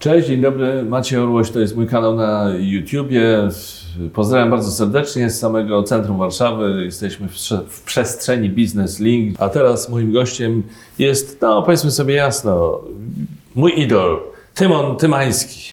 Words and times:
Cześć, 0.00 0.28
dzień 0.28 0.40
dobry. 0.40 0.82
Maciej 0.82 1.18
Orłoś, 1.18 1.50
to 1.50 1.60
jest 1.60 1.76
mój 1.76 1.86
kanał 1.86 2.14
na 2.16 2.50
YouTubie. 2.58 3.48
Pozdrawiam 4.12 4.50
bardzo 4.50 4.70
serdecznie 4.70 5.30
z 5.30 5.38
samego 5.38 5.82
centrum 5.82 6.18
Warszawy. 6.18 6.82
Jesteśmy 6.84 7.28
w, 7.28 7.36
w 7.68 7.82
przestrzeni 7.82 8.50
Business 8.50 9.00
Link. 9.00 9.36
A 9.38 9.48
teraz 9.48 9.88
moim 9.88 10.12
gościem 10.12 10.62
jest, 10.98 11.38
no 11.40 11.62
powiedzmy 11.62 11.90
sobie 11.90 12.14
jasno, 12.14 12.80
mój 13.54 13.80
idol, 13.80 14.20
Tymon 14.54 14.96
Tymański. 14.96 15.70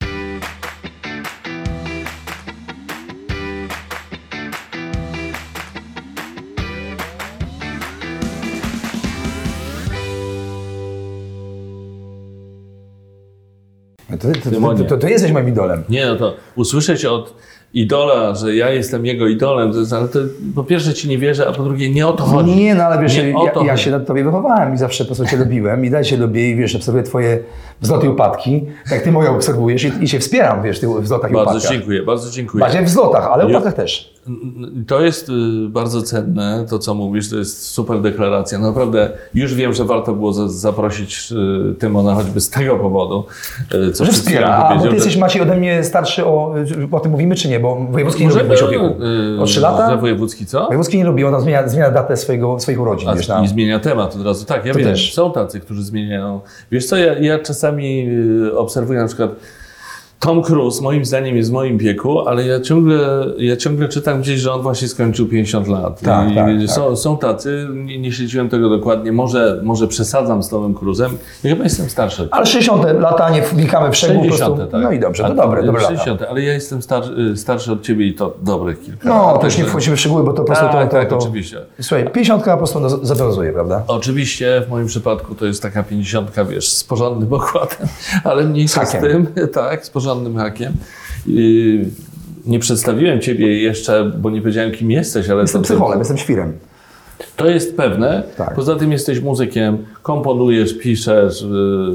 To, 14.34 14.39
to, 14.39 14.44
to, 14.50 14.50
Tymonie. 14.55 14.84
to, 14.84 14.86
to, 14.89 14.98
to 14.98 15.07
jesteś 15.07 15.32
moim 15.32 15.50
idolem. 15.50 15.84
Nie, 15.89 16.05
no 16.05 16.16
to 16.16 16.34
usłyszeć 16.55 17.05
od 17.05 17.34
idola, 17.73 18.35
że 18.35 18.55
ja 18.55 18.70
jestem 18.70 19.05
jego 19.05 19.27
idolem, 19.27 19.72
ale 19.98 20.08
to 20.08 20.20
po 20.55 20.63
pierwsze 20.63 20.94
ci 20.94 21.09
nie 21.09 21.18
wierzę, 21.18 21.48
a 21.48 21.52
po 21.52 21.63
drugie 21.63 21.90
nie 21.90 22.08
o 22.08 22.13
to 22.13 22.23
chodzi. 22.23 22.55
Nie, 22.55 22.76
no 22.76 22.84
ale 22.84 23.02
wiesz, 23.02 23.18
Nie 23.18 23.30
ja, 23.30 23.40
ja 23.44 23.52
chodzi. 23.54 23.84
się 23.84 23.91
na 23.91 23.99
tobie 23.99 24.23
wychowałem 24.23 24.73
i 24.73 24.77
zawsze 24.77 25.04
po 25.04 25.16
prostu 25.16 25.26
cię 25.32 25.38
lubiłem 25.38 25.85
i 25.85 25.90
dalej 25.90 26.05
cię 26.05 26.18
lubię 26.18 26.49
i 26.52 26.55
wiesz, 26.55 26.76
obserwuję 26.76 27.04
twoje 27.04 27.40
wzloty 27.82 28.05
i 28.05 28.09
upadki, 28.09 28.66
tak 28.90 29.02
ty 29.02 29.12
moje 29.12 29.30
obserwujesz 29.30 29.84
i, 29.84 29.91
i 30.02 30.08
się 30.08 30.20
wspieram, 30.20 30.63
wiesz, 30.63 30.82
w 30.82 31.02
wzlotach 31.02 31.32
i 31.32 31.34
Bardzo 31.34 31.52
upadkach. 31.52 31.71
dziękuję, 31.71 32.04
bardzo 32.04 32.32
dziękuję. 32.32 32.59
Bardziej 32.62 32.82
w 32.82 32.85
wzlotach, 32.85 33.27
ale 33.32 33.44
Ja- 33.44 33.49
upadkach 33.49 33.73
też. 33.73 34.16
To 34.88 35.02
jest 35.02 35.30
y, 35.30 35.34
bardzo 35.70 36.02
cenne, 36.02 36.66
to 36.70 36.80
co 36.80 36.94
mówisz, 36.94 37.30
to 37.30 37.38
jest 37.38 37.66
super 37.66 38.02
deklaracja. 38.02 38.59
Naprawdę 38.59 39.09
już 39.34 39.54
wiem, 39.55 39.73
że 39.73 39.85
warto 39.85 40.13
było 40.13 40.34
za- 40.34 40.48
zaprosić 40.49 41.31
y, 41.72 41.76
Tymona 41.76 42.16
choćby 42.16 42.41
z 42.41 42.49
tego 42.49 42.76
powodu, 42.77 43.26
y, 43.90 43.91
co 43.91 44.05
Że 44.05 44.12
wspiera, 44.12 44.48
a 44.58 44.76
bo 44.76 44.88
ty 44.88 44.95
jesteś 44.95 45.18
Maciej 45.18 45.41
ode 45.41 45.55
mnie 45.55 45.84
starszy 45.84 46.26
o, 46.26 46.54
o 46.91 46.99
tym 46.99 47.12
mówimy 47.12 47.35
czy 47.35 47.48
nie, 47.49 47.59
bo 47.59 47.76
wojewódzki 47.91 48.27
nie 48.27 48.34
lubi 48.34 48.77
O 49.40 49.46
3 49.46 49.60
lata? 49.62 49.91
Że 49.91 49.98
wojewódzki 49.98 50.46
co? 50.46 50.66
Wojewódzki 50.66 50.98
nie 50.98 51.05
lubi, 51.05 51.23
on 51.23 51.41
zmienia, 51.41 51.68
zmienia 51.68 51.91
datę 51.91 52.18
swojego, 52.18 52.60
swoich 52.60 52.82
urodzin, 52.82 53.10
A, 53.10 53.16
wiesz, 53.16 53.27
na... 53.27 53.44
I 53.44 53.48
zmienia 53.48 53.79
temat 53.79 54.16
od 54.16 54.26
razu. 54.26 54.46
Tak, 54.46 54.66
ja 54.66 54.73
To 54.73 54.79
wiem, 54.79 54.88
też. 54.88 55.13
są 55.13 55.32
tacy, 55.32 55.60
którzy 55.60 55.84
zmieniają. 55.84 56.41
Wiesz 56.71 56.85
co, 56.85 56.98
ja, 56.98 57.20
ja 57.20 57.40
czasami 57.40 58.07
obserwuję 58.57 58.99
na 58.99 59.07
przykład 59.07 59.32
Tom 60.20 60.43
Cruise, 60.43 60.82
moim 60.82 61.05
zdaniem 61.05 61.37
jest 61.37 61.49
w 61.49 61.54
moim 61.54 61.77
wieku, 61.77 62.20
ale 62.27 62.46
ja 62.46 62.60
ciągle, 62.62 63.26
ja 63.37 63.57
ciągle 63.57 63.90
czytam 63.90 64.22
gdzieś, 64.22 64.40
że 64.40 64.53
on 64.53 64.62
właśnie 64.62 64.88
skończył 64.88 65.28
50 65.28 65.68
lat. 65.68 66.01
Tak, 66.01 66.31
I 66.31 66.35
tak, 66.35 66.47
są, 66.68 66.96
są 66.96 67.18
tacy, 67.18 67.68
nie, 67.73 68.00
nie 68.00 68.12
śledziłem 68.12 68.50
tego 68.50 68.69
dokładnie, 68.69 69.12
może, 69.12 69.59
może 69.63 69.88
przesadzam 69.88 70.44
z 70.44 70.50
Tomem 70.50 70.73
Cruise'em. 70.73 71.09
Ja 71.44 71.50
chyba 71.50 71.63
jestem 71.63 71.90
starszy. 71.90 72.28
Ale 72.31 72.45
60 72.45 72.84
lata, 73.00 73.29
nie 73.29 73.41
wnikamy 73.41 73.91
w 73.91 73.95
szczegóły, 73.95 74.18
po 74.19 74.23
60, 74.23 74.56
prostu. 74.56 74.72
tak. 74.72 74.81
No 74.84 74.91
i 74.91 75.00
dobrze, 75.00 75.23
to 75.23 75.29
ty- 75.29 75.35
dobre, 75.35 75.63
dobre 75.63 75.81
lata. 75.81 75.95
60, 75.95 76.22
ale 76.22 76.41
ja 76.41 76.53
jestem 76.53 76.81
star, 76.81 77.03
y, 77.34 77.38
starszy 77.38 77.72
od 77.72 77.81
ciebie 77.81 78.07
i 78.07 78.13
to 78.13 78.34
dobre 78.41 78.73
kilka 78.75 79.09
No, 79.09 79.28
lat. 79.31 79.40
to 79.41 79.45
już 79.47 79.57
nie 79.57 79.66
wchodzimy 79.66 79.95
w 79.95 80.00
szczegóły, 80.00 80.23
bo 80.23 80.34
to 80.34 80.38
po 80.38 80.44
prostu 80.44 80.66
Tak, 80.66 80.73
to, 80.73 80.85
to, 80.85 80.91
tak, 80.91 81.09
to... 81.09 81.18
oczywiście. 81.18 81.57
Słuchaj, 81.81 82.09
50 82.09 82.44
po 82.44 82.57
prostu 82.57 82.79
no, 82.79 82.90
zawiązuje, 82.90 83.53
prawda? 83.53 83.84
Oczywiście 83.88 84.63
w 84.68 84.69
moim 84.69 84.88
przypadku 84.88 85.35
to 85.35 85.45
jest 85.45 85.62
taka 85.62 85.84
pięćdziesiątka, 85.84 86.45
wiesz, 86.45 86.69
z 86.69 86.84
porządnym 86.84 87.34
okładem, 87.40 87.88
ale 88.23 88.44
mniejsza 88.44 88.85
z 88.85 88.91
tym, 88.91 89.28
tak, 89.53 89.85
z 89.85 89.90
porządnym 89.90 90.06
hakiem. 90.36 90.74
Yy, 91.28 91.86
Nie 92.46 92.59
przedstawiłem 92.59 93.22
Ciebie 93.22 93.62
jeszcze, 93.62 94.12
bo 94.22 94.30
nie 94.30 94.41
powiedziałem, 94.41 94.72
kim 94.72 94.91
jesteś, 94.91 95.30
ale 95.30 95.41
Jestem 95.41 95.62
psycholem, 95.62 96.00
jestem 96.00 96.18
świrem. 96.18 96.53
To 97.38 97.47
jest 97.50 97.78
pewne. 97.78 98.24
Tak. 98.38 98.56
Poza 98.56 98.75
tym 98.75 98.91
jesteś 98.91 99.22
muzykiem, 99.22 99.78
komponujesz, 100.03 100.78
piszesz, 100.78 101.41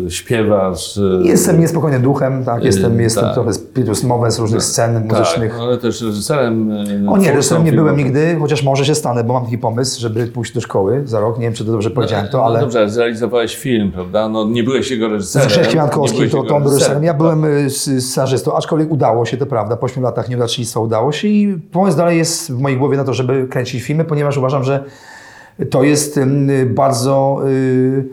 yy, 0.05 0.11
śpiewasz. 0.11 0.97
yy, 0.97 1.21
Jestem 1.25 1.61
niespokojnym 1.61 2.03
duchem, 2.03 2.45
tak, 2.45 2.65
jestem, 2.65 2.97
Yy, 2.97 3.03
jestem 3.03 3.25
tak. 3.25 3.35
trochę 3.35 3.53
z 3.95 4.05
mowę 4.05 4.31
z 4.31 4.39
różnych 4.39 4.63
scen 4.63 5.05
muzycznych. 5.09 5.53
Tak, 5.53 5.61
ale 5.61 5.79
też 5.79 6.03
reżyserem. 6.03 6.71
yy, 7.05 7.11
O 7.11 7.17
nie, 7.17 7.33
reżyserem 7.33 7.65
nie 7.65 7.73
byłem 7.73 7.97
nigdy, 7.97 8.37
chociaż 8.41 8.63
może 8.63 8.85
się 8.85 8.95
stanę, 8.95 9.25
bo 9.25 9.33
mam 9.33 9.45
taki 9.45 9.59
pomysł, 9.59 10.01
żeby 10.01 10.27
pójść 10.27 10.55
do 10.55 10.61
szkoły 10.61 11.03
za 11.05 11.21
rok. 11.21 11.39
Nie 11.39 11.45
wiem, 11.45 11.55
czy 11.55 11.65
to 11.65 11.73
dobrze 11.73 11.91
powiedziałem 11.91 12.29
to, 12.29 12.39
No 12.39 12.45
ale 12.45 12.61
dobrze, 12.61 12.91
zrealizowałeś 12.91 13.57
film, 13.57 13.93
prawda? 13.93 14.29
No 14.29 14.45
nie 14.45 14.65
byłeś 14.65 14.91
jego 14.91 15.09
reżyserem. 15.09 15.49
Kwiatkowski 15.69 16.17
byłeś 16.19 16.33
to, 16.33 16.43
to 16.43 16.61
był 16.61 16.71
reżyserem. 16.71 17.05
Ja 17.05 17.11
tak. 17.13 17.19
byłem 17.19 17.45
y, 17.45 17.71
scenarzystą, 17.71 18.57
aczkolwiek 18.57 18.91
udało 18.93 19.25
się, 19.27 19.37
to 19.37 19.47
prawda, 19.47 19.77
po 19.77 19.87
8 19.87 20.03
latach 20.03 20.29
nieudacznictwa 20.29 20.81
udało 20.81 21.13
się 21.13 21.29
i 21.29 21.59
pomysł 21.73 21.97
dalej 21.97 22.19
jest 22.19 22.53
w 22.53 22.59
mojej 22.61 22.79
głowie 22.79 22.97
na 22.97 23.05
to, 23.05 23.15
żeby 23.15 23.47
kręcić 23.51 23.83
filmy, 23.83 24.05
ponieważ 24.05 24.37
uważam, 24.39 24.65
że 24.65 24.85
to 25.71 25.83
jest 25.83 26.17
y, 26.17 26.67
bardzo, 26.67 27.43
y, 27.47 28.05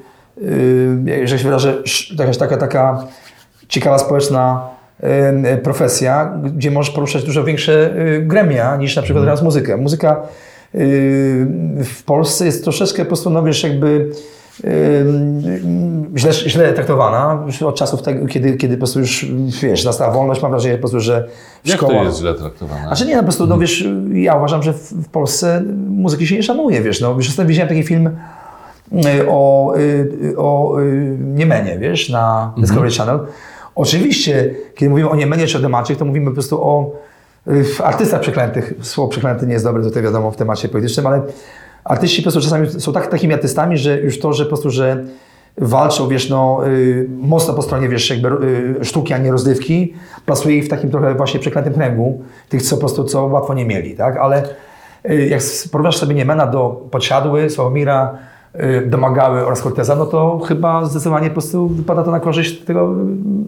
y, 0.42 1.28
że 1.28 1.38
się 1.40 1.44
wyrażę, 1.44 1.84
jakaś 2.20 2.38
taka, 2.38 2.58
taka 2.58 3.04
ciekawa 3.68 4.00
społeczna 4.00 4.70
y, 5.54 5.58
profesja, 5.58 6.40
gdzie 6.56 6.72
możesz 6.72 6.94
poruszać 6.94 7.24
dużo 7.24 7.44
większe 7.44 7.96
y, 7.98 8.22
gremia 8.22 8.76
niż 8.76 8.96
na 8.96 9.02
przykład 9.02 9.26
teraz 9.26 9.42
muzykę. 9.42 9.78
Muzyka 9.78 10.22
y, 10.76 10.78
w 11.84 12.04
Polsce 12.06 12.46
jest 12.46 12.64
troszeczkę 12.64 13.04
po 13.04 13.08
prostu, 13.08 13.30
no 13.30 13.44
wiesz, 13.44 13.64
jakby 13.64 14.10
źle, 16.16 16.34
źle 16.34 16.74
traktowana 16.74 17.46
od 17.66 17.76
czasów 17.76 18.02
tego, 18.02 18.28
kiedy, 18.28 18.54
kiedy 18.54 18.76
po 18.76 18.80
prostu 18.80 19.00
już, 19.00 19.26
wiesz, 19.62 19.86
nastała 19.86 20.14
wolność, 20.14 20.42
mam 20.42 20.52
wrażenie 20.52 20.76
po 20.76 20.80
prostu, 20.80 21.00
że 21.00 21.28
w 21.64 21.68
Jak 21.68 21.78
szkołach... 21.78 21.98
to 21.98 22.04
jest 22.04 22.18
źle 22.18 22.34
traktowane? 22.34 22.88
Znaczy 22.88 23.06
nie, 23.06 23.14
no 23.14 23.20
po 23.20 23.24
prostu, 23.24 23.48
no 23.48 23.58
wiesz, 23.58 23.88
ja 24.14 24.36
uważam, 24.36 24.64
że 24.64 24.74
w, 24.74 24.92
w 24.92 25.10
Polsce 25.10 25.64
muzyki 25.90 26.28
się 26.28 26.36
nie 26.36 26.44
szanuje, 26.44 26.82
wiesz, 26.82 27.02
no. 27.02 27.12
Już 27.12 27.30
ostatnio 27.30 27.50
widziałem 27.50 27.70
taki 27.70 27.84
film 27.84 28.08
y, 28.08 29.30
o, 29.30 29.74
y, 29.78 30.34
o 30.38 30.80
y, 30.82 31.18
Niemenie, 31.20 31.78
wiesz, 31.80 32.10
na 32.10 32.54
Discovery 32.58 32.92
Channel. 32.92 33.20
Oczywiście, 33.76 34.56
kiedy 34.76 34.90
mówimy 34.90 35.10
o 35.10 35.16
Niemenie 35.16 35.48
czy 35.48 35.58
o 35.58 35.62
temacie, 35.62 35.96
to 35.96 36.06
mówimy 36.06 36.26
po 36.26 36.34
prostu 36.34 36.64
o 36.64 36.92
artystach 37.84 38.22
przeklętych. 38.22 38.74
Słowo 38.82 39.10
przeklęty 39.10 39.48
nie 39.48 39.54
jest 39.54 39.66
dobre 39.66 39.84
tutaj 39.84 40.04
wiadomo 40.04 40.32
w 40.32 40.36
temacie 40.36 40.70
politycznym, 40.70 41.08
ale 41.08 41.22
artyści 41.84 42.22
po 42.22 42.24
prostu 42.24 42.42
czasami 42.42 42.70
są 42.70 42.94
tak, 42.94 43.08
takimi 43.08 43.34
artystami, 43.34 43.78
że 43.78 44.00
już 44.00 44.20
to, 44.20 44.34
że 44.34 44.44
po 44.44 44.50
prostu, 44.50 44.70
że 44.70 45.06
walczą, 45.58 46.08
wiesz, 46.08 46.30
no, 46.30 46.68
y, 46.68 47.08
mocno 47.18 47.54
po 47.54 47.62
stronie, 47.62 47.90
wiesz, 47.90 48.10
jakby 48.10 48.30
y, 48.82 48.86
sztuki, 48.86 49.14
a 49.14 49.18
nie 49.18 49.32
rozrywki, 49.32 49.94
plasuje 50.26 50.58
ich 50.58 50.66
w 50.66 50.70
takim 50.70 50.92
trochę 50.92 51.16
właśnie 51.16 51.40
przeklętym 51.40 51.74
kręgu, 51.74 52.24
tych, 52.50 52.62
co 52.62 52.76
po 52.76 52.80
prostu, 52.80 53.04
co 53.04 53.26
łatwo 53.26 53.54
nie 53.54 53.66
mieli, 53.66 53.96
tak, 53.96 54.18
ale 54.18 54.44
y, 55.10 55.28
jak 55.28 55.42
porównasz 55.72 55.98
sobie 55.98 56.16
Niemena 56.16 56.48
do 56.48 56.88
Podsiadły, 56.92 57.50
Sławomira, 57.50 58.18
Domagały 58.86 59.46
oraz 59.46 59.62
Corteza, 59.62 59.96
no 59.96 60.06
to 60.06 60.40
chyba 60.40 60.86
zdecydowanie 60.86 61.28
po 61.28 61.34
prostu 61.34 61.68
wypada 61.68 62.04
to 62.04 62.12
na 62.12 62.20
korzyść 62.20 62.60
tego 62.62 62.96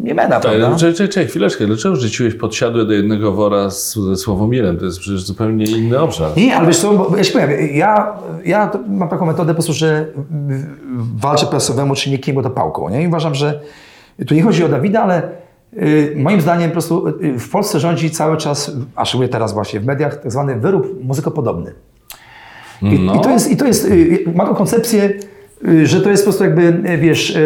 Niemena, 0.04 0.40
prawda? 0.40 0.70
Tak, 0.70 0.78
Czekaj, 0.78 0.94
czekaj, 0.94 1.28
chwileczkę. 1.28 1.68
Dlaczego 1.68 1.96
rzuciłeś 1.96 2.36
podsiadłe 2.36 2.86
do 2.86 2.94
jednego 2.94 3.32
wora 3.32 3.70
z, 3.70 3.96
ze 3.96 4.16
Sławomirem? 4.16 4.78
To 4.78 4.86
jest 4.86 5.00
przecież 5.00 5.24
zupełnie 5.24 5.66
inny 5.66 6.00
obszar. 6.00 6.38
Nie, 6.38 6.56
ale 6.56 6.68
wiesz 6.68 6.78
co, 6.78 6.94
bo 6.94 7.18
ja 7.18 7.24
ci 7.24 7.34
powiem, 7.34 7.50
ja, 7.74 8.14
ja 8.46 8.72
mam 8.88 9.10
taką 9.10 9.26
metodę 9.26 9.48
po 9.48 9.56
prostu, 9.56 9.74
że 9.74 10.06
walczę 11.16 11.46
prasowemu 11.46 11.96
czynnikiem, 11.96 12.44
to 12.44 12.50
pałką, 12.50 12.90
nie? 12.90 13.04
I 13.04 13.08
uważam, 13.08 13.36
że 13.36 13.62
tu 14.28 14.36
nie 14.36 14.44
chodzi 14.44 14.64
o 14.64 14.70
Dawida, 14.70 15.02
ale 15.04 15.30
y, 15.74 16.14
moim 16.18 16.42
zdaniem 16.42 16.70
po 16.70 16.74
prostu 16.74 17.08
y, 17.08 17.40
w 17.40 17.50
Polsce 17.50 17.80
rządzi 17.80 18.12
cały 18.12 18.38
czas, 18.38 18.72
a 18.96 19.06
szczególnie 19.06 19.30
teraz 19.30 19.54
właśnie 19.54 19.80
w 19.80 19.86
mediach, 19.86 20.16
tak 20.16 20.32
zwany 20.32 20.56
wyrób 20.56 21.04
muzykopodobny. 21.04 21.74
I, 22.82 23.00
No. 23.00 23.16
i 23.16 23.20
to 23.22 23.30
jest, 23.30 23.52
i 23.52 23.58
to 23.58 23.66
jest 23.68 23.86
y, 23.86 24.24
ma 24.36 24.46
tą 24.46 24.56
koncepcję, 24.56 25.10
y, 25.68 25.88
że 25.88 26.02
to 26.02 26.10
jest 26.10 26.24
po 26.24 26.30
prostu 26.30 26.44
jakby, 26.44 26.62
y, 26.92 26.98
wiesz, 26.98 27.38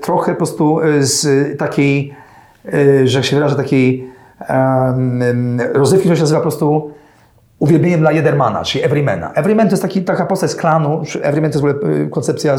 trochę 0.00 0.32
po 0.32 0.36
prostu 0.38 0.80
y, 0.80 1.06
z 1.06 1.58
takiej, 1.58 2.14
y, 2.74 3.08
że 3.08 3.18
jak 3.18 3.24
się 3.26 3.36
wyrażę, 3.36 3.56
takiej 3.56 4.10
rozrywki, 5.72 6.02
która 6.04 6.16
się 6.16 6.22
nazywa 6.22 6.40
po 6.40 6.42
prostu 6.42 6.90
uwielbieniem 7.58 8.00
dla 8.00 8.12
Jedermana, 8.12 8.64
czyli 8.64 8.84
Everymana. 8.84 9.32
Everyman 9.34 9.66
to 9.66 9.72
jest 9.72 9.82
taki, 9.82 10.02
taka 10.02 10.26
postać 10.26 10.50
z 10.50 10.56
klanu, 10.56 11.02
Everyman 11.22 11.50
to 11.50 11.58
jest 11.58 11.66
w 11.66 11.80
ogóle 11.82 11.96
y, 12.04 12.08
koncepcja 12.08 12.56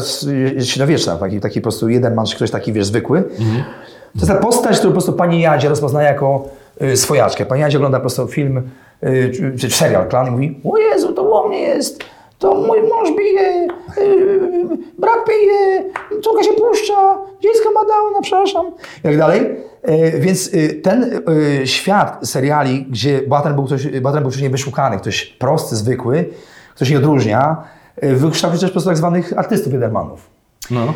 y, 0.58 0.64
średniowieczna, 0.64 1.16
taki, 1.16 1.40
taki 1.40 1.60
po 1.60 1.62
prostu 1.62 1.88
Jederman, 1.88 2.26
czy 2.26 2.36
ktoś 2.36 2.50
taki, 2.50 2.72
wiesz, 2.72 2.86
zwykły. 2.86 3.22
To 3.22 4.18
jest 4.18 4.28
ta 4.28 4.34
postać, 4.34 4.76
którą 4.78 4.90
po 4.90 4.94
prostu 4.94 5.12
pani 5.12 5.40
Jadzie 5.40 5.68
rozpoznaje 5.68 6.08
jako 6.08 6.48
y, 6.82 6.96
swojaczkę. 6.96 7.46
Pani 7.46 7.60
Jadzie 7.60 7.78
ogląda 7.78 7.98
po 7.98 8.02
prostu 8.02 8.26
film, 8.26 8.58
y, 8.58 8.62
czy, 9.02 9.52
czy 9.58 9.70
serial 9.70 10.08
Klan 10.08 10.26
i 10.26 10.30
mówi, 10.30 10.60
o 10.72 10.78
Jezu, 10.78 11.12
to 11.12 11.22
u 11.22 11.48
mnie 11.48 11.60
jest, 11.60 12.04
to 12.38 12.54
mój 12.54 12.82
mąż 12.82 13.16
bije, 13.18 13.66
y, 13.98 14.68
brat 14.98 15.24
pije, 15.26 15.84
córka 16.22 16.42
się 16.42 16.52
puszcza, 16.52 17.18
dziecko 17.40 17.70
ma 17.74 17.80
downa, 17.80 18.20
przepraszam, 18.22 18.66
i 18.98 19.02
tak 19.02 19.18
dalej. 19.18 19.40
Y, 19.88 20.20
Więc 20.20 20.54
y, 20.54 20.80
ten 20.82 21.22
y, 21.62 21.66
świat 21.66 22.18
seriali, 22.28 22.86
gdzie 22.90 23.22
bohater 23.22 23.54
był, 23.54 23.64
ktoś, 23.64 23.86
bohater 24.00 24.22
był 24.22 24.30
ktoś 24.30 24.42
niewyszukany, 24.42 24.98
ktoś 24.98 25.24
prosty, 25.26 25.76
zwykły, 25.76 26.28
ktoś 26.74 26.90
nie 26.90 26.98
odróżnia, 26.98 27.64
y, 28.04 28.16
wykształcił 28.16 28.60
też 28.60 28.70
po 28.70 28.72
prostu 28.72 28.90
tak 28.90 28.96
zwanych 28.96 29.38
artystów 29.38 29.72
Jedermanów. 29.72 30.30
No. 30.70 30.94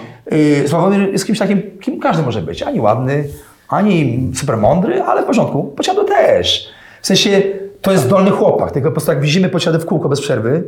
Sławomir 0.67 1.12
jest 1.12 1.26
kimś 1.26 1.38
takim, 1.38 1.62
kim 1.81 2.00
każdy 2.00 2.23
może 2.23 2.43
być. 2.43 2.62
Ani 2.62 2.81
ładny, 2.81 3.25
ani 3.69 4.31
super 4.35 4.56
mądry, 4.56 5.03
ale 5.03 5.23
w 5.23 5.25
porządku. 5.25 5.64
Pociądu 5.64 6.05
też. 6.05 6.69
W 7.03 7.06
sensie, 7.06 7.43
to 7.86 7.92
jest 7.92 8.04
zdolny 8.04 8.30
chłopak, 8.30 8.72
tylko 8.72 8.88
po 8.88 8.92
prostu 8.92 9.10
jak 9.10 9.20
widzimy 9.20 9.48
pociądy 9.48 9.78
w 9.78 9.86
kółko 9.86 10.08
bez 10.08 10.20
przerwy, 10.20 10.62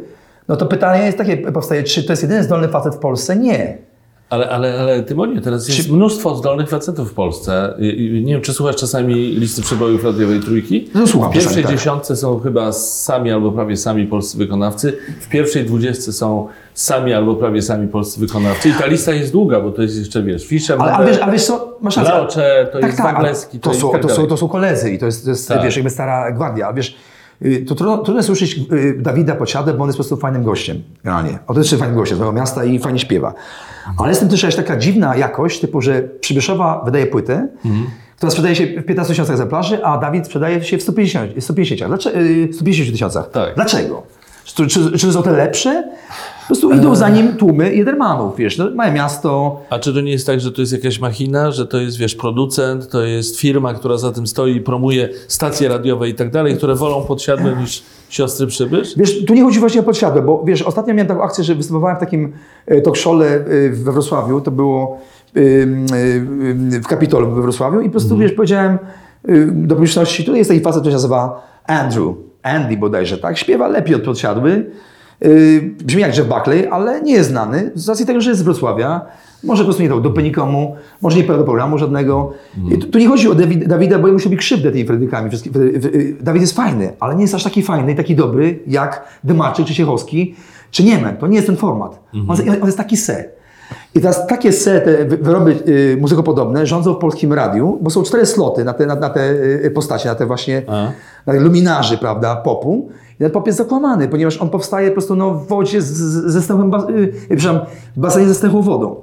no 0.48 0.56
to 0.56 0.66
pytanie 0.66 1.04
jest 1.04 1.18
takie, 1.18 1.36
powstaje, 1.36 1.82
czy 1.82 2.04
to 2.04 2.12
jest 2.12 2.22
jedyny 2.22 2.44
zdolny 2.44 2.68
facet 2.68 2.94
w 2.94 2.98
Polsce? 2.98 3.36
Nie. 3.36 3.78
Ale, 4.30 4.50
ale, 4.50 4.80
ale 4.80 5.02
Tymonie, 5.02 5.40
teraz 5.40 5.69
jest 5.69 5.90
mnóstwo 5.90 6.36
zdolnych 6.36 6.69
facetów 6.69 7.10
w 7.10 7.14
Polsce. 7.14 7.75
Nie 8.22 8.32
wiem, 8.32 8.42
czy 8.42 8.52
słuchasz 8.52 8.76
czasami 8.76 9.14
listy 9.14 9.62
przebojów 9.62 10.04
radiowej 10.04 10.40
trójki? 10.40 10.90
No, 10.94 11.06
słucham 11.06 11.30
W 11.30 11.34
pierwszej 11.34 11.62
tak. 11.62 11.72
dziesiątce 11.72 12.16
są 12.16 12.40
chyba 12.40 12.72
sami 12.72 13.30
albo 13.32 13.52
prawie 13.52 13.76
sami 13.76 14.06
polscy 14.06 14.38
wykonawcy. 14.38 14.98
W 15.20 15.28
pierwszej 15.28 15.64
dwudziestce 15.64 16.12
są 16.12 16.48
sami 16.75 17.12
albo 17.12 17.34
prawie 17.34 17.62
sami 17.62 17.88
polscy 17.88 18.20
wykonawcy. 18.20 18.69
I 18.69 18.72
ta 18.72 18.86
lista 18.86 19.12
jest 19.12 19.32
długa, 19.32 19.60
bo 19.60 19.70
to 19.70 19.82
jest 19.82 19.98
jeszcze, 19.98 20.22
wiesz, 20.22 20.46
Fischer, 20.46 20.76
Ale, 20.80 20.92
a 20.92 21.04
wiesz, 21.04 21.19
a 21.22 21.30
wiesz 21.30 21.44
co, 21.44 21.78
masz 21.80 21.96
rację. 21.96 22.12
Laocze, 22.12 22.69
to 22.72 22.78
tak, 22.78 22.86
jest 22.86 22.98
tak, 22.98 23.06
ale 23.06 23.14
Wagleski, 23.14 23.60
to, 23.60 23.70
jest 23.70 23.80
są, 23.82 23.90
tak 23.92 24.02
to, 24.02 24.08
są, 24.08 24.26
to 24.26 24.36
są 24.36 24.48
koledzy 24.48 24.90
i 24.90 24.98
to 24.98 25.06
jest, 25.06 25.25
to 25.25 25.30
jest 25.30 25.48
Tak. 25.48 25.62
wiesz, 25.62 25.76
jakby 25.76 25.90
stara 25.90 26.32
gwardia. 26.32 26.69
A 26.69 26.72
wiesz, 26.72 26.96
y, 27.42 27.64
to 27.69 27.75
trudno, 27.75 27.98
trudno 27.98 28.22
słyszeć 28.22 28.60
y, 28.72 28.98
Dawida 29.00 29.34
Pociadę, 29.34 29.75
bo 29.75 29.82
on 29.82 29.88
jest 29.88 29.96
po 29.96 30.02
prostu 30.04 30.16
fajnym 30.16 30.44
gościem, 30.44 30.82
generalnie. 31.04 31.38
On 31.46 31.58
jest 31.58 31.75
fajnym 31.75 31.96
gościem 31.96 32.16
z 32.16 32.20
mojego 32.20 32.40
miasta 32.40 32.64
i 32.64 32.78
fajnie 32.78 32.98
śpiewa. 32.98 33.34
Ale 33.99 34.08
jest 34.08 34.20
tym 34.20 34.29
też 34.29 34.43
jakaś 34.43 34.56
taka 34.56 34.76
dziwna 34.76 35.17
jakość, 35.17 35.61
typu, 35.61 35.81
że 35.81 36.02
Przybyszova 36.02 36.82
wydaje 36.85 37.06
płytę, 37.06 37.49
która 38.17 38.31
sprzedaje 38.31 38.56
się 38.56 38.67
w 38.67 38.85
15 38.85 39.12
tysiącach 39.12 39.35
egzemplarzy, 39.35 39.85
a 39.85 39.99
Dawid 39.99 40.26
sprzedaje 40.26 40.64
się 40.64 40.79
w 40.79 40.82
150, 40.82 41.44
150, 41.44 41.90
Dlaczego, 41.90 42.19
y, 42.19 42.49
150 42.52 42.93
tysiącach. 42.93 43.31
Tak. 43.31 43.55
Dlaczego? 43.55 44.02
Czy, 44.44 44.67
czy, 44.67 44.99
czy 44.99 45.12
są 45.12 45.23
te 45.23 45.32
lepsze? 45.32 45.85
Po 46.48 46.54
prostu 46.54 46.72
idą 46.72 46.94
za 46.94 47.08
nim 47.08 47.36
tłumy 47.36 47.74
Jedermanów, 47.74 48.36
wiesz, 48.36 48.58
no, 48.58 48.70
małe 48.74 48.92
miasto, 48.92 49.60
A 49.70 49.78
czy 49.78 49.94
to 49.94 50.00
nie 50.00 50.12
jest 50.12 50.26
tak, 50.26 50.40
że 50.40 50.52
to 50.52 50.60
jest 50.60 50.72
jakaś 50.72 51.00
machina, 51.00 51.50
że 51.50 51.66
to 51.66 51.78
jest, 51.78 51.98
wiesz, 51.98 52.14
producent, 52.14 52.88
to 52.88 53.02
jest 53.02 53.40
firma, 53.40 53.74
która 53.74 53.96
za 53.96 54.12
tym 54.12 54.26
stoi 54.26 54.56
i 54.56 54.60
promuje 54.60 55.08
stacje 55.28 55.68
radiowe 55.68 56.08
i 56.08 56.14
tak 56.14 56.30
dalej, 56.30 56.56
które 56.56 56.74
wolą 56.74 57.04
podsiadłe 57.04 57.56
niż 57.60 57.82
siostry 58.08 58.46
przybysz? 58.46 58.96
Wiesz, 58.96 59.24
tu 59.24 59.34
nie 59.34 59.42
chodzi 59.42 59.60
właśnie 59.60 59.80
o 59.80 59.84
podsiadłe, 59.84 60.22
bo 60.22 60.42
wiesz, 60.46 60.62
ostatnio 60.62 60.94
miałem 60.94 61.08
taką 61.08 61.22
akcję, 61.22 61.44
że 61.44 61.54
występowałem 61.54 61.96
w 61.96 62.00
takim 62.00 62.32
e, 62.66 62.80
talk 62.80 62.96
show'le 62.96 63.24
e, 63.24 63.70
we 63.70 63.92
Wrocławiu, 63.92 64.40
to 64.40 64.50
było 64.50 64.98
e, 65.36 65.40
e, 65.40 65.44
w 66.80 66.86
Kapitolu 66.86 67.34
we 67.34 67.42
Wrocławiu 67.42 67.80
i 67.80 67.84
po 67.84 67.90
prostu, 67.90 68.16
wiesz, 68.16 68.32
powiedziałem 68.32 68.78
e, 69.28 69.46
do 69.46 69.74
publiczności, 69.74 70.24
tutaj 70.24 70.38
jest 70.38 70.50
taki 70.50 70.60
facet, 70.60 70.80
który 70.80 70.92
się 70.92 70.96
nazywa 70.96 71.48
Andrew, 71.66 72.14
Andy 72.42 72.76
bodajże, 72.76 73.18
tak? 73.18 73.38
Śpiewa 73.38 73.68
lepiej 73.68 73.94
od 73.94 74.02
podsiadły, 74.02 74.50
e, 74.50 74.97
brzmi 75.84 76.00
jak 76.02 76.16
Jeff 76.16 76.28
Buckley, 76.28 76.66
ale 76.70 77.02
nie 77.02 77.12
jest 77.12 77.30
znany 77.30 77.70
z 77.74 77.88
racji 77.88 78.06
tego, 78.06 78.20
że 78.20 78.30
jest 78.30 78.40
z 78.40 78.44
Wrocławia, 78.44 79.00
może 79.44 79.62
po 79.62 79.66
prostu 79.66 79.82
nie 79.82 79.88
dał 79.88 80.00
dupy 80.00 80.22
nikomu, 80.22 80.76
może 81.02 81.16
nie 81.16 81.24
do 81.24 81.44
programu 81.44 81.78
żadnego. 81.78 82.32
I 82.70 82.78
tu, 82.78 82.86
tu 82.86 82.98
nie 82.98 83.08
chodzi 83.08 83.28
o 83.28 83.34
Dawi- 83.34 83.66
Dawida, 83.66 83.98
bo 83.98 84.06
jemu 84.06 84.18
się 84.18 84.24
robi 84.24 84.36
krzywdę 84.36 84.70
tymi 84.72 84.84
Fredykami. 84.84 85.30
Fry- 85.30 86.16
Dawid 86.22 86.40
jest 86.42 86.56
fajny, 86.56 86.92
ale 87.00 87.14
nie 87.14 87.22
jest 87.22 87.34
aż 87.34 87.44
taki 87.44 87.62
fajny 87.62 87.92
i 87.92 87.94
taki 87.94 88.14
dobry 88.16 88.58
jak 88.66 89.04
Dymaczyk, 89.24 89.66
czy 89.66 89.74
Siechowski, 89.74 90.34
czy 90.70 90.84
Niemen. 90.84 91.16
To 91.16 91.26
nie 91.26 91.34
jest 91.36 91.46
ten 91.46 91.56
format. 91.56 92.00
On, 92.28 92.36
jest- 92.36 92.48
on 92.60 92.66
jest 92.66 92.78
taki 92.78 92.96
se. 92.96 93.24
I 93.94 94.00
teraz 94.00 94.26
takie 94.26 94.52
se, 94.52 94.80
te 94.80 95.04
wy- 95.04 95.16
wyroby 95.16 95.56
y, 95.68 95.96
muzykopodobne 96.00 96.66
rządzą 96.66 96.94
w 96.94 96.98
polskim 96.98 97.32
radiu, 97.32 97.78
bo 97.82 97.90
są 97.90 98.02
cztery 98.02 98.26
sloty 98.26 98.64
na 98.64 98.72
te, 98.72 98.86
na, 98.86 98.94
na 98.94 99.10
te 99.10 99.30
y, 99.64 99.70
postacie, 99.74 100.08
na 100.08 100.14
te 100.14 100.26
właśnie 100.26 100.62
A. 100.66 100.90
te 101.32 101.40
luminarzy, 101.40 101.98
prawda, 101.98 102.36
popu. 102.36 102.88
I 103.14 103.22
ten 103.22 103.30
pop 103.30 103.46
jest 103.46 103.58
zakłamany, 103.58 104.08
ponieważ 104.08 104.36
on 104.36 104.50
powstaje 104.50 104.88
po 104.88 104.92
prostu 104.92 105.16
no, 105.16 105.34
w 105.34 105.48
wodzie 105.48 105.82
z, 105.82 105.86
z, 105.86 106.32
ze 106.32 106.42
stęchłym, 106.42 106.70
bas, 106.70 106.84
y, 106.90 107.12
przepraszam, 107.36 107.60
w 107.96 108.00
basenie 108.00 108.26
ze 108.26 108.34
stęchłą 108.34 108.62
wodą. 108.62 108.96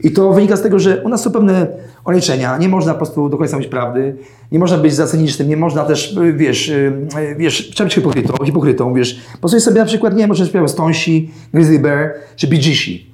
I 0.00 0.10
to 0.12 0.32
wynika 0.32 0.56
z 0.56 0.62
tego, 0.62 0.78
że 0.78 1.02
u 1.04 1.08
nas 1.08 1.22
są 1.22 1.30
pewne 1.30 1.66
ograniczenia, 2.04 2.58
nie 2.58 2.68
można 2.68 2.92
po 2.92 2.98
prostu 2.98 3.28
do 3.28 3.38
końca 3.38 3.56
mówić 3.56 3.70
prawdy, 3.70 4.16
nie 4.52 4.58
można 4.58 4.78
być 4.78 4.94
za 4.94 5.06
cynicznym, 5.06 5.48
nie 5.48 5.56
można 5.56 5.84
też, 5.84 6.16
y, 6.16 6.32
wiesz, 6.32 6.68
y, 6.68 6.92
y, 7.18 7.36
wiesz, 7.38 7.70
trzeba 7.70 7.86
być 7.86 7.94
hipokrytą, 7.94 8.44
hipokrytą, 8.44 8.94
wiesz. 8.94 9.20
Posłuchaj 9.40 9.60
sobie 9.60 9.80
na 9.80 9.86
przykład, 9.86 10.12
nie 10.12 10.18
wiem, 10.18 10.28
może 10.28 10.46
śpiewał 10.46 10.68
Stonsi, 10.68 11.30
Grizzly 11.54 11.78
Bear, 11.78 12.14
czy 12.36 12.46
Bee 12.48 12.58
Geesi. 12.58 13.12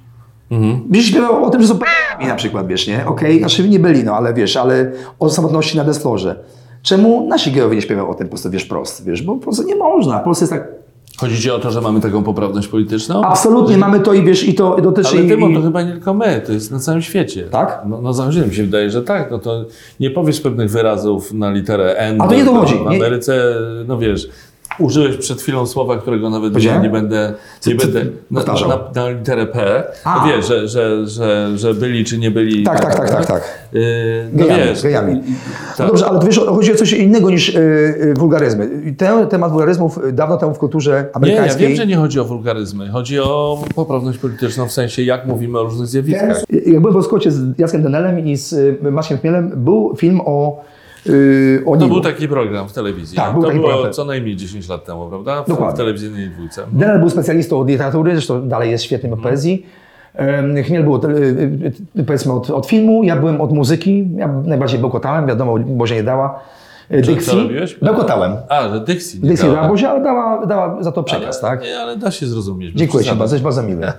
Mhm. 0.51 0.81
Bee 0.89 1.03
śpiewał 1.03 1.45
o 1.45 1.49
tym, 1.49 1.61
że 1.61 1.67
są 1.67 1.77
p***ami 1.77 2.27
na 2.27 2.35
przykład, 2.35 2.67
wiesz, 2.67 2.87
nie? 2.87 3.05
Okej, 3.05 3.39
znaczy 3.39 3.69
nie 3.69 3.79
byli, 3.79 4.03
no, 4.03 4.15
ale 4.15 4.33
wiesz, 4.33 4.57
ale 4.57 4.91
o 5.19 5.29
samotności 5.29 5.77
na 5.77 5.83
desflorze. 5.83 6.35
Czemu 6.81 7.27
nasi 7.27 7.51
gejowie 7.51 7.75
nie 7.75 7.81
śpiewają 7.81 8.09
o 8.09 8.13
tym 8.13 8.27
po 8.27 8.29
prostu, 8.29 8.49
wiesz, 8.49 8.65
prost, 8.65 9.05
wiesz, 9.05 9.21
bo 9.21 9.35
po 9.35 9.41
prostu 9.43 9.63
nie 9.63 9.75
można. 9.75 10.19
Polsce 10.19 10.43
jest 10.43 10.53
tak, 10.53 10.67
Chodzi 11.19 11.41
ci 11.41 11.51
o 11.51 11.59
to, 11.59 11.71
że 11.71 11.81
mamy 11.81 11.99
taką 11.99 12.23
poprawność 12.23 12.67
polityczną? 12.67 13.21
absolutnie 13.23 13.77
mamy 13.77 13.99
to 13.99 14.13
i 14.13 14.23
wiesz, 14.23 14.47
i 14.47 14.53
to 14.53 14.81
dotyczy... 14.81 15.09
Ale 15.09 15.21
i, 15.25 15.29
Tymon, 15.29 15.53
to 15.53 15.59
i, 15.59 15.63
chyba 15.63 15.81
nie 15.81 15.91
tylko 15.91 16.13
my, 16.13 16.41
to 16.45 16.51
jest 16.51 16.71
na 16.71 16.79
całym 16.79 17.01
świecie. 17.01 17.43
Tak? 17.43 17.81
No, 17.87 18.01
no 18.01 18.13
zachodzie 18.13 18.41
mi 18.41 18.55
się 18.55 18.63
wydaje, 18.63 18.89
że 18.89 19.03
tak. 19.03 19.31
No 19.31 19.39
to 19.39 19.65
nie 19.99 20.11
powiesz 20.11 20.41
pewnych 20.41 20.71
wyrazów 20.71 21.33
na 21.33 21.51
literę 21.51 21.95
N. 21.97 22.21
A 22.21 22.27
to 22.27 22.35
nie 22.35 22.45
dochodzi. 22.45 22.75
W 22.75 22.79
Nie- 22.89 22.97
Ameryce, 22.97 23.55
no 23.87 23.97
wiesz, 23.97 24.29
użyłeś 24.79 25.17
przed 25.17 25.41
chwilą 25.41 25.65
słowa, 25.65 25.97
którego 25.97 26.29
nawet 26.29 26.55
nie, 26.55 26.79
nie 26.79 26.89
będę, 26.89 27.33
nie 27.67 27.75
będę 27.75 28.05
na, 28.31 28.43
na, 28.43 28.79
na 28.95 29.09
literę 29.09 29.45
P. 29.45 29.83
A. 30.03 30.27
Wiesz, 30.27 30.47
że, 30.47 30.67
że, 30.67 31.07
że, 31.07 31.57
że 31.57 31.73
byli 31.73 32.05
czy 32.05 32.17
nie 32.17 32.31
byli. 32.31 32.63
Tak, 32.63 32.79
tak, 32.79 32.95
tak, 32.95 33.09
tak, 33.09 33.25
tak. 33.25 33.43
Yy, 33.73 33.81
no 34.33 34.45
Gejami, 34.45 34.63
wiesz, 34.63 34.83
gejami. 34.83 35.13
No 35.15 35.21
tak. 35.77 35.87
dobrze, 35.87 36.05
ale 36.05 36.19
wiesz, 36.25 36.39
chodzi 36.39 36.73
o 36.73 36.75
coś 36.75 36.93
innego 36.93 37.29
niż 37.29 37.49
y, 37.49 37.59
y, 37.59 38.13
wulgaryzmy. 38.17 38.69
Ten 38.97 39.27
temat 39.27 39.51
wulgaryzmów 39.51 39.97
y, 39.97 40.11
dawno 40.11 40.37
temu 40.37 40.53
w 40.53 40.57
kulturze 40.57 40.91
Nie, 40.91 40.97
ja 40.97 41.09
amerykańskiej... 41.13 41.67
wiem, 41.67 41.77
że 41.77 41.87
nie 41.87 41.95
chodzi 41.95 42.19
o 42.19 42.25
wulgaryzmy. 42.25 42.89
Chodzi 42.89 43.19
o 43.19 43.63
poprawność 43.75 44.17
polityczną 44.17 44.67
w 44.67 44.71
sensie, 44.71 45.03
jak 45.03 45.25
mówimy 45.25 45.59
o 45.59 45.63
różnych 45.63 45.87
zjawiskach. 45.87 46.43
Jak 46.65 46.79
byłem 46.79 46.93
w 46.93 46.97
Oskocie 46.97 47.31
z 47.31 47.59
Jackiem 47.59 47.83
Denelem 47.83 48.27
i 48.27 48.37
z 48.37 48.53
y, 48.53 48.91
Maciem 48.91 49.17
Chmielem, 49.17 49.51
był 49.55 49.95
film 49.97 50.21
o, 50.25 50.63
y, 51.07 51.63
o 51.65 51.77
To 51.77 51.87
był 51.87 52.01
taki 52.01 52.27
program 52.27 52.69
w 52.69 52.73
telewizji. 52.73 53.15
Tak, 53.17 53.33
był 53.33 53.41
to 53.41 53.47
taki 53.47 53.59
było 53.59 53.71
program. 53.71 53.93
co 53.93 54.05
najmniej 54.05 54.35
10 54.35 54.69
lat 54.69 54.85
temu, 54.85 55.09
prawda? 55.09 55.43
W, 55.43 55.47
Dokładnie. 55.47 55.75
w 55.75 55.77
telewizyjnej 55.77 56.29
dwójce. 56.29 56.61
Denel 56.71 56.99
był 56.99 57.09
specjalistą 57.09 57.59
od 57.59 57.67
literatury, 57.69 58.11
zresztą 58.11 58.47
dalej 58.47 58.71
jest 58.71 58.83
świetnym 58.83 59.13
od 59.13 59.19
poezji. 59.21 59.65
Em, 60.15 60.63
Chmiel 60.63 60.83
był 60.83 60.95
y, 60.95 60.99
y, 61.99 62.03
powiedzmy 62.03 62.33
od, 62.33 62.49
od 62.49 62.65
filmu, 62.67 63.03
ja 63.03 63.15
byłem 63.15 63.41
od 63.41 63.51
muzyki, 63.53 64.07
ja 64.15 64.27
najbardziej 64.45 64.79
bełkotałem, 64.79 65.27
wiadomo, 65.27 65.59
Bozia 65.59 65.95
nie 65.95 66.03
dała. 66.03 66.39
Co- 66.89 66.95
Dixie. 67.11 67.33
co 67.33 67.39
robiłeś? 67.39 67.75
Bełkotałem. 67.81 68.35
A, 68.49 68.69
że 68.69 68.79
Dixie. 68.79 69.19
nie 69.23 69.29
Dixie 69.29 69.45
dała. 69.47 69.55
dała 69.57 69.69
Bozia, 69.69 69.89
ale 69.91 70.03
dała, 70.03 70.45
dała 70.45 70.83
za 70.83 70.91
to 70.91 71.03
przekaz, 71.03 71.43
ale, 71.43 71.51
tak? 71.57 71.65
Nie, 71.67 71.77
ale 71.79 71.97
da 71.97 72.11
się 72.11 72.25
zrozumieć. 72.27 72.71
Dziękuję 72.75 73.03
Ci 73.03 73.09
bardzo, 73.09 73.23
jesteś 73.23 73.41
bardzo 73.41 73.63
miły. 73.63 73.81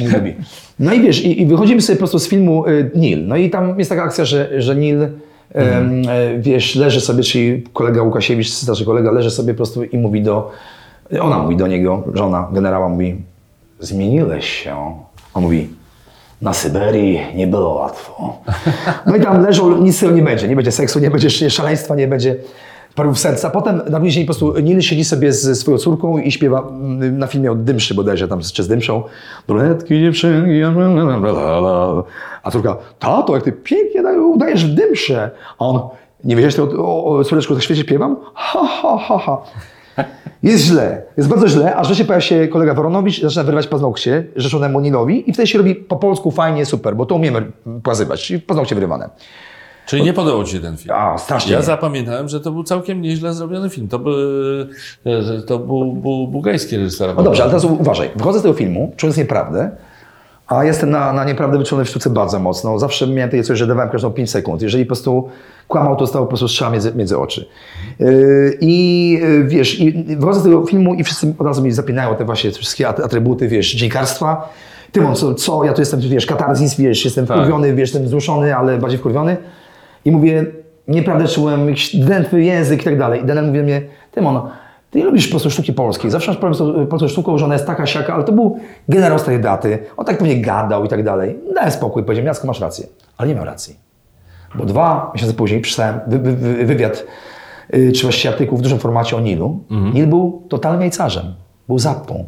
Mnie 0.00 0.08
lubi. 0.18 0.34
No 0.78 0.92
i 0.92 1.00
wiesz, 1.00 1.24
i, 1.24 1.42
i 1.42 1.46
wychodzimy 1.46 1.82
sobie 1.82 1.96
po 1.96 1.98
prostu 1.98 2.18
z 2.18 2.28
filmu 2.28 2.66
y, 2.66 2.90
Nil. 2.94 3.26
No 3.26 3.36
i 3.36 3.50
tam 3.50 3.78
jest 3.78 3.90
taka 3.90 4.02
akcja, 4.02 4.24
że, 4.24 4.62
że 4.62 4.76
Nil, 4.76 5.06
em, 5.54 6.02
e, 6.08 6.38
wiesz, 6.38 6.74
leży 6.74 7.00
sobie, 7.00 7.22
czyli 7.22 7.62
kolega 7.72 8.02
Łukasiewicz, 8.02 8.48
starszy 8.48 8.84
kolega, 8.84 9.10
leży 9.10 9.30
sobie 9.30 9.52
po 9.52 9.56
prostu 9.56 9.84
i 9.84 9.98
mówi 9.98 10.22
do, 10.22 10.50
ona 11.20 11.38
mówi 11.38 11.56
do 11.56 11.66
niego, 11.66 12.02
żona 12.14 12.48
generała 12.52 12.88
mówi, 12.88 13.16
zmieniłeś 13.80 14.48
się. 14.48 14.76
On 15.34 15.42
mówi, 15.42 15.68
na 16.42 16.52
Syberii 16.52 17.20
nie 17.34 17.46
było 17.46 17.74
łatwo. 17.74 18.38
No 19.06 19.16
i 19.16 19.20
tam 19.20 19.42
leżą, 19.42 19.82
nic 19.82 19.96
z 19.96 20.00
tego 20.00 20.12
nie 20.12 20.22
będzie. 20.22 20.48
Nie 20.48 20.56
będzie 20.56 20.72
seksu, 20.72 20.98
nie 20.98 21.10
będzie 21.10 21.50
szaleństwa, 21.50 21.94
nie 21.94 22.08
będzie 22.08 22.36
parów 22.94 23.18
serca. 23.18 23.50
Potem 23.50 23.82
na 23.90 24.00
później 24.00 24.24
po 24.24 24.26
prostu 24.26 24.60
Nil 24.60 24.80
siedzi 24.80 25.04
sobie 25.04 25.32
ze 25.32 25.54
swoją 25.54 25.78
córką 25.78 26.18
i 26.18 26.32
śpiewa 26.32 26.68
mm, 26.68 27.18
na 27.18 27.26
filmie 27.26 27.52
od 27.52 27.64
Dymszy 27.64 27.94
bodajże, 27.94 28.28
tam 28.28 28.40
czy 28.40 28.62
z 28.62 28.68
Dymszą. 28.68 29.02
Brunetki, 29.48 30.00
dziewczynki, 30.00 30.62
a 32.42 32.50
córka, 32.50 32.76
tato, 32.98 33.34
jak 33.34 33.44
ty 33.44 33.52
pięknie 33.52 34.02
tak 34.02 34.16
udajesz 34.18 34.64
w 34.66 34.74
Dymsze. 34.74 35.30
A 35.58 35.66
on, 35.66 35.80
nie 36.24 36.36
wiedziałeś 36.36 36.54
to 36.54 36.62
o, 36.62 37.04
o 37.04 37.24
córeczku, 37.24 37.54
tak 37.54 37.62
świecie 37.62 37.82
śpiewam? 37.82 38.16
Ha, 38.34 38.66
ha, 38.82 38.98
ha, 38.98 39.18
ha. 39.18 39.42
Jest 40.42 40.64
źle, 40.64 41.02
jest 41.16 41.28
bardzo 41.28 41.48
źle, 41.48 41.76
a 41.76 41.84
wreszcie 41.84 42.04
pojawia 42.04 42.20
się 42.20 42.48
kolega 42.48 42.74
Woronowicz, 42.74 43.22
zaczyna 43.22 43.44
wyrywać 43.44 43.66
paznokcie 43.66 44.24
rzeczonemu 44.36 44.80
Nilowi 44.80 45.30
i 45.30 45.32
wtedy 45.32 45.46
się 45.46 45.58
robi 45.58 45.74
po 45.74 45.96
polsku 45.96 46.30
fajnie, 46.30 46.66
super, 46.66 46.96
bo 46.96 47.06
to 47.06 47.14
umiemy 47.14 47.52
płazywać, 47.82 48.22
czyli 48.22 48.40
paznokcie 48.40 48.74
wyrywane. 48.74 49.08
Czyli 49.90 50.02
nie 50.02 50.12
podobał 50.12 50.44
Ci 50.44 50.52
się 50.52 50.60
ten 50.60 50.76
film? 50.76 50.94
A, 50.94 51.18
strasznie. 51.18 51.52
Ja 51.52 51.62
zapamiętałem, 51.62 52.28
że 52.28 52.40
to 52.40 52.52
był 52.52 52.64
całkiem 52.64 53.02
nieźle 53.02 53.34
zrobiony 53.34 53.70
film. 53.70 53.88
To, 53.88 53.98
był, 53.98 54.12
że 55.04 55.42
to 55.42 55.58
był, 55.58 55.92
był 55.92 56.26
bułgański 56.28 56.76
reżyser. 56.76 57.16
No 57.16 57.22
dobrze, 57.22 57.42
ale 57.42 57.50
teraz 57.50 57.64
uważaj, 57.64 58.10
wychodzę 58.16 58.38
z 58.38 58.42
tego 58.42 58.54
filmu, 58.54 58.92
czując 58.96 59.16
nieprawdę, 59.16 59.70
a 60.46 60.64
jestem 60.64 60.90
na, 60.90 61.12
na 61.12 61.24
nieprawdę 61.24 61.58
wyczulony 61.58 61.84
w 61.84 61.88
sztuce 61.88 62.10
bardzo 62.10 62.38
mocno. 62.38 62.78
Zawsze 62.78 63.06
miałem 63.06 63.30
takie 63.30 63.42
coś, 63.42 63.58
że 63.58 63.66
dawałem 63.66 63.90
każdą 63.90 64.10
5 64.10 64.30
sekund. 64.30 64.62
Jeżeli 64.62 64.84
po 64.84 64.88
prostu 64.88 65.28
kłamał, 65.68 65.96
to 65.96 66.06
stało 66.06 66.26
po 66.26 66.28
prostu 66.28 66.48
strzała 66.48 66.70
między, 66.70 66.94
między 66.94 67.18
oczy. 67.18 67.46
Yy, 67.98 68.58
I 68.60 69.12
yy, 69.22 69.44
wiesz, 69.44 69.80
i 69.80 70.04
wychodzę 70.16 70.40
z 70.40 70.42
tego 70.42 70.66
filmu 70.66 70.94
i 70.94 71.04
wszyscy 71.04 71.34
od 71.38 71.46
razu 71.46 71.62
mi 71.62 71.72
zapinają 71.72 72.16
te 72.16 72.24
właśnie 72.24 72.50
wszystkie 72.50 72.88
at- 72.88 73.00
atrybuty, 73.00 73.48
wiesz, 73.48 73.74
dziennikarstwa. 73.74 74.48
Tymon, 74.92 75.14
co, 75.14 75.34
co, 75.34 75.64
ja 75.64 75.72
tu 75.72 75.80
jestem, 75.80 76.00
wiesz, 76.00 76.26
katarzis, 76.26 76.74
wiesz, 76.76 77.04
jestem 77.04 77.26
Tak. 77.26 77.36
wkurwiony, 77.36 77.74
wiesz, 77.74 77.88
jestem 77.88 78.04
wzruszony, 78.04 78.56
ale 78.56 78.78
bardziej 78.78 78.98
wkurwiony. 78.98 79.36
I 80.04 80.10
mówię, 80.10 80.46
nieprawdę 80.88 81.28
czułem, 81.28 81.68
jakiś 81.68 81.96
drętwy 81.96 82.42
język 82.42 82.80
i 82.80 82.84
tak 82.84 82.98
dalej. 82.98 83.22
I 83.22 83.24
Daniel 83.24 83.46
mówi 83.46 83.58
do 83.58 83.64
mnie, 83.64 83.82
Tymon, 84.10 84.40
ty 84.90 84.98
nie 84.98 85.04
lubisz 85.04 85.26
po 85.26 85.30
prostu 85.30 85.50
sztuki 85.50 85.72
polskiej. 85.72 86.10
Zawsze 86.10 86.30
masz 86.30 86.38
problem 86.38 86.54
z 86.54 86.58
tą 86.58 86.86
polską 86.86 87.08
sztuką, 87.08 87.38
że 87.38 87.44
ona 87.44 87.54
jest 87.54 87.66
taka, 87.66 87.86
siaka, 87.86 88.14
ale 88.14 88.24
to 88.24 88.32
był 88.32 88.58
generał 88.88 89.18
z 89.18 89.24
tej 89.24 89.40
daty. 89.40 89.78
On 89.96 90.06
tak 90.06 90.18
pewnie 90.18 90.40
gadał 90.40 90.84
i 90.84 90.88
tak 90.88 91.04
dalej. 91.04 91.38
Dałem 91.54 91.70
spokój, 91.70 92.02
powiedziałem, 92.02 92.26
Jacku, 92.26 92.46
masz 92.46 92.60
rację. 92.60 92.86
Ale 93.16 93.28
nie 93.28 93.34
miał 93.34 93.44
racji. 93.44 93.76
Bo 94.54 94.64
dwa 94.64 95.10
miesiące 95.14 95.34
później 95.34 95.60
przeczytałem 95.60 96.00
wy, 96.06 96.18
wy, 96.18 96.32
wy, 96.32 96.66
wywiad, 96.66 97.06
yy, 97.72 97.92
czy 97.92 98.02
właściwie 98.02 98.32
artykuł 98.34 98.58
w 98.58 98.62
dużym 98.62 98.78
formacie 98.78 99.16
o 99.16 99.20
Nilu. 99.20 99.64
Nil 99.94 100.06
był 100.06 100.42
totalnym 100.48 100.80
jajcarzem. 100.80 101.34
Był 101.68 101.78
zappą. 101.78 102.24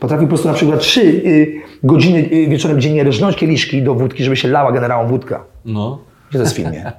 Potrafił 0.00 0.26
po 0.26 0.28
prostu 0.28 0.48
na 0.48 0.54
przykład 0.54 0.80
trzy 0.80 1.00
y, 1.00 1.52
godziny 1.82 2.18
y, 2.18 2.46
wieczorem 2.48 2.80
dziennie 2.80 3.04
rżnąć 3.04 3.36
kieliszki 3.36 3.82
do 3.82 3.94
wódki, 3.94 4.24
żeby 4.24 4.36
się 4.36 4.48
lała 4.48 4.72
generałom 4.72 5.08
wódka. 5.08 5.44
No. 5.64 5.98
Gdzie 6.30 6.38
to 6.38 6.42
jest 6.42 6.52
w 6.52 6.56
filmie? 6.56 6.92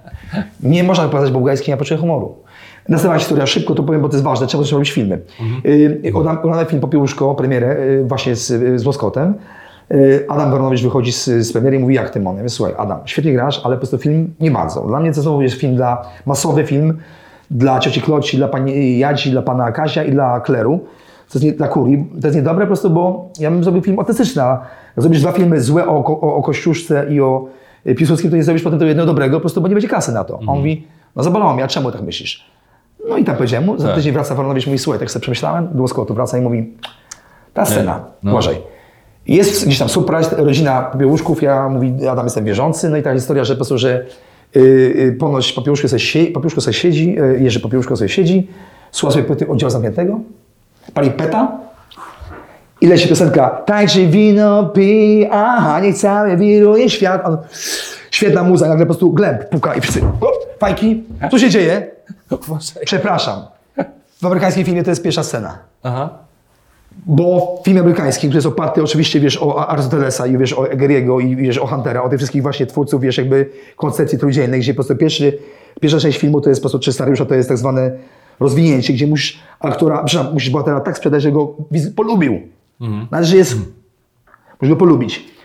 Nie 0.63 0.83
można 0.83 1.07
pokazać 1.07 1.31
bułgarskiej 1.31 1.71
na 1.73 1.77
poczucie 1.77 1.97
humoru. 1.97 2.35
Następna 2.89 3.19
historia, 3.19 3.45
szybko 3.45 3.75
to 3.75 3.83
powiem, 3.83 4.01
bo 4.01 4.09
to 4.09 4.15
jest 4.15 4.23
ważne, 4.23 4.47
trzeba 4.47 4.63
też 4.63 4.71
robić 4.71 4.91
filmy. 4.91 5.19
Y, 5.65 6.01
oglądam- 6.13 6.37
Oglądam 6.39 6.65
film 6.65 6.81
Popiełuszko, 6.81 7.35
premierę, 7.35 7.77
y, 7.79 8.05
właśnie 8.07 8.35
z, 8.35 8.47
z 8.81 8.85
Łoskotem. 8.85 9.33
Y, 9.91 10.25
Adam 10.29 10.51
Baronowicz 10.51 10.81
wychodzi 10.83 11.11
z, 11.11 11.25
z 11.25 11.53
premiery 11.53 11.77
i 11.77 11.79
mówi, 11.79 11.95
jak 11.95 12.09
ty, 12.09 12.19
Mon? 12.19 12.35
Ja 12.35 12.41
mówię, 12.41 12.49
słuchaj, 12.49 12.73
Adam, 12.77 12.99
świetnie 13.05 13.33
grasz, 13.33 13.61
ale 13.63 13.75
po 13.75 13.79
prostu 13.79 13.97
film 13.97 14.33
nie 14.39 14.51
bardzo. 14.51 14.81
Dla 14.81 14.99
mnie 14.99 15.13
to 15.13 15.21
znowu 15.21 15.41
jest 15.41 15.55
film 15.55 15.75
dla, 15.75 16.01
masowy 16.25 16.63
film 16.63 16.97
dla 17.51 17.79
cioci 17.79 18.01
Kloci, 18.01 18.37
dla 18.37 18.47
pani 18.47 18.97
Jadzi, 18.99 19.31
dla 19.31 19.41
pana 19.41 19.71
Kasia 19.71 20.03
i 20.03 20.11
dla 20.11 20.39
Kleru. 20.39 20.79
To 21.31 21.39
jest 21.39 21.45
nie, 21.45 21.51
dla 21.51 21.67
Kurii. 21.67 22.05
To 22.21 22.27
jest 22.27 22.35
niedobre 22.37 22.65
po 22.65 22.67
prostu, 22.67 22.89
bo 22.89 23.29
ja 23.39 23.51
bym 23.51 23.63
zrobił 23.63 23.81
film 23.81 23.99
autentyczny. 23.99 24.41
a 24.43 24.49
Jak 24.95 25.01
zrobisz 25.03 25.21
dwa 25.21 25.31
filmy 25.31 25.61
złe 25.61 25.87
o, 25.87 26.05
o, 26.05 26.35
o 26.35 26.41
Kościuszce 26.43 27.05
i 27.09 27.21
o 27.21 27.45
y, 27.47 27.64
Piłsudskim, 27.97 28.31
to 28.31 28.37
nie 28.37 28.43
zrobisz 28.43 28.63
potem 28.63 28.79
tego 28.79 28.87
jednego 28.87 29.07
dobrego, 29.07 29.37
po 29.37 29.41
prostu, 29.41 29.61
bo 29.61 29.67
nie 29.67 29.75
będzie 29.75 29.87
kasy 29.87 30.11
na 30.11 30.23
to. 30.23 30.39
A 30.47 30.51
on 30.51 30.57
mówi, 30.57 30.87
no 31.15 31.23
zabolało 31.23 31.53
mnie, 31.53 31.63
a 31.63 31.67
czemu 31.67 31.91
tak 31.91 32.01
myślisz? 32.01 32.45
No 33.09 33.17
i 33.17 33.23
tak 33.23 33.37
powiedziałem 33.37 33.65
mu, 33.65 33.79
za 33.79 33.87
Tak. 33.87 33.95
tydzień 33.95 34.13
wraca 34.13 34.35
Baronowicz, 34.35 34.65
mówi, 34.65 34.79
słuchaj, 34.79 34.99
tak 34.99 35.11
sobie 35.11 35.21
przemyślałem, 35.21 35.67
do 35.73 35.81
Łoskotu 35.81 36.13
wraca 36.13 36.37
i 36.37 36.41
mówi, 36.41 36.73
ta 37.53 37.65
scena, 37.65 38.03
no. 38.23 38.31
Jest 39.27 39.65
gdzieś 39.65 39.79
tam 39.79 39.89
surprise, 39.89 40.35
rodzina 40.35 40.81
Popiełuszków, 40.81 41.41
ja 41.41 41.69
mówi, 41.69 42.07
Adam 42.07 42.25
jestem 42.25 42.45
wierzący, 42.45 42.89
no 42.89 42.97
i 42.97 43.03
ta 43.03 43.13
historia, 43.13 43.43
że 43.43 43.53
po 43.53 43.57
prostu, 43.57 43.77
że 43.77 44.05
yy, 44.55 45.15
ponoć 45.19 45.53
Popiełuszko 45.53 45.87
sobie, 45.87 45.99
sie, 45.99 46.25
Popiełuszko 46.25 46.61
sobie 46.61 46.73
siedzi, 46.73 47.13
yy, 47.13 47.39
Jerzy 47.39 47.59
Popiełuszko 47.59 47.95
sobie 47.95 48.09
siedzi, 48.09 48.47
słucha 48.91 49.13
sobie 49.13 49.23
płyty 49.23 49.47
oddziału 49.47 49.69
zamkniętego, 49.69 50.19
pali 50.93 51.11
peta 51.11 51.57
i 52.85 52.87
leci 52.87 53.07
piosenka 53.09 53.49
Tańczy 53.49 54.07
wino, 54.07 54.65
pij, 54.65 55.27
aha, 55.31 55.79
niech 55.79 55.95
cały 55.97 56.37
wiruje 56.37 56.89
świat. 56.89 57.21
On, 57.25 57.37
świetna 58.11 58.43
muza, 58.43 58.67
nagle 58.67 58.85
po 58.85 58.93
prostu 58.93 59.11
glęb 59.13 59.49
puka 59.49 59.75
i 59.75 59.81
wszyscy, 59.81 60.01
o, 60.21 60.31
fajki, 60.59 61.03
co 61.31 61.39
się 61.39 61.49
dzieje? 61.49 61.87
Przepraszam. 62.85 63.41
W 64.21 64.25
amerykańskim 64.25 64.65
filmie 64.65 64.83
to 64.83 64.89
jest 64.91 65.03
pierwsza 65.03 65.23
scena. 65.23 65.57
Aha. 65.83 66.09
Bo 67.05 67.61
film 67.65 67.77
amerykański, 67.77 68.27
który 68.27 68.37
jest 68.37 68.47
oparty 68.47 68.83
oczywiście, 68.83 69.19
wiesz, 69.19 69.41
o 69.41 69.69
Aristotelesa 69.69 70.27
i 70.27 70.37
wiesz, 70.37 70.53
o 70.53 70.69
Egeriego 70.71 71.19
i 71.19 71.35
wiesz, 71.35 71.57
o 71.57 71.67
Huntera, 71.67 72.03
o 72.03 72.09
tych 72.09 72.19
wszystkich 72.19 72.41
właśnie 72.41 72.65
twórców, 72.65 73.01
wiesz, 73.01 73.17
jakby 73.17 73.49
koncepcji 73.75 74.19
trójdzielnej, 74.19 74.59
gdzie 74.59 74.73
po 74.73 74.75
prostu 74.75 74.95
pierwszy, 74.95 75.37
pierwsza 75.81 75.99
część 75.99 76.19
filmu 76.19 76.41
to 76.41 76.49
jest 76.49 76.61
po 76.61 76.63
prostu, 76.63 76.79
czy 76.79 76.93
scenariusza 76.93 77.25
to 77.25 77.35
jest 77.35 77.49
tak 77.49 77.57
zwane 77.57 77.91
rozwinięcie, 78.39 78.93
gdzie 78.93 79.07
musisz 79.07 79.39
aktora, 79.59 80.03
przepraszam, 80.03 80.33
musisz 80.33 80.49
bohatera 80.49 80.79
tak 80.79 80.97
sprzedać, 80.97 81.21
że 81.21 81.31
go 81.31 81.53
wiz- 81.71 81.89
polubił. 81.95 82.41
Że 83.21 83.37
jest, 83.37 83.55
musisz 84.61 84.69
go 84.73 84.75
polubić. 84.75 85.35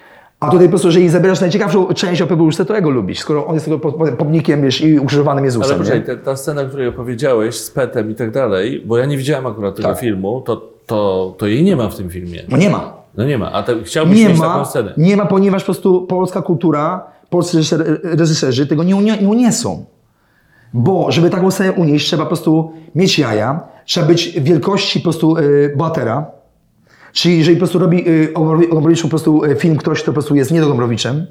A 0.40 0.50
tutaj 0.50 0.66
po 0.66 0.70
prostu, 0.70 0.88
jeżeli 0.88 1.08
zabierasz 1.08 1.40
najciekawszą 1.40 1.86
część 1.94 2.22
o 2.22 2.26
Pebuszce, 2.26 2.64
to 2.64 2.74
jego 2.76 2.90
lubić, 2.90 3.18
skoro 3.20 3.46
on 3.46 3.54
jest 3.54 3.70
po- 3.82 3.92
pomnikiem, 3.92 4.62
wiesz, 4.62 4.80
i 4.80 4.98
ukrzyżowanym 4.98 5.38
Ale 5.38 5.46
Jezusem. 5.46 5.78
poczekaj, 5.78 6.00
nie? 6.00 6.06
ta, 6.06 6.16
ta 6.16 6.36
scena, 6.36 6.62
o 6.62 6.64
której 6.66 6.88
opowiedziałeś 6.88 7.54
z 7.58 7.70
Petem 7.70 8.10
i 8.10 8.14
tak 8.14 8.30
dalej, 8.30 8.82
bo 8.86 8.98
ja 8.98 9.06
nie 9.06 9.16
widziałem 9.16 9.46
akurat 9.46 9.76
tego 9.76 9.88
Tak. 9.88 9.98
filmu, 10.00 10.40
to, 10.46 10.70
to, 10.86 11.34
to 11.38 11.46
jej 11.46 11.62
nie 11.64 11.76
ma 11.76 11.88
w 11.88 11.96
tym 11.96 12.10
filmie. 12.10 12.42
No 12.48 12.56
nie 12.56 12.70
ma. 12.70 12.92
No 13.16 13.24
nie 13.24 13.38
ma, 13.38 13.52
a 13.52 13.62
te, 13.62 13.82
chciałbyś 13.84 14.18
Nie 14.18 14.28
mieć 14.28 14.38
ma, 14.38 14.46
taką 14.46 14.64
scenę. 14.64 14.94
nie 14.96 15.16
ma, 15.16 15.26
ponieważ 15.26 15.62
po 15.62 15.66
prostu 15.66 16.06
polska 16.06 16.42
kultura, 16.42 17.04
polscy 17.30 17.56
reżyser, 17.56 18.00
reżyserzy 18.02 18.66
tego 18.66 18.84
nie, 18.84 18.96
unie, 18.96 19.16
nie 19.20 19.28
uniesą. 19.28 19.84
Bo 20.74 21.12
żeby 21.12 21.30
taką 21.30 21.50
scenę 21.50 21.72
unieść, 21.72 22.06
trzeba 22.06 22.22
po 22.22 22.28
prostu 22.28 22.72
mieć 22.94 23.18
jaja, 23.18 23.60
trzeba 23.84 24.06
być 24.06 24.40
wielkości 24.40 25.00
po 25.00 25.02
prostu 25.02 25.36
y, 25.36 25.74
bohatera. 25.76 26.26
Czyli 27.12 27.38
jeżeli 27.38 27.56
po 27.56 27.60
prostu 27.60 27.78
robi 27.78 28.08
y, 28.08 28.34
o 28.34 28.40
Gombrowiczu- 28.40 29.02
po 29.02 29.08
prostu 29.08 29.44
y, 29.44 29.56
film 29.56 29.76
ktoś, 29.76 30.02
kto 30.02 30.06
po 30.06 30.12
prostu 30.12 30.34
jest 30.34 30.50
nie 30.50 30.60
do 30.60 30.68
Gombrowiczem, 30.68 31.26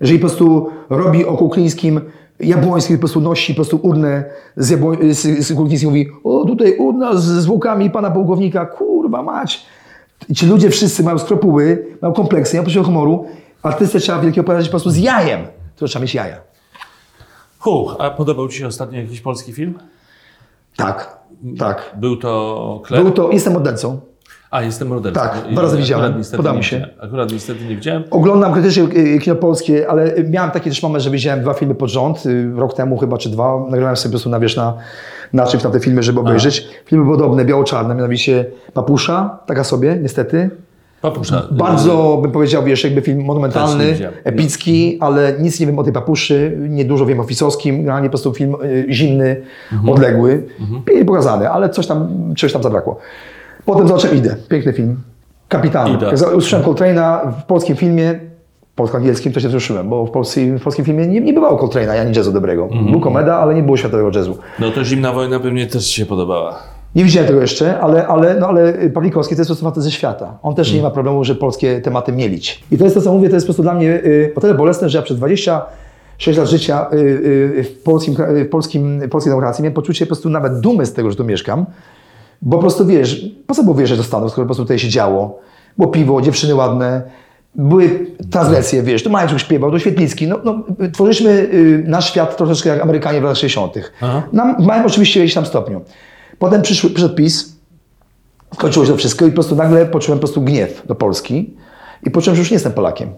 jeżeli 0.00 0.18
po 0.18 0.26
prostu 0.26 0.70
robi 0.90 1.24
o 1.26 1.36
Kuklińskim, 1.36 2.00
Jabłoński 2.40 2.94
po 2.94 2.98
prostu 3.00 3.20
nosi 3.20 3.52
po 3.54 3.56
prostu 3.56 3.76
urnę 3.82 4.24
z, 4.56 4.70
Jabło, 4.70 4.92
z, 5.10 5.46
z 5.46 5.54
Kuklińskim 5.54 5.88
mówi, 5.90 6.08
o 6.24 6.44
tutaj 6.44 6.76
urna 6.76 7.16
z 7.16 7.24
zwłokami 7.24 7.90
pana 7.90 8.10
pułkownika, 8.10 8.66
kurwa 8.66 9.22
mać. 9.22 9.66
I 10.28 10.34
ci 10.34 10.46
ludzie 10.46 10.70
wszyscy 10.70 11.02
mają 11.02 11.18
skropuły, 11.18 11.86
mają 12.02 12.14
kompleksy, 12.14 12.56
mają 12.56 12.64
poczucie 12.64 12.84
humoru, 12.84 13.26
artystę 13.62 14.00
trzeba 14.00 14.18
wielkie 14.18 14.40
opowiadać 14.40 14.66
po 14.66 14.70
prostu 14.70 14.90
z 14.90 14.96
jajem. 14.96 15.40
To 15.76 15.86
trzeba 15.86 16.02
mieć 16.02 16.14
jaja. 16.14 16.36
Huh, 17.58 17.96
a 17.98 18.10
podobał 18.10 18.48
Ci 18.48 18.58
się 18.58 18.66
ostatnio 18.66 19.00
jakiś 19.00 19.20
polski 19.20 19.52
film? 19.52 19.78
Tak, 20.76 21.18
tak. 21.58 21.96
Był 22.00 22.16
to 22.16 22.80
Kler? 22.84 23.02
Był 23.02 23.10
to, 23.12 23.30
jestem 23.32 23.52
mordercą. 23.52 24.00
A, 24.52 24.62
jestem 24.62 24.88
mordercą. 24.88 25.20
Tak, 25.20 25.38
dwa 25.52 25.62
razy 25.62 25.76
widziałem. 25.76 26.14
Podoba 26.30 26.52
nie 26.52 26.58
mi 26.58 26.64
się. 26.64 26.86
Akurat 27.00 27.32
niestety 27.32 27.64
nie 27.64 27.76
widziałem. 27.76 28.02
Oglądam 28.10 28.52
krytycznie 28.52 28.82
y, 28.82 29.18
kino 29.18 29.36
polskie, 29.36 29.88
ale 29.90 30.16
y, 30.16 30.24
miałem 30.30 30.50
taki 30.50 30.70
też 30.70 30.82
moment, 30.82 31.04
że 31.04 31.10
widziałem 31.10 31.40
dwa 31.40 31.54
filmy 31.54 31.74
pod 31.74 31.90
rząd, 31.90 32.26
y, 32.26 32.52
rok 32.56 32.74
temu 32.74 32.98
chyba 32.98 33.18
czy 33.18 33.30
dwa. 33.30 33.64
Nagrałem 33.70 33.96
sobie 33.96 34.10
po 34.10 34.12
prostu 34.12 34.30
na, 34.30 34.40
wiesz, 34.40 34.56
na, 34.56 34.74
na 35.32 35.46
czymś 35.46 35.64
na 35.64 35.70
te 35.70 35.80
filmy, 35.80 36.02
żeby 36.02 36.20
obejrzeć. 36.20 36.68
Filmy 36.86 37.06
podobne, 37.10 37.44
biało-czarne, 37.44 37.94
mianowicie 37.94 38.44
Papusza, 38.74 39.38
taka 39.46 39.64
sobie, 39.64 39.98
niestety. 40.02 40.50
Papusza. 41.02 41.42
Bardzo 41.50 42.18
bym 42.22 42.32
powiedział, 42.32 42.64
wiesz, 42.64 42.84
jakby 42.84 43.00
film 43.00 43.24
monumentalny, 43.24 43.96
epicki, 44.24 44.98
ale 45.00 45.32
nic 45.40 45.60
nie 45.60 45.66
wiem 45.66 45.78
o 45.78 45.82
tej 45.84 45.92
papuszy, 45.92 46.56
niedużo 46.68 47.06
wiem 47.06 47.20
o 47.20 47.24
Ficowskim, 47.24 47.76
generalnie 47.76 48.08
po 48.08 48.10
prostu 48.10 48.34
film 48.34 48.54
y, 48.64 48.86
zimny, 48.90 49.36
Mhm. 49.72 49.88
odległy, 49.90 50.46
pięknie 50.86 51.04
pokazany, 51.04 51.50
ale 51.50 51.68
coś 51.70 51.86
tam, 51.86 52.08
czegoś 52.36 52.52
tam 52.52 52.62
zabrakło. 52.62 52.98
Potem 53.66 53.88
zobaczyłem 53.88 54.16
Idę, 54.16 54.36
piękny 54.48 54.72
film, 54.72 54.96
Kapitan. 55.48 55.98
Usłyszałem 56.36 56.66
Coltrane'a 56.66 57.32
w 57.40 57.44
polskim 57.44 57.76
filmie, 57.76 58.20
polsko-angielskim, 58.76 59.32
to 59.32 59.40
się 59.40 59.48
wzruszyłem, 59.48 59.88
bo 59.88 60.06
w, 60.06 60.10
polskim- 60.10 60.58
w 60.58 60.62
polskim 60.62 60.84
filmie 60.84 61.06
nie, 61.06 61.20
nie 61.20 61.32
bywało 61.32 61.58
Coltrane'a, 61.66 61.98
ani 62.00 62.16
jazzu 62.16 62.32
dobrego. 62.32 62.64
Mhm. 62.64 62.90
Był 62.90 63.00
komeda, 63.00 63.36
ale 63.36 63.54
nie 63.54 63.62
było 63.62 63.76
światowego 63.76 64.10
jazzu. 64.14 64.38
No 64.58 64.70
to 64.70 64.84
Zimna 64.84 65.12
Wojna 65.12 65.40
pewnie 65.40 65.66
też 65.66 65.86
Ci 65.86 65.94
się 65.94 66.06
podobała. 66.06 66.58
Nie 66.94 67.04
widziałem 67.04 67.28
tego 67.28 67.40
jeszcze, 67.40 67.80
ale, 67.80 68.06
ale, 68.06 68.34
no, 68.40 68.46
ale 68.48 68.72
Pawlikowski 68.94 69.34
to 69.34 69.40
jest 69.40 69.48
po 69.48 69.54
prostu 69.54 69.64
facet 69.64 69.82
ze 69.82 69.90
świata. 69.90 70.38
On 70.42 70.54
też 70.54 70.72
nie 70.72 70.82
ma 70.82 70.90
problemu, 70.90 71.24
że 71.24 71.34
polskie 71.34 71.80
tematy 71.80 72.12
mielić. 72.12 72.64
I 72.70 72.78
to 72.78 72.84
jest 72.84 72.96
to, 72.96 73.02
co 73.02 73.12
mówię, 73.12 73.28
to 73.28 73.34
jest 73.34 73.46
po 73.46 73.48
prostu 73.48 73.62
dla 73.62 73.74
mnie 73.74 73.88
y, 73.88 74.32
o 74.36 74.40
tyle 74.40 74.54
bolesne, 74.54 74.88
że 74.88 74.98
ja 74.98 75.02
przez 75.02 75.16
26 75.16 76.38
lat 76.38 76.48
życia 76.48 76.86
y, 76.92 76.96
y, 76.96 77.64
w, 77.64 77.82
polskim, 77.82 78.14
y, 78.36 78.44
w, 78.44 78.48
polskim, 78.48 79.00
w 79.00 79.08
polskiej 79.08 79.30
demokracji 79.30 79.62
miałem 79.62 79.74
poczucie 79.74 80.06
po 80.06 80.08
prostu 80.08 80.28
nawet 80.30 80.60
dumy 80.60 80.86
z 80.86 80.92
tego, 80.92 81.10
że 81.10 81.16
tu 81.16 81.24
mieszkam. 81.24 81.66
Bo 82.42 82.56
po 82.56 82.62
prostu 82.62 82.86
wiesz, 82.86 83.26
po 83.46 83.54
co 83.54 83.62
było 83.62 83.74
wyjeżdżać 83.74 83.98
do 83.98 84.04
Stanów, 84.04 84.30
skoro 84.30 84.44
po 84.44 84.48
prostu 84.48 84.64
tutaj 84.64 84.78
się 84.78 84.88
działo. 84.88 85.40
Było 85.78 85.90
piwo, 85.90 86.20
dziewczyny 86.22 86.54
ładne, 86.54 87.02
były 87.54 88.06
transgresje, 88.30 88.82
wiesz, 88.82 89.02
tu 89.02 89.10
Mańczuk 89.10 89.38
śpiewał, 89.38 89.70
tu 89.70 89.78
Świetlicki. 89.78 90.26
No, 90.26 90.38
no, 90.44 90.64
tworzyliśmy 90.92 91.30
y, 91.30 91.84
nasz 91.86 92.10
świat 92.10 92.36
troszeczkę 92.36 92.68
jak 92.68 92.82
Amerykanie 92.82 93.20
w 93.20 93.22
latach 93.22 93.38
60. 93.38 93.74
Aha. 94.00 94.22
Nam, 94.32 94.62
w 94.62 94.66
małym 94.66 94.86
oczywiście 94.86 95.20
jakimś 95.20 95.34
tam 95.34 95.46
stopniu. 95.46 95.80
Potem 96.38 96.62
przyszły, 96.62 96.90
przyszedł 96.90 97.14
PiS, 97.14 97.56
skończyło 98.54 98.86
się 98.86 98.92
to 98.92 98.98
wszystko 98.98 99.26
i 99.26 99.28
po 99.28 99.34
prostu 99.34 99.56
nagle 99.56 99.86
poczułem 99.86 100.18
po 100.18 100.20
prostu 100.20 100.42
gniew 100.42 100.86
do 100.86 100.94
Polski 100.94 101.56
i 102.06 102.10
poczułem, 102.10 102.36
że 102.36 102.40
już 102.40 102.50
nie 102.50 102.54
jestem 102.54 102.72
Polakiem. 102.72 103.08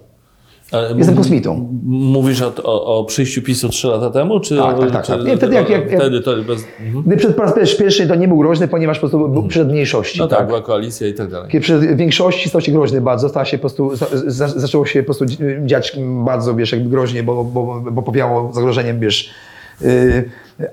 Jestem 0.97 1.17
kosmitą. 1.17 1.69
Mówisz 1.87 2.43
o, 2.43 2.53
o, 2.65 2.99
o 2.99 3.05
przyjściu 3.05 3.43
PiSu 3.43 3.69
3 3.69 3.89
lata 3.89 4.11
temu? 4.11 4.41
Czy, 4.41 4.57
Tak, 4.57 4.79
tak, 4.79 4.91
tak, 4.91 5.05
czy, 5.07 5.13
tak. 5.13 5.25
Nie, 5.25 5.37
wtedy 5.37 5.55
jak- 5.55 5.71
jak- 5.71 5.87
wtedy 5.97 6.21
to 6.21 6.37
bez... 6.43 6.65
Mhm. 6.87 7.05
Gdy 7.07 7.17
przed 7.17 7.37
po 7.37 7.43
raz 7.43 7.55
pierwszy- 7.79 8.07
to 8.09 8.15
nie 8.15 8.29
był 8.29 8.39
groźny, 8.39 8.69
ponieważ 8.69 8.97
po 8.97 9.01
prostu 9.01 9.29
był 9.29 9.43
przed 9.49 9.69
mniejszości. 9.69 10.19
No 10.19 10.29
tak, 10.29 10.47
była 10.47 10.63
koalicja 10.63 11.07
i 11.09 11.15
tak 11.15 11.31
dalej. 11.31 11.51
Kiedy 11.51 11.63
przed 11.63 11.97
większości 11.97 12.49
stał 12.49 12.61
się 12.61 12.73
groźny 12.73 13.01
bardzo, 13.01 13.29
stała 13.29 13.45
się 13.45 13.59
po 13.59 13.61
prostu, 13.61 13.97
za, 13.97 14.07
za, 14.27 14.49
zaczęło 14.49 14.87
się 14.87 15.03
po 15.03 15.05
prostu 15.05 15.25
dziać 15.67 15.97
bardzo, 16.25 16.55
wiesz, 16.55 16.73
jakby 16.73 16.91
groźnie, 16.91 17.23
bo, 17.23 17.45
bo, 17.45 17.83
bo 17.93 18.03
powiało 18.03 18.53
zagrożeniem, 18.53 19.01
wiesz, 19.01 19.31
yy, 19.81 19.89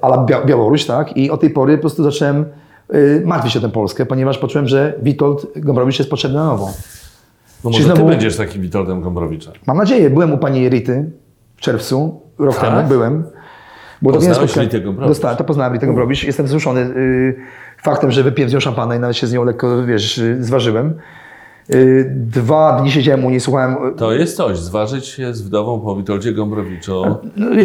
ala 0.01 0.17
Bia- 0.17 0.45
Białoruś, 0.45 0.85
tak? 0.85 1.17
I 1.17 1.29
od 1.31 1.41
tej 1.41 1.49
pory 1.49 1.75
po 1.77 1.81
prostu 1.81 2.03
zacząłem 2.03 2.45
yy, 2.93 3.21
martwić 3.25 3.53
się 3.53 3.59
o 3.59 3.61
tę 3.61 3.69
Polskę, 3.69 4.05
ponieważ 4.05 4.37
poczułem, 4.37 4.67
że 4.67 4.93
Witold 5.03 5.45
Gombrowicz 5.55 5.99
jest 5.99 6.09
potrzebny 6.09 6.37
na 6.37 6.45
nowo. 6.45 6.69
No 7.63 7.69
może 7.69 7.93
ty 7.93 8.03
będziesz 8.03 8.37
takim 8.37 8.61
Witoldem 8.61 9.01
Gombrowicza. 9.01 9.51
Mam 9.67 9.77
nadzieję, 9.77 10.09
byłem 10.09 10.33
u 10.33 10.37
pani 10.37 10.69
Rity 10.69 11.11
w 11.55 11.61
czerwcu, 11.61 12.21
rok 12.39 12.55
Tak? 12.55 12.69
temu 12.69 12.87
byłem. 12.87 13.23
To 14.03 14.09
Poznałeś 14.11 14.37
spotkanie- 14.37 14.65
Ritę 14.67 14.81
Gombrowicz? 14.81 15.09
Dostałem, 15.09 15.37
to 15.37 15.43
poznałem 15.43 15.73
Ritę 15.73 15.85
Gombrowicz. 15.87 16.23
Jestem 16.23 16.45
wzruszony 16.45 16.81
y, 16.81 17.35
faktem, 17.83 18.11
że 18.11 18.23
wypiłem 18.23 18.49
z 18.49 18.53
nią 18.53 18.59
szampana 18.59 18.95
i 18.95 18.99
nawet 18.99 19.17
się 19.17 19.27
z 19.27 19.33
nią 19.33 19.43
lekko, 19.43 19.83
wiesz, 19.85 20.17
y, 20.17 20.43
zważyłem. 20.43 20.93
Y, 21.73 22.11
dwa 22.15 22.79
dni 22.81 22.91
siedziałem 22.91 23.25
u 23.25 23.29
niej, 23.29 23.39
słuchałem... 23.39 23.75
To 23.97 24.11
jest 24.13 24.37
coś, 24.37 24.57
zważyć 24.57 25.05
się 25.05 25.33
z 25.33 25.41
wdową 25.41 25.79
po 25.81 25.95
Witoldzie 25.95 26.33
Gombrowiczu. 26.33 27.03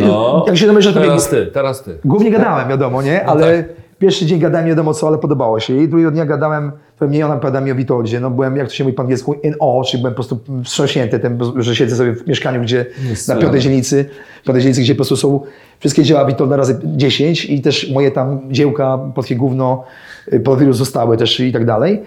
No, 0.09 0.45
jak 0.47 0.57
się 0.57 0.67
domyślasz, 0.67 0.95
teraz 0.95 1.29
ty, 1.29 1.47
teraz 1.47 1.83
ty. 1.83 1.99
Głównie 2.05 2.31
gadałem, 2.31 2.69
wiadomo, 2.69 3.03
nie? 3.03 3.23
No 3.27 3.33
Ale 3.33 3.63
tak. 3.63 3.86
Pierwszy 3.99 4.27
dzień 4.27 4.41
gadałem 4.41 4.67
nie 4.67 4.71
wiadomo 4.71 4.95
co, 4.95 5.09
ale 5.09 5.19
podobało 5.19 5.61
się. 5.61 5.83
I 5.83 5.89
drugiego 5.89 6.11
dnia 6.11 6.27
gadałem, 6.27 6.73
pewnie 6.99 7.27
ona 7.27 7.35
opowiada 7.35 7.61
mi 7.61 7.73
o 7.73 7.75
Witoldzie. 7.75 8.21
No 8.21 8.31
byłem, 8.31 8.57
jak 8.57 8.69
to 8.69 8.75
się 8.75 8.85
mówi 8.85 8.97
po 8.97 9.03
angielsku, 9.03 9.33
in 9.33 9.55
awe, 9.61 9.85
czyli 9.85 10.03
byłem 10.03 10.15
po 10.15 10.17
prostu 10.17 10.39
wstrząśnięty 10.65 11.19
tym, 11.19 11.39
że 11.57 11.77
siedzę 11.77 11.97
sobie 11.97 12.13
w 12.13 12.27
mieszkaniu, 12.27 12.63
gdzie 12.63 12.87
Jest 13.09 13.29
na 13.29 13.37
piątej 13.37 13.61
dzielnicy, 13.61 14.05
piątej 14.45 14.63
dzielnicy, 14.63 14.81
gdzie 14.81 14.95
po 14.95 14.97
prostu 14.97 15.17
są 15.17 15.41
wszystkie 15.79 16.03
dzieła 16.03 16.25
Witolda 16.25 16.57
razy 16.57 16.81
10 16.85 17.45
i 17.45 17.63
też 17.63 17.91
moje 17.91 18.11
tam 18.11 18.41
dziełka, 18.51 18.99
polskie 19.15 19.37
gówno, 19.37 19.85
y, 20.33 20.41
po 20.41 20.57
wielu 20.57 20.73
zostały 20.73 21.17
też 21.17 21.41
i 21.41 21.53
tak 21.53 21.65
dalej. 21.65 22.03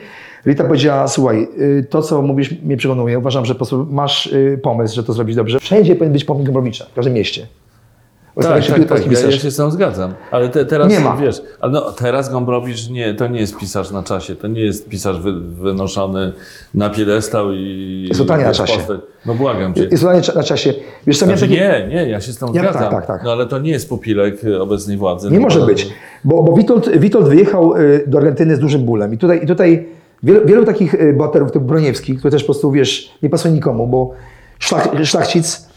Rita 0.46 0.64
powiedziała, 0.64 1.08
słuchaj, 1.08 1.48
y, 1.60 1.86
to 1.90 2.02
co 2.02 2.22
mówisz 2.22 2.62
mnie 2.62 2.78
przekonuje, 2.78 3.20
uważam, 3.20 3.46
że 3.46 3.54
po 3.54 3.58
prostu 3.58 3.88
masz 3.92 4.28
y, 4.28 4.60
pomysł, 4.64 4.96
że 4.96 5.04
to 5.04 5.14
zrobić 5.14 5.36
dobrze. 5.36 5.60
Wszędzie 5.60 5.96
powinien 5.96 6.14
być 6.14 6.26
pomnik 6.26 6.46
Gombrowicza, 6.46 6.86
w 6.86 6.94
każdym 6.94 7.14
mieście. 7.14 7.48
Tak, 8.36 8.66
tak, 8.68 8.86
tak, 8.86 9.12
ja, 9.12 9.20
ja 9.20 9.32
się 9.32 9.52
z 9.52 9.56
tym 9.56 9.72
zgadzam. 9.72 10.14
Ale 10.32 10.50
te, 10.50 10.66
teraz, 10.66 10.92
Nie 10.92 11.00
ma. 11.00 11.18
wiesz, 11.18 11.42
ale 11.60 11.72
no, 11.74 11.82
teraz 11.92 12.30
Gombrowicz 12.32 12.90
nie, 12.90 13.14
to 13.14 13.28
nie 13.28 13.40
jest 13.40 13.58
pisarz 13.58 13.92
na 13.92 14.04
czasie, 14.04 14.36
to 14.36 14.48
nie 14.48 14.62
jest 14.62 14.90
pisarz 14.90 15.20
wy, 15.20 15.34
wynoszony 15.42 16.34
na 16.74 16.90
piedestał 16.90 17.52
i... 17.54 18.06
Jest 18.08 18.20
totalnie 18.22 18.46
na 18.46 18.54
czasie. 18.54 18.78
postać. 18.78 19.00
No 19.26 19.34
błagam 19.36 19.74
cię. 19.74 19.84
Jest 19.92 20.04
totalnie 20.04 20.22
na 20.36 20.44
czasie. 20.44 20.74
Wiesz 21.08 21.20
co, 21.20 21.26
Znaczy, 21.26 21.48
nie, 21.48 21.88
nie, 21.90 22.10
ja 22.10 22.22
się 22.22 22.32
z 22.34 22.38
tym 22.38 22.48
Ja- 22.54 22.62
zgadzam. 22.62 22.82
tak, 22.82 22.92
tak, 22.92 23.06
tak. 23.08 23.24
No 23.24 23.32
ale 23.32 23.46
to 23.46 23.60
nie 23.60 23.72
jest 23.72 23.90
pupilek 23.90 24.36
obecnej 24.62 24.98
władzy. 24.98 25.30
Nie 25.32 25.38
No, 25.38 25.44
może 25.44 25.66
być, 25.66 25.90
bo, 26.24 26.44
bo 26.44 26.54
Witold, 26.56 26.98
Witold 26.98 27.28
wyjechał 27.28 27.76
y, 27.76 28.04
do 28.08 28.18
Argentyny 28.18 28.56
z 28.56 28.60
dużym 28.60 28.86
bólem 28.86 29.14
i 29.14 29.18
tutaj, 29.18 29.44
i 29.44 29.48
tutaj 29.48 29.88
wielu, 30.24 30.46
wielu 30.46 30.66
takich 30.66 30.94
y, 30.94 31.14
bohaterów, 31.14 31.52
typu 31.52 31.66
Broniewski, 31.66 32.16
który 32.18 32.32
też 32.32 32.44
po 32.44 32.48
prostu, 32.48 32.72
wiesz, 32.72 33.14
nie 33.24 33.30
pasuje 33.30 33.54
nikomu, 33.54 33.88
bo 33.88 34.12
szlach, 34.60 34.90
szlachcic, 35.04 35.70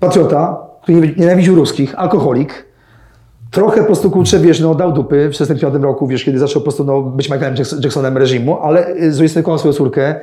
patriota, 0.00 0.69
który 0.94 1.08
nie- 1.08 1.14
nienawidził 1.16 1.54
ruskich, 1.54 1.94
alkoholik, 1.98 2.64
trochę 3.50 3.80
po 3.80 3.86
prostu, 3.86 4.10
kurczę, 4.10 4.38
wiesz, 4.38 4.60
no 4.60 4.74
dał 4.74 4.92
dupy 4.92 5.16
w 5.28 5.32
1965 5.32 5.84
roku, 5.84 6.06
wiesz, 6.06 6.24
kiedy 6.24 6.38
zaczął 6.38 6.60
po 6.62 6.64
prostu 6.64 6.84
no, 6.84 7.02
być 7.02 7.30
Michaelem 7.30 7.54
Jackson- 7.54 7.84
Jacksonem 7.84 8.16
reżimu, 8.16 8.58
ale 8.60 8.88
y, 8.94 9.12
z 9.12 9.16
drugiej 9.16 9.28
strony 9.28 9.58
swoją 9.58 9.72
córkę, 9.74 10.14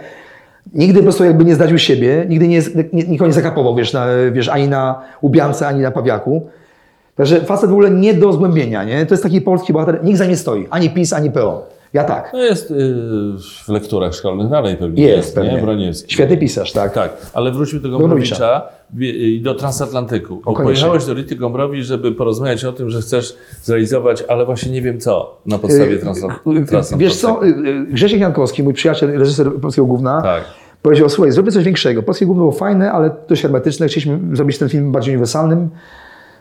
Nigdy 0.74 1.00
po 1.00 1.04
prostu 1.04 1.24
jakby 1.26 1.46
nie 1.46 1.56
zdradził 1.56 1.78
siebie, 1.78 2.26
nigdy 2.30 2.48
nie, 2.48 2.62
nie, 2.94 3.04
nikogo 3.04 3.28
nie 3.28 3.34
zakapował, 3.34 3.76
wiesz, 3.76 3.94
na, 3.94 4.06
wiesz, 4.32 4.50
ani 4.50 4.68
na 4.68 5.02
Ubiance, 5.22 5.68
ani 5.68 5.82
na 5.82 5.92
Pawiaku. 5.92 6.48
Także 7.16 7.42
facet 7.42 7.70
w 7.70 7.74
ogóle 7.74 7.92
nie 7.92 8.14
do 8.14 8.34
zgłębienia, 8.34 8.84
nie? 8.84 9.06
To 9.06 9.14
jest 9.14 9.24
taki 9.24 9.42
polski 9.42 9.74
bohater, 9.74 10.04
nikt 10.04 10.18
za 10.18 10.26
nie 10.26 10.38
stoi, 10.38 10.68
ani 10.70 10.90
PiS, 10.90 11.14
ani 11.14 11.32
PO. 11.32 11.70
Ja 11.94 12.04
tak. 12.04 12.30
No 12.34 12.40
jest 12.40 12.72
y, 12.72 12.76
w 13.66 13.70
lekturach 13.70 14.14
szkolnych 14.14 14.50
dalej 14.50 14.76
pewnie 14.78 15.04
Jest, 15.04 15.18
jest, 15.18 15.36
pewnie. 15.36 15.54
nie? 15.54 15.62
Broniewski. 15.62 16.14
Świetny 16.14 16.38
pisarz, 16.38 16.72
tak. 16.72 16.94
Tak, 16.94 17.18
ale 17.34 17.52
wróćmy 17.52 17.80
do 17.80 17.90
Gombrowicza. 17.90 18.62
I 19.00 19.42
do 19.44 19.56
transatlantyku. 19.56 20.42
Bo 20.46 20.54
pojechałeś 20.54 21.06
do 21.06 21.14
Rity 21.14 21.36
Gombrowicz, 21.36 21.86
żeby 21.86 22.12
porozmawiać 22.12 22.66
o 22.66 22.74
tym, 22.74 22.90
że 22.90 23.02
chcesz 23.02 23.38
zrealizować, 23.64 24.24
ale 24.28 24.46
właśnie 24.46 24.72
nie 24.72 24.82
wiem 24.82 25.00
co, 25.00 25.38
na 25.46 25.58
podstawie 25.60 25.92
Y, 25.96 26.00
transat- 26.00 26.32
y, 26.62 26.66
transatlantyku. 26.66 26.98
Wiesz 26.98 27.16
co, 27.16 27.40
Grzesiek 27.90 28.20
Jankowski, 28.20 28.64
mój 28.64 28.74
przyjaciel, 28.74 29.20
reżyser 29.20 29.52
Polskiego 29.62 29.86
Gówna, 29.88 30.22
Tak. 30.22 30.44
powiedział, 30.82 31.10
słuchaj, 31.10 31.32
zróbmy 31.32 31.52
coś 31.52 31.64
większego. 31.64 32.04
Polskie 32.04 32.26
Gówno 32.26 32.40
było 32.42 32.52
fajne, 32.52 32.92
ale 32.92 33.12
dość 33.30 33.42
hermetyczne. 33.42 33.88
Chcieliśmy 33.88 34.20
zrobić 34.34 34.58
ten 34.58 34.70
film 34.70 34.92
bardziej 34.92 35.14
uniwersalnym. 35.16 35.70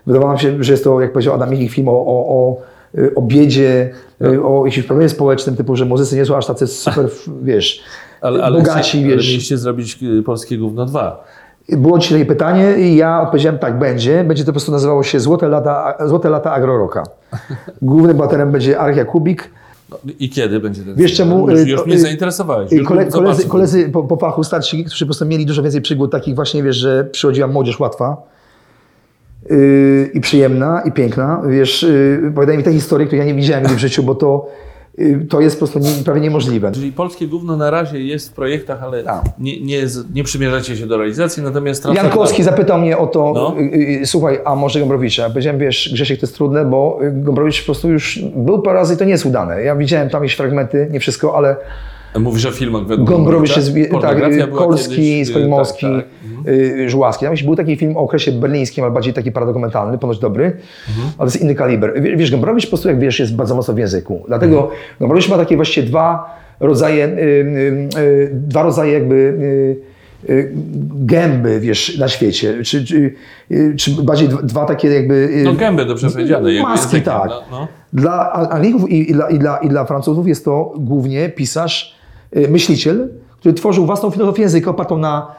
Wydawało 0.07 0.31
nam 0.33 0.39
się, 0.41 0.65
że 0.65 0.73
jest 0.73 0.85
to, 0.85 1.01
jak 1.01 1.13
powiedział 1.13 1.35
Adam 1.35 1.51
Michnik, 1.51 1.73
film 1.73 1.89
o, 1.89 1.93
o, 1.93 2.27
o, 2.29 2.57
y, 2.99 3.15
o 3.15 3.23
biedzie, 3.23 3.91
y, 4.23 4.43
o 4.45 4.67
jakimś 4.67 4.87
problemie 4.87 5.09
społecznym, 5.09 5.57
typu, 5.57 5.77
że 5.77 5.85
muzycy 5.85 6.17
nie 6.17 6.25
są 6.25 6.37
aż 6.37 6.47
tacy 6.47 6.67
super, 6.67 7.09
wiesz, 7.43 7.81
ale, 8.21 8.45
ale, 8.45 8.59
bogaci, 8.59 8.99
ale 8.99 9.07
wiesz. 9.07 9.29
mieliście 9.29 9.59
zrobić 9.59 9.99
y, 10.03 10.23
Polskie 10.23 10.59
Gówno 10.59 10.87
2. 10.87 11.25
Było 11.69 11.99
dzisiaj 11.99 12.19
takie 12.19 12.29
pytanie 12.29 12.79
i 12.79 12.97
ja 12.97 13.23
odpowiedziałem 13.23 13.59
tak, 13.59 13.79
będzie. 13.79 14.25
Będzie 14.25 14.45
to 14.45 14.47
po 14.47 14.53
prostu 14.53 14.73
nazywało 14.73 15.03
się 15.03 15.21
Złote 15.21 15.49
lata, 15.49 15.99
Złote 16.07 16.31
lata 16.31 16.53
Agroroka. 16.53 17.03
Głównym 17.83 18.17
bohaterem 18.17 18.53
będzie 18.53 18.79
Arch 18.79 18.97
Jakubik. 18.97 19.51
No, 19.91 19.99
I 20.19 20.31
kiedy 20.31 20.61
będzie 20.61 20.83
ten 20.83 20.95
Wiesz 20.95 21.17
film? 21.17 21.29
czemu, 21.29 21.51
Już, 21.51 21.69
już 21.69 21.87
mnie 21.87 21.99
zainteresowałeś. 21.99 22.73
Już 22.73 22.89
kole, 22.89 23.07
koledzy, 23.07 23.49
koledzy 23.49 23.89
po, 23.89 24.03
po 24.03 24.17
fachu 24.17 24.45
starsi, 24.45 24.85
którzy 24.85 25.05
po 25.05 25.07
prostu 25.07 25.27
mieli 25.27 25.47
dużo 25.47 25.63
więcej 25.63 25.81
przygód, 25.81 26.13
takich 26.13 26.35
właśnie, 26.35 26.63
wiesz, 26.63 26.77
że 26.77 27.05
przychodziła 27.05 27.49
młodzież 27.49 27.81
łatwa 27.81 28.36
yy, 29.51 30.11
i 30.15 30.21
przyjemna 30.21 30.83
i 30.85 30.93
piękna. 30.93 31.43
Wiesz, 31.49 31.83
yy, 32.47 32.57
mi 32.57 32.63
te 32.63 32.73
historie, 32.73 33.07
które 33.07 33.19
ja 33.19 33.25
nie 33.25 33.35
widziałem 33.35 33.67
w 33.67 33.79
życiu, 33.79 34.03
bo 34.03 34.15
to, 34.15 34.49
yy, 34.99 35.27
to 35.29 35.41
jest 35.41 35.57
po 35.57 35.67
prostu 35.67 35.79
nie, 35.79 36.05
prawie 36.05 36.21
niemożliwe. 36.21 36.73
Czyli 36.73 36.93
Polskie 36.93 37.27
Gówno 37.27 37.57
na 37.57 37.71
razie 37.71 38.05
jest 38.05 38.31
w 38.31 38.33
projektach, 38.33 38.83
ale 38.83 39.03
Tak. 39.03 39.25
nie, 39.39 39.61
nie, 39.61 39.83
nie 40.15 40.25
przymierzacie 40.25 40.77
się 40.77 40.87
do 40.87 40.97
realizacji, 40.97 41.43
natomiast 41.43 41.87
Jankowski 41.95 42.43
zapytał 42.43 42.79
mnie 42.79 42.99
o 42.99 43.07
to, 43.07 43.33
No. 43.35 43.55
yy, 43.61 43.79
yy, 43.79 44.07
słuchaj, 44.07 44.39
a 44.45 44.55
może 44.55 44.81
Gombrowicza? 44.81 45.23
Ja 45.23 45.29
powiedziałem, 45.29 45.61
wiesz, 45.61 45.91
Grzesiek, 45.93 46.21
to 46.21 46.27
jest 46.27 46.35
trudne, 46.35 46.65
bo 46.65 46.99
yy, 47.03 47.13
Gombrowicz 47.13 47.61
po 47.61 47.65
prostu 47.67 47.91
już 47.91 48.21
był 48.37 48.63
parę 48.63 48.79
razy 48.79 48.95
i 48.95 48.97
to 48.97 49.05
nie 49.05 49.11
jest 49.11 49.27
udane. 49.27 49.63
Ja 49.63 49.77
widziałem 49.77 50.11
tam 50.11 50.23
jakieś 50.23 50.37
fragmenty, 50.37 50.89
nie 50.91 51.01
wszystko, 51.01 51.37
ale 51.37 51.57
Mówisz 52.19 52.47
o 52.47 52.51
filmach 52.51 52.87
według 52.87 53.09
Gombrowicz 53.09 53.57
jest, 53.57 53.73
tak, 54.03 54.19
kiedyś, 54.21 54.43
y, 55.23 55.25
Swoimowski, 55.27 55.87
tak, 55.87 55.95
tak. 55.95 56.36
Y, 56.49 56.91
Żuławski. 56.91 57.25
Tam 57.25 57.35
był 57.45 57.57
taki 57.57 57.77
film 57.77 57.97
o 57.97 58.01
okresie 58.01 58.33
berlińskim, 58.33 58.85
ale 58.85 58.93
bardziej 58.93 59.13
taki 59.15 59.33
paradokumentalny, 59.33 59.99
ponoć 59.99 60.19
dobry, 60.19 60.45
Mhm. 60.45 61.09
ale 61.19 61.31
to 61.31 61.35
jest 61.35 61.41
inny 61.43 61.55
kaliber. 61.55 62.03
Wie- 62.03 62.17
Wiesz, 62.17 62.31
Gombrowicz 62.31 62.65
po 62.65 62.69
prostu, 62.71 62.89
jak 62.89 62.99
wiesz, 62.99 63.19
jest 63.21 63.35
bardzo 63.37 63.55
mocno 63.55 63.75
w 63.75 63.79
języku. 63.79 64.25
Dlatego 64.29 64.57
Mhm. 64.63 64.81
Gombrowicz 65.01 65.29
ma 65.29 65.37
takie 65.37 65.57
właściwie 65.57 65.87
dwa 65.89 66.37
rodzaje, 66.61 67.05
y, 67.05 67.09
y, 67.97 68.01
y, 68.01 68.31
dwa 68.33 68.63
rodzaje 68.63 68.93
jakby 68.93 69.15
y, 70.29 70.31
y, 70.33 70.53
gęby, 70.95 71.61
wiesz, 71.61 71.99
na 71.99 72.09
świecie. 72.09 72.55
Czy, 72.65 72.85
czy, 72.85 73.15
czy 73.77 73.91
bardziej 74.03 74.29
dwa, 74.29 74.43
dwa 74.43 74.65
takie 74.65 74.89
jakby... 74.89 75.41
No 75.45 75.53
gęby 75.55 75.85
dobrze 75.85 76.11
powiedziane. 76.11 76.63
Maski, 76.63 76.85
językiem, 76.97 77.03
tak. 77.15 77.29
No, 77.29 77.43
no. 77.51 77.69
Dla 77.93 78.33
Anglików 78.33 78.91
i, 78.91 79.11
i, 79.11 79.15
dla, 79.15 79.31
i, 79.31 79.39
dla, 79.39 79.57
i 79.59 79.69
dla 79.69 79.85
Francuzów 79.85 80.29
jest 80.29 80.45
to 80.45 80.73
głównie 80.77 81.29
pisarz, 81.29 81.97
myśliciel, 82.49 83.09
który 83.41 83.55
tworzył 83.55 83.87
własną 83.87 84.11
filozofię 84.11 84.43
języka 84.43 84.71
opartą 84.71 84.99
na 84.99 85.35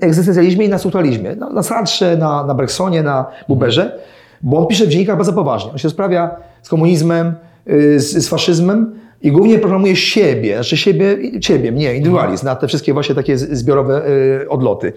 egzystencjalizmie 0.00 0.66
i 0.66 0.68
na 0.68 0.78
strukturalizmie. 0.78 1.36
Na, 1.36 1.50
na 1.50 1.62
Sartrze, 1.62 2.16
na, 2.16 2.46
na 2.46 2.54
Bergsonie, 2.54 3.02
na 3.02 3.26
Buberze, 3.48 3.98
bo 4.42 4.58
on 4.58 4.66
pisze 4.66 4.86
w 4.86 4.88
dziennikach 4.88 5.16
bardzo 5.16 5.32
poważnie. 5.32 5.72
On 5.72 5.78
się 5.78 5.90
sprawia 5.90 6.30
z 6.62 6.68
komunizmem, 6.68 7.34
y, 7.68 8.00
z, 8.00 8.24
z 8.24 8.28
faszyzmem 8.28 8.94
i 9.22 9.32
głównie 9.32 9.58
proklamuje 9.58 9.96
siebie, 9.96 10.54
znaczy 10.54 10.76
siebie, 10.76 11.40
ciebie, 11.40 11.72
mnie, 11.72 11.94
indywidualizm, 11.94 12.46
na 12.46 12.56
te 12.56 12.68
wszystkie 12.68 12.92
właśnie 12.94 13.14
takie 13.14 13.38
zbiorowe 13.38 14.08
y, 14.42 14.48
odloty. 14.48 14.92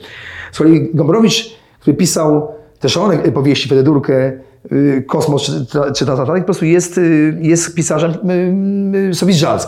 Z 0.52 0.58
kolei 0.58 0.90
Gombrowicz, 0.94 1.56
który 1.80 1.98
pisał 1.98 2.48
te 2.80 2.90
szalone 2.90 3.18
powieści, 3.18 3.70
Fededurkę, 3.70 4.32
y, 4.72 5.04
Kosmos 5.08 5.44
czy, 5.44 5.66
czy 5.96 6.06
Transatlantyk, 6.06 6.44
po 6.44 6.46
prostu 6.46 6.66
jest, 6.66 6.98
y, 6.98 7.38
jest 7.42 7.76
pisarzem 7.76 8.12
y, 8.96 9.12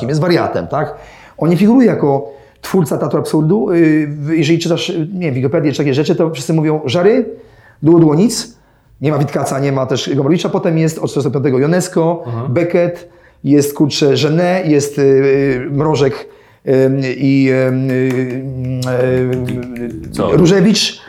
y, 0.01 0.07
jest 0.07 0.21
wariatem, 0.21 0.67
tak? 0.67 0.95
On 1.37 1.49
nie 1.49 1.57
figuruje 1.57 1.87
jako 1.87 2.31
twórca 2.65 2.97
teatru 2.97 3.19
absurdu. 3.19 3.71
y, 3.71 4.07
Jeżeli 4.37 4.59
czytasz, 4.59 4.89
y, 4.89 5.07
nie 5.13 5.25
wiem, 5.25 5.33
Wikipedię 5.33 5.71
czy 5.71 5.77
takie 5.77 5.93
rzeczy, 5.93 6.15
to 6.15 6.29
wszyscy 6.31 6.53
mówią 6.53 6.81
żary, 6.85 7.25
długo, 7.83 7.99
długo 7.99 8.15
nic. 8.15 8.57
Nie 9.01 9.11
ma 9.11 9.17
Witkaca, 9.17 9.59
nie 9.59 9.71
ma 9.71 9.85
też 9.85 10.09
Gombrowicza. 10.15 10.49
Potem 10.49 10.77
jest 10.77 10.99
od 10.99 11.11
45 11.11 11.59
Jonesko, 11.59 12.23
Beckett, 12.49 13.09
jest 13.43 13.73
kurczę 13.73 14.13
Genet, 14.23 14.67
jest 14.67 14.99
y, 14.99 15.67
Mrożek 15.71 16.27
i 17.17 17.49
y, 17.49 17.53
y, 20.07 20.11
Co? 20.11 20.37
Różewicz, 20.37 21.01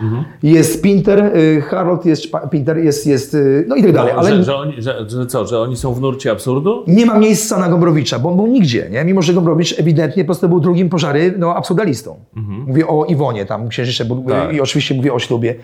jest 0.43 0.83
Pinter, 0.83 1.37
y, 1.37 1.61
Harold, 1.61 2.07
jest 2.07 2.25
Pinter, 2.51 2.79
jest, 2.79 3.07
jest 3.07 3.37
no 3.67 3.77
i 3.77 3.83
tak 3.83 3.93
dalej. 3.93 4.13
No, 4.15 4.21
Ale 4.21 4.37
że, 4.37 4.45
że, 4.45 4.57
oni, 4.57 4.83
że, 4.83 5.07
że 5.09 5.27
co, 5.27 5.47
że 5.47 5.61
oni 5.61 5.77
są 5.77 5.95
w 5.95 6.01
nurcie 6.01 6.31
absurdu? 6.31 6.85
nie 6.87 7.07
ma 7.07 7.19
miejsca 7.19 7.59
na 7.59 7.69
Gombrowicza, 7.69 8.19
bo 8.19 8.29
on 8.29 8.37
był 8.37 8.47
nigdzie, 8.47 8.89
nie? 8.91 9.05
Mimo, 9.05 9.23
że 9.23 9.35
Gombrowicz 9.35 9.81
ewidentnie 9.81 10.25
po 10.25 10.27
prostu 10.27 10.49
był 10.49 10.61
drugim 10.61 10.89
pożary, 10.89 11.35
no 11.39 11.55
absurdalistą. 11.57 12.17
Mówię 12.67 12.87
o 12.87 13.05
Iwonie, 13.05 13.47
tam 13.47 13.69
księżycze, 13.69 14.05
bo, 14.05 14.17
Tak. 14.29 14.53
i 14.53 14.61
oczywiście 14.61 14.95
mówię 14.95 15.13
o 15.13 15.19
ślubie. 15.19 15.55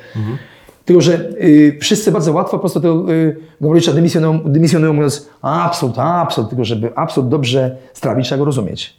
Tylko, 0.84 1.02
że 1.02 1.28
y, 1.42 1.78
wszyscy 1.80 2.12
bardzo 2.12 2.32
łatwo 2.32 2.52
po 2.56 2.58
prostu 2.58 2.80
tego 2.80 3.12
y, 3.12 3.36
Gombrowicza 3.60 3.92
dymisjonują, 3.92 4.38
dymisjonują 4.44 4.92
mówiąc 4.92 5.28
absurd, 5.42 5.98
absurd, 5.98 6.48
tylko 6.48 6.64
żeby 6.64 6.96
absurd 6.96 7.28
dobrze 7.28 7.76
strawić, 7.92 8.26
trzeba 8.26 8.38
go 8.38 8.44
rozumieć. 8.44 8.96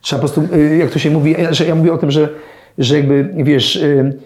Trzeba 0.00 0.22
po 0.22 0.28
prostu, 0.28 0.54
y, 0.56 0.76
jak 0.76 0.90
to 0.90 0.98
się 0.98 1.10
mówi, 1.10 1.36
ja, 1.38 1.66
ja 1.66 1.74
mówię 1.74 1.92
o 1.92 1.98
tym, 1.98 2.10
że, 2.10 2.28
że 2.78 2.96
jakby, 2.96 3.34
wiesz, 3.36 3.76
y, 3.76 4.18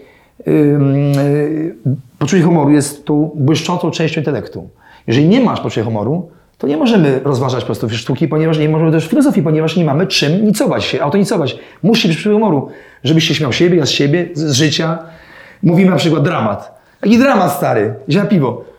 y, 0.47 1.75
poczucie 2.19 2.43
humoru 2.43 2.69
jest 2.69 3.05
tą 3.05 3.31
błyszczącą 3.35 3.91
częścią 3.91 4.21
intelektu. 4.21 4.69
Jeżeli 5.07 5.27
nie 5.27 5.41
masz 5.41 5.59
poczucia 5.59 5.83
humoru, 5.83 6.29
to 6.57 6.67
nie 6.67 6.77
możemy 6.77 7.19
rozważać 7.23 7.61
po 7.61 7.65
prostu 7.65 7.89
sztuki, 7.89 8.27
ponieważ 8.27 8.59
nie 8.59 8.69
możemy 8.69 8.91
też 8.91 9.07
filozofii, 9.07 9.43
ponieważ 9.43 9.75
nie 9.75 9.85
mamy 9.85 10.07
czym 10.07 10.45
nicować 10.45 10.83
się, 10.83 11.01
autonicować. 11.01 11.59
Musi 11.83 12.07
być 12.07 12.17
poczucie 12.17 12.33
humoru, 12.33 12.69
żebyś 13.03 13.27
się 13.27 13.35
śmiał 13.35 13.53
siebie, 13.53 13.77
ja 13.77 13.85
z 13.85 13.89
siebie, 13.89 14.29
z, 14.33 14.53
życia. 14.53 14.99
Mówimy 15.63 15.91
na 15.91 15.97
przykład 15.97 16.23
dramat. 16.23 16.81
Jaki 17.01 17.17
dramat 17.17 17.51
stary? 17.51 17.93
Wziąłem 18.07 18.27
piwo. 18.27 18.72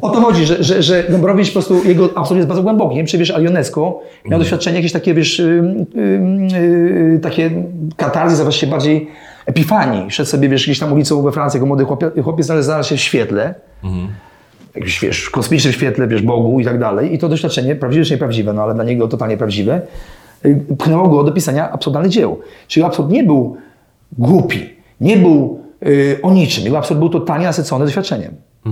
O 0.00 0.10
to 0.10 0.20
chodzi, 0.20 0.46
że, 0.46 0.64
że, 0.64 0.82
że 0.82 1.04
Dąbrowicz 1.10 1.48
po 1.48 1.52
prostu, 1.52 1.84
jego 1.84 2.08
absolut 2.14 2.36
jest 2.36 2.48
bardzo 2.48 2.62
głęboki. 2.62 2.94
Nie 2.94 3.00
wiem, 3.00 3.06
czy 3.06 3.18
wiesz, 3.18 3.30
ale 3.30 3.50
UNESCO 3.50 4.00
miał 4.24 4.38
doświadczenie 4.38 4.76
jakieś 4.76 4.92
takie, 4.92 5.14
wiesz, 5.14 5.40
ym, 5.40 5.86
yy, 7.12 7.18
takie 7.22 7.50
katarzy, 7.96 8.40
a 8.40 8.44
właściwie 8.44 8.72
bardziej 8.72 9.08
epifanii. 9.46 10.10
Szedł 10.10 10.28
sobie, 10.28 10.48
wiesz, 10.48 10.64
gdzieś 10.64 10.78
tam 10.78 10.92
ulicą 10.92 11.22
we 11.22 11.32
Francji 11.32 11.58
jako 11.58 11.66
młody 11.66 11.84
chłopiec, 12.22 12.50
ale 12.50 12.62
znalazł 12.62 12.88
się 12.88 12.96
w 12.96 13.00
świetle. 13.00 13.54
jakimś, 14.74 15.00
wiesz, 15.00 15.30
kosmicznym 15.30 15.72
świetle, 15.72 16.08
wiesz, 16.08 16.22
Bogu 16.22 16.60
i 16.60 16.64
tak 16.64 16.78
dalej. 16.78 17.14
I 17.14 17.18
to 17.18 17.28
doświadczenie, 17.28 17.76
prawdziwe 17.76 18.04
czy 18.04 18.12
nieprawdziwe, 18.12 18.52
no 18.52 18.62
ale 18.62 18.74
dla 18.74 18.84
niego 18.84 19.08
totalnie 19.08 19.36
prawdziwe, 19.36 19.80
y, 20.44 20.64
pchnęło 20.78 21.08
go 21.08 21.24
do 21.24 21.32
pisania 21.32 21.70
absurdalnych 21.70 22.12
dzieł. 22.12 22.40
Czyli 22.68 22.86
absurd 22.86 23.10
nie 23.10 23.24
był 23.24 23.56
głupi, 24.18 24.70
nie 25.00 25.16
był 25.16 25.60
y, 25.86 26.18
o 26.22 26.32
niczym. 26.32 26.64
Jego 26.64 26.78
absurd 26.78 27.00
był 27.00 27.08
totalnie 27.08 27.46
nasycony 27.46 27.84
doświadczeniem. 27.84 28.34
Y, 28.66 28.70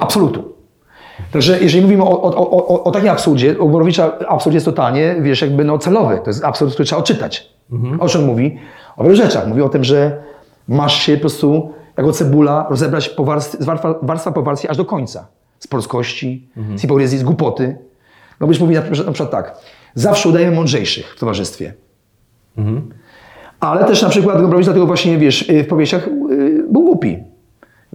absolutu. 0.00 0.54
Także 1.32 1.60
jeżeli 1.60 1.82
mówimy 1.82 2.02
o, 2.02 2.22
o, 2.22 2.50
o, 2.50 2.84
o, 2.84 2.90
takim 2.90 3.08
absurdzie, 3.08 3.58
u 3.58 3.68
Borowicza 3.68 4.18
absurd 4.28 4.54
jest 4.54 4.66
totalnie, 4.66 5.16
wiesz, 5.20 5.40
jakby 5.42 5.64
no 5.64 5.78
celowy. 5.78 6.18
To 6.24 6.30
jest 6.30 6.44
absurd, 6.44 6.72
który 6.72 6.86
trzeba 6.86 6.98
odczytać. 7.00 7.50
O 7.98 8.08
czym 8.08 8.24
mówi? 8.24 8.58
O 8.96 9.04
wielu 9.04 9.16
rzeczach. 9.16 9.46
Mówi 9.48 9.62
o 9.62 9.68
tym, 9.68 9.84
że 9.84 10.22
masz 10.68 10.94
się 11.02 11.14
po 11.14 11.20
prostu 11.20 11.70
jako 11.96 12.12
cebula 12.12 12.66
rozebrać 12.70 13.08
po 13.08 13.24
warstw, 13.24 13.60
z 13.60 13.64
warstwa, 13.64 13.94
warstwa 14.02 14.32
po 14.32 14.42
warstwie 14.42 14.70
aż 14.70 14.76
do 14.76 14.84
końca. 14.84 15.26
Z 15.58 15.66
polskości, 15.66 16.48
z 16.76 16.80
hipokryzji, 16.80 17.18
z 17.18 17.22
głupoty. 17.22 17.76
No 18.40 18.46
byś 18.46 18.60
mówi 18.60 18.74
na, 18.74 18.82
przykład- 18.82 19.06
na 19.06 19.12
przykład 19.12 19.30
tak. 19.30 19.56
Zawsze 19.94 20.28
udajemy 20.28 20.56
mądrzejszych 20.56 21.14
w 21.16 21.20
towarzystwie. 21.20 21.74
Ale 23.60 23.84
też 23.84 24.02
na 24.02 24.08
przykład 24.08 24.40
Gombrowicz 24.40 24.64
dlatego 24.66 24.86
właśnie, 24.86 25.18
wiesz, 25.18 25.48
y, 25.48 25.64
w 25.64 25.68
powieściach 25.68 26.08
y, 26.08 26.64
był 26.70 26.82
głupi. 26.84 27.18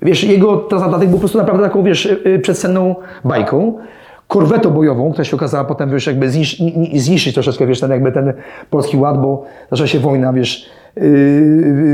Wiesz, 0.01 0.23
jego 0.23 0.57
transatlantyk 0.57 1.09
był 1.09 1.17
po 1.17 1.19
prostu 1.19 1.37
naprawdę 1.37 1.63
taką, 1.63 1.83
wiesz, 1.83 2.05
y, 2.05 2.19
y, 2.25 2.39
przedsenną 2.39 2.95
bajką. 3.25 3.77
Korwetą 4.27 4.69
bojową, 4.69 5.11
która 5.11 5.25
się 5.25 5.35
okazała 5.35 5.63
potem, 5.63 5.89
wiesz, 5.89 6.07
jakby 6.07 6.29
znisz, 6.29 6.59
ni- 6.59 6.77
ni- 6.77 6.99
zniszczyć 6.99 7.33
troszeczkę, 7.33 7.67
wiesz, 7.67 7.79
ten 7.79 7.91
jakby 7.91 8.11
ten 8.11 8.33
polski 8.69 8.97
ład, 8.97 9.21
bo 9.21 9.45
zaczęła 9.71 9.87
się 9.87 9.99
wojna, 9.99 10.33
wiesz, 10.33 10.69
yy, 10.95 11.03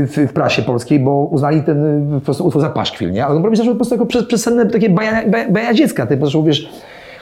w, 0.06 0.32
prasie 0.34 0.62
polskiej, 0.62 1.00
bo 1.00 1.28
uznali 1.30 1.62
ten 1.62 2.06
y, 2.16 2.20
po 2.20 2.24
prostu 2.24 2.46
utwór 2.46 2.62
za 2.62 2.68
paszkwil, 2.70 3.12
nie? 3.12 3.24
Ale 3.24 3.34
Gombrowicz 3.34 3.58
zaczął 3.58 3.74
po 3.74 3.76
prostu 3.76 3.94
jako 3.94 4.06
przesenne 4.26 4.66
takie 4.66 4.90
baja, 4.90 5.28
baja, 5.28 5.50
baja 5.50 5.74
dziecka, 5.74 6.06
ty 6.06 6.16
po 6.16 6.20
prostu, 6.20 6.44
wiesz, 6.44 6.68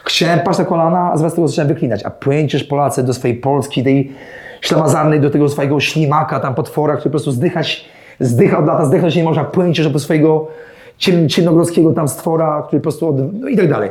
chciałem 0.04 0.40
paść 0.40 0.58
na 0.58 0.64
kolana, 0.64 1.10
a 1.12 1.16
zamiast 1.16 1.36
tego 1.36 1.48
zacząłem 1.48 1.68
wyklinać, 1.68 2.04
a 2.04 2.10
pędziesz 2.10 2.64
Polacy 2.64 3.02
do 3.02 3.14
swojej 3.14 3.36
Polski, 3.36 3.84
tej 3.84 4.12
ślamazarnej, 4.60 5.20
do 5.20 5.30
tego 5.30 5.48
swojego 5.48 5.80
ślimaka, 5.80 6.40
tam 6.40 6.54
potwora, 6.54 6.94
który 6.94 7.04
po 7.04 7.10
prostu 7.10 7.30
zdychać, 7.30 7.84
zdycha 8.20 8.58
od 8.58 8.66
lata, 8.66 8.86
zdechnąć 8.86 9.16
nie 9.16 9.24
można, 9.24 9.44
pędziesz 9.44 9.88
do 9.88 9.98
swojego 9.98 10.46
ciem, 10.98 11.28
ciemnogrodzkiego 11.28 11.92
tam 11.92 12.08
stwora, 12.08 12.62
który 12.66 12.80
po 12.80 12.82
prostu, 12.82 13.08
od, 13.08 13.40
no 13.40 13.48
i 13.48 13.56
tak 13.56 13.68
dalej. 13.68 13.90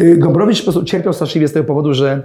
Y, 0.00 0.16
Gombrowicz 0.16 0.58
po 0.58 0.64
prostu 0.64 0.84
cierpiał 0.84 1.12
straszliwie 1.12 1.48
z 1.48 1.52
tego 1.52 1.64
powodu, 1.64 1.94
że 1.94 2.22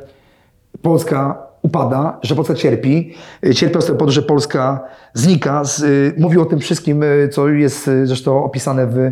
Polska 0.82 1.38
upada, 1.62 2.20
że 2.22 2.36
Polska 2.36 2.54
cierpi. 2.54 3.14
Y, 3.46 3.54
Cierpiał 3.54 3.82
z 3.82 3.86
tego 3.86 3.98
powodu, 3.98 4.12
że 4.12 4.22
Polska 4.22 4.80
znika. 5.14 5.64
Z, 5.64 5.80
y, 5.84 6.14
mówił 6.18 6.42
o 6.42 6.46
tym 6.46 6.60
wszystkim, 6.60 7.04
co 7.32 7.50
jest 7.50 7.90
zresztą 8.04 8.44
opisane 8.44 8.88
w, 8.88 9.12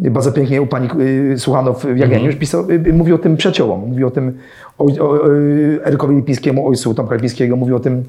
bardzo 0.00 0.32
pięknie 0.32 0.62
u 0.62 0.66
pani 0.66 0.88
Słuchanow 1.36 1.84
w 1.84 1.96
Jageniusz. 1.96 2.36
Pisał, 2.36 2.70
y, 2.70 2.74
y, 2.86 2.92
mówił 2.92 3.14
o 3.14 3.18
tym 3.18 3.36
przyjaciołom. 3.36 3.80
Mówił 3.88 4.06
o 4.06 4.10
tym 4.10 4.38
o, 4.78 4.84
o, 4.84 5.28
y, 5.28 5.80
Erykowi 5.84 6.16
Lipińskiemu, 6.16 6.68
ojcu 6.68 6.94
Tomka 6.94 7.14
Lipińskiego. 7.14 7.56
Mówił 7.56 7.76
o 7.76 7.80
tym 7.80 8.04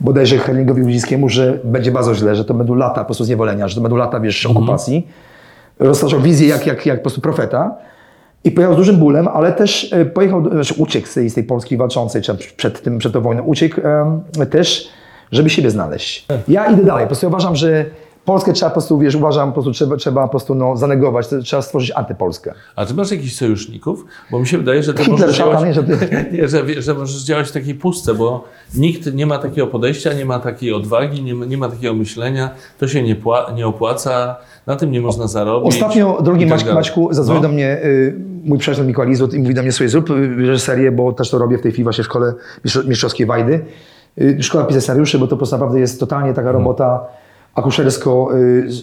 bodajże 0.00 0.38
Herlingowi 0.38 0.82
Grudzińskiemu, 0.82 1.28
że 1.28 1.58
będzie 1.64 1.90
bardzo 1.90 2.14
źle, 2.14 2.36
że 2.36 2.44
to 2.44 2.54
będą 2.54 2.74
lata 2.74 3.00
po 3.00 3.04
prostu 3.04 3.24
zniewolenia, 3.24 3.68
że 3.68 3.74
to 3.74 3.80
będą 3.80 3.96
lata, 3.96 4.20
wiesz, 4.20 4.46
okupacji. 4.46 5.08
Roztaczał 5.78 6.20
wizję 6.20 6.48
jak, 6.48 6.66
jak, 6.66 6.86
jak 6.86 6.98
po 6.98 7.02
prostu 7.02 7.20
profeta. 7.20 7.76
I 8.44 8.50
pojechał 8.50 8.74
z 8.74 8.76
dużym 8.76 8.96
bólem, 8.96 9.28
ale 9.28 9.52
też 9.52 9.92
e, 9.92 10.04
pojechał, 10.04 10.50
znaczy 10.50 10.74
uciekł 10.76 11.06
z 11.06 11.34
tej, 11.34 11.44
Polski 11.44 11.76
walczącej, 11.76 12.22
czy 12.22 12.34
przed, 12.56 12.82
tym, 12.82 12.98
przed 12.98 13.12
tą 13.12 13.20
wojną, 13.20 13.42
uciekł 13.42 13.80
też, 14.50 14.88
żeby 15.32 15.50
siebie 15.50 15.70
znaleźć. 15.70 16.26
Ja 16.48 16.66
idę 16.66 16.84
dalej, 16.84 17.04
po 17.04 17.08
prostu 17.08 17.26
ja 17.26 17.28
uważam, 17.28 17.56
że 17.56 17.84
Polskę 18.28 18.52
trzeba 18.52 18.70
po 18.70 18.74
prostu, 18.74 18.98
wiesz, 18.98 19.14
uważam, 19.14 19.48
po 19.48 19.52
prostu 19.52 19.72
trzeba, 19.72 19.96
trzeba 19.96 20.22
po 20.22 20.28
prostu 20.28 20.54
no, 20.54 20.76
zanegować, 20.76 21.28
to 21.28 21.42
trzeba 21.42 21.62
stworzyć 21.62 21.90
antypolskę. 21.90 22.54
A 22.76 22.86
ty 22.86 22.94
masz 22.94 23.10
jakichś 23.10 23.34
sojuszników? 23.34 24.04
Bo 24.30 24.38
mi 24.38 24.46
się 24.46 24.58
wydaje, 24.58 24.82
że 24.82 24.94
ty 24.94 25.04
Hitler, 25.04 25.20
możesz 25.20 25.38
działać, 25.38 25.64
nie, 25.64 25.74
że 25.74 25.84
ty- 25.84 26.26
nie, 26.32 26.48
że, 26.48 26.82
że 26.82 26.94
możesz 26.94 27.22
działać 27.22 27.48
w 27.48 27.52
takiej 27.52 27.74
pustce, 27.74 28.14
bo 28.14 28.44
nikt 28.74 29.14
nie 29.14 29.26
ma 29.26 29.38
takiego 29.38 29.66
podejścia, 29.66 30.12
nie 30.12 30.24
ma 30.24 30.38
takiej 30.38 30.72
odwagi, 30.72 31.22
nie 31.22 31.34
ma, 31.34 31.44
nie 31.44 31.58
ma 31.58 31.68
takiego 31.68 31.94
myślenia, 31.94 32.50
to 32.78 32.88
się 32.88 33.02
nie, 33.02 33.16
nie 33.54 33.66
opłaca, 33.66 34.36
na 34.68 34.76
tym 34.76 34.90
nie 34.90 35.00
można 35.00 35.26
zarobić. 35.26 35.68
Ostatnio, 35.68 36.18
drogi 36.22 36.40
tak 36.46 36.50
Maćku. 36.50 36.74
Maćku 36.74 37.08
zadzwonił 37.14 37.42
No. 37.42 37.48
do 37.48 37.54
mnie 37.54 37.78
y, 37.84 38.14
mój 38.44 38.58
przyjaciel 38.58 38.86
Mikołaj 38.86 39.08
Lizut 39.10 39.34
i 39.34 39.38
mówi 39.38 39.54
do 39.54 39.62
mnie, 39.62 39.72
słuchaj, 39.72 39.88
zrób 39.88 40.10
y, 40.10 40.34
reżyserię, 40.46 40.92
bo 40.92 41.12
też 41.12 41.30
to 41.30 41.38
robię 41.38 41.58
w 41.58 41.62
tej 41.62 41.72
chwili 41.72 41.84
właśnie 41.84 42.04
w 42.04 42.06
szkole 42.06 42.34
mistrz- 42.64 42.88
mistrzowskiej 42.88 43.26
Wajdy. 43.26 43.60
Y, 44.20 44.42
szkoła 44.42 44.64
pisać 44.64 44.82
scenariuszy, 44.82 45.18
bo 45.18 45.24
to 45.26 45.30
po 45.30 45.36
prostu 45.36 45.54
naprawdę 45.56 45.80
jest 45.80 46.00
totalnie 46.00 46.34
taka 46.34 46.52
robota 46.52 47.00
akuszersko 47.54 48.28
y, 48.36 48.38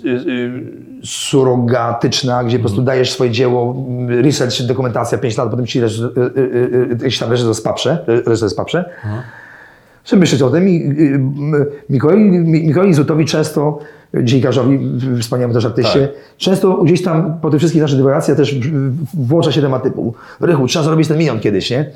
y, 0.05 0.51
surogatyczna, 1.03 2.43
gdzie 2.43 2.57
po 2.57 2.61
prostu 2.63 2.81
dajesz 2.81 3.11
swoje 3.11 3.31
dzieło, 3.31 3.75
y, 4.09 4.21
research, 4.21 4.61
dokumentacja, 4.67 5.17
5 5.17 5.37
lat, 5.37 5.49
potem 5.49 5.65
ci 5.65 5.79
jakiś 7.01 7.19
tam 7.19 7.31
reżyser 7.31 7.55
spaprze, 7.55 8.05
reżyser 8.07 8.49
spaprze. 8.49 8.89
Żeby 10.05 10.19
myśleć 10.19 10.41
o 10.41 10.49
tym 10.49 10.65
Mikołaj, 11.89 12.17
Mi- 12.17 12.67
Mikołaj 12.67 12.93
Zutowi 12.93 13.25
często, 13.25 13.79
dziennikarzowi, 14.23 14.79
wspaniałemu 15.21 15.53
też 15.53 15.65
artyście, 15.65 16.07
Tak. 16.07 16.37
często 16.37 16.83
gdzieś 16.83 17.03
tam 17.03 17.39
po 17.41 17.49
tych 17.49 17.59
wszystkich 17.59 17.81
naszych 17.81 17.97
dywagacjach 17.97 18.37
też 18.37 18.55
włącza 19.13 19.51
się 19.51 19.61
temat 19.61 19.83
typu 19.83 20.13
Rychu, 20.39 20.67
trzeba 20.67 20.85
zrobić 20.85 21.07
ten 21.07 21.17
milion 21.17 21.39
kiedyś, 21.39 21.71
nie? 21.71 21.89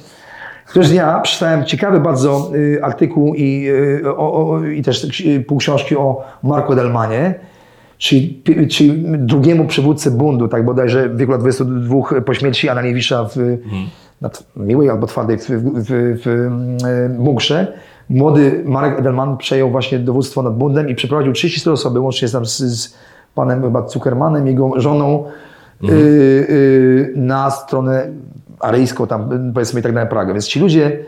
Któregoś 0.65 0.91
dnia 0.91 1.19
przeczytałem 1.19 1.65
ciekawy 1.65 1.99
bardzo 1.99 2.51
y, 2.55 2.79
artykuł 2.83 3.33
i, 3.35 3.67
y, 4.03 4.15
o, 4.15 4.51
o, 4.51 4.65
i 4.65 4.81
też 4.81 5.19
y, 5.21 5.43
pół 5.47 5.57
książki 5.57 5.95
o 5.95 6.23
Marco 6.43 6.75
Delmanie, 6.75 7.35
czyli, 7.97 8.43
czyli 8.69 9.03
drugiemu 9.17 9.65
przywódcy 9.65 10.11
bundu, 10.11 10.47
tak 10.47 10.65
bodajże 10.65 11.09
w 11.09 11.17
wieku 11.17 11.31
lat 11.31 11.41
22 11.41 12.21
po 12.25 12.33
śmierci 12.33 12.69
Ananiewicza 12.69 13.25
w 13.25 13.35
t- 14.21 14.43
miłej 14.55 14.89
albo 14.89 15.07
twardej 15.07 15.37
w, 15.37 15.49
w, 15.49 15.51
w, 15.85 16.21
w 17.17 17.23
bunkrze. 17.23 17.73
Młody 18.09 18.63
Marek 18.65 18.99
Edelman 18.99 19.37
przejął 19.37 19.69
właśnie 19.71 19.99
dowództwo 19.99 20.43
nad 20.43 20.55
bundem 20.55 20.89
i 20.89 20.95
przeprowadził 20.95 21.33
34 21.33 21.73
osoby, 21.73 21.99
łącznie 21.99 22.27
z, 22.27 22.31
tam 22.31 22.45
z, 22.45 22.57
z 22.57 22.93
panem 23.35 23.61
chyba 23.61 23.87
Zuckermanem, 23.87 24.47
jego 24.47 24.71
żoną, 24.81 25.25
y, 25.83 25.87
y, 25.91 27.13
na 27.15 27.51
stronę 27.51 28.07
aryjską, 28.59 29.07
tam 29.07 29.51
powiedzmy 29.53 29.79
i 29.79 29.83
tak 29.83 29.93
dalej 29.93 30.09
Pragę. 30.09 30.33
Więc 30.33 30.47
ci 30.47 30.59
ludzie, 30.59 30.99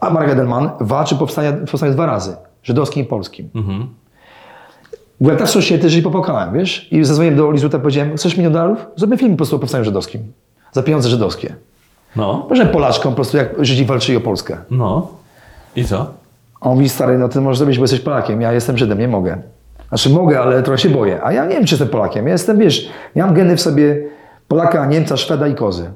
a- 0.00 0.10
Marek 0.10 0.30
Edelman 0.30 0.70
walczy 0.80 1.16
powstania, 1.16 1.52
powstanie 1.52 1.92
dwa 1.92 2.06
razy, 2.06 2.36
żydowskim 2.62 3.02
i 3.04 3.06
polskim. 3.06 3.48
Byłem 5.20 5.36
tak 5.38 5.48
strasznie 5.48 5.78
też 5.78 5.96
i 5.96 6.02
popłakałem, 6.02 6.54
wiesz? 6.54 6.92
I 6.92 7.04
zadzwoniłem 7.04 7.36
do 7.36 7.50
Lizuta, 7.50 7.78
powiedziałem, 7.78 8.16
chcesz 8.16 8.36
milion 8.36 8.52
dolarów? 8.52 8.86
Zrobię 8.96 9.16
film 9.16 9.30
po 9.32 9.36
prostu 9.36 9.56
o 9.56 9.58
powstaniu 9.58 9.84
żydowskim. 9.84 10.32
Za 10.72 10.82
pieniądze 10.82 11.08
żydowskie. 11.08 11.54
No, 12.16 12.46
Może 12.50 12.66
Polaczkom 12.66 13.12
po 13.12 13.16
prostu, 13.16 13.36
jak 13.36 13.48
Żydzi 13.64 13.84
walczyli 13.84 14.18
o 14.18 14.20
Polskę. 14.20 14.56
no. 14.70 15.08
I 15.76 15.84
co? 15.84 16.14
On 16.60 16.74
mówi, 16.74 16.88
stary, 16.88 17.18
no 17.18 17.28
ty 17.28 17.40
możesz 17.40 17.58
zrobić, 17.58 17.78
bo 17.78 17.84
jesteś 17.84 18.00
Polakiem, 18.00 18.40
ja 18.40 18.52
jestem 18.52 18.78
Żydem, 18.78 18.98
nie 18.98 19.08
mogę. 19.08 19.36
Znaczy 19.88 20.10
mogę, 20.10 20.40
ale 20.40 20.62
trochę 20.62 20.78
się 20.78 20.90
boję. 20.90 21.20
A 21.22 21.32
ja 21.32 21.44
nie 21.46 21.54
wiem, 21.54 21.64
czy 21.64 21.74
jestem 21.74 21.88
Polakiem. 21.88 22.26
Ja 22.26 22.32
jestem, 22.32 22.58
wiesz, 22.58 22.88
ja 23.14 23.26
mam 23.26 23.34
geny 23.34 23.56
w 23.56 23.60
sobie 23.60 24.02
Polaka, 24.48 24.86
Niemca, 24.86 25.16
Szweda 25.16 25.46
i 25.48 25.54
kozy. 25.54 25.90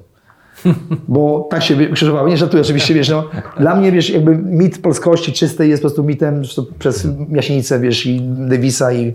Bo 1.09 1.49
tak 1.51 1.62
się 1.62 1.77
krzyżowały. 1.87 2.31
Nie 2.31 2.37
żartuję 2.37 2.62
oczywiście, 2.62 2.95
wiesz, 2.95 3.09
no. 3.09 3.25
Dla 3.61 3.75
mnie, 3.77 3.93
wiesz, 3.93 4.11
jakby 4.11 4.37
mit 4.37 4.83
polskości 4.83 5.33
czystej 5.33 5.71
jest 5.71 5.83
po 5.83 5.88
prostu 5.88 6.05
mitem 6.05 6.43
przez 6.79 7.07
Jasienicę, 7.31 7.81
wiesz, 7.81 8.07
i 8.07 8.21
Davisa 8.23 8.93
i 8.93 9.12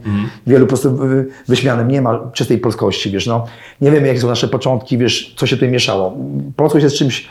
wielu 0.48 0.66
po 0.66 0.70
prostu 0.70 0.96
wy- 0.96 1.26
wyśmianym. 1.48 1.88
Nie 1.88 2.02
ma 2.02 2.20
czystej 2.34 2.58
polskości, 2.58 3.12
wiesz, 3.12 3.28
no. 3.28 3.46
Nie 3.82 3.92
wiemy, 3.92 4.08
jakie 4.08 4.20
są 4.20 4.28
nasze 4.28 4.48
początki, 4.48 4.98
wiesz, 4.98 5.34
co 5.38 5.48
się 5.48 5.56
tutaj 5.56 5.70
mieszało. 5.70 6.14
Polskość 6.56 6.84
jest 6.84 6.96
czymś... 6.96 7.28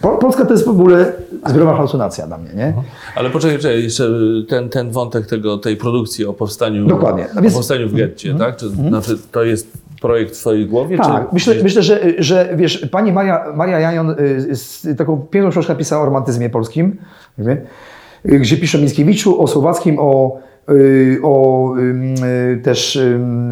Po- 0.00 0.18
Polska 0.18 0.44
to 0.44 0.52
jest 0.52 0.64
w 0.64 0.68
ogóle 0.68 1.12
zbiorowa 1.46 1.76
halucynacja 1.76 2.26
dla 2.26 2.38
mnie, 2.38 2.50
nie? 2.56 2.74
Ale 3.16 3.30
poczekaj, 3.30 3.58
czekaj, 3.58 3.82
jeszcze 3.82 4.08
ten, 4.48 4.68
ten 4.68 4.90
wątek 4.90 5.26
tego, 5.26 5.58
tej 5.58 5.76
produkcji 5.76 6.26
o 6.26 6.32
powstaniu, 6.32 6.86
Dokładnie. 6.86 7.26
No 7.34 7.40
o 7.40 7.42
więc- 7.42 7.54
powstaniu 7.54 7.88
w 7.88 7.94
getcie, 7.94 8.34
tak? 8.34 8.56
Czy, 8.56 8.68
znaczy, 8.68 9.18
to 9.32 9.42
jest 9.44 9.72
projekt 10.00 10.36
w 10.36 10.40
twojej 10.40 10.66
głowie? 10.66 10.96
Tak, 10.96 11.28
czy, 11.28 11.34
myślę, 11.34 11.54
myślę 11.62 11.82
że, 11.82 12.00
że 12.18 12.48
wiesz, 12.56 12.88
pani 12.90 13.12
Maria, 13.12 13.44
Maria 13.56 13.80
Jajon 13.80 14.10
y, 14.10 14.56
z, 14.56 14.86
taką 14.98 15.26
piękną 15.30 15.50
książkę 15.50 15.74
pisała 15.76 16.02
o 16.02 16.04
romantyzmie 16.04 16.50
polskim, 16.50 16.96
y, 17.38 18.38
gdzie 18.38 18.56
pisze 18.56 18.78
o 18.78 18.80
Mickiewiczu, 18.80 19.42
o 19.42 19.46
Słowackim, 19.46 19.96
o, 19.98 20.38
y, 20.70 21.18
o 21.22 21.74
y, 21.78 22.60
też 22.62 22.96
ym, 22.96 23.50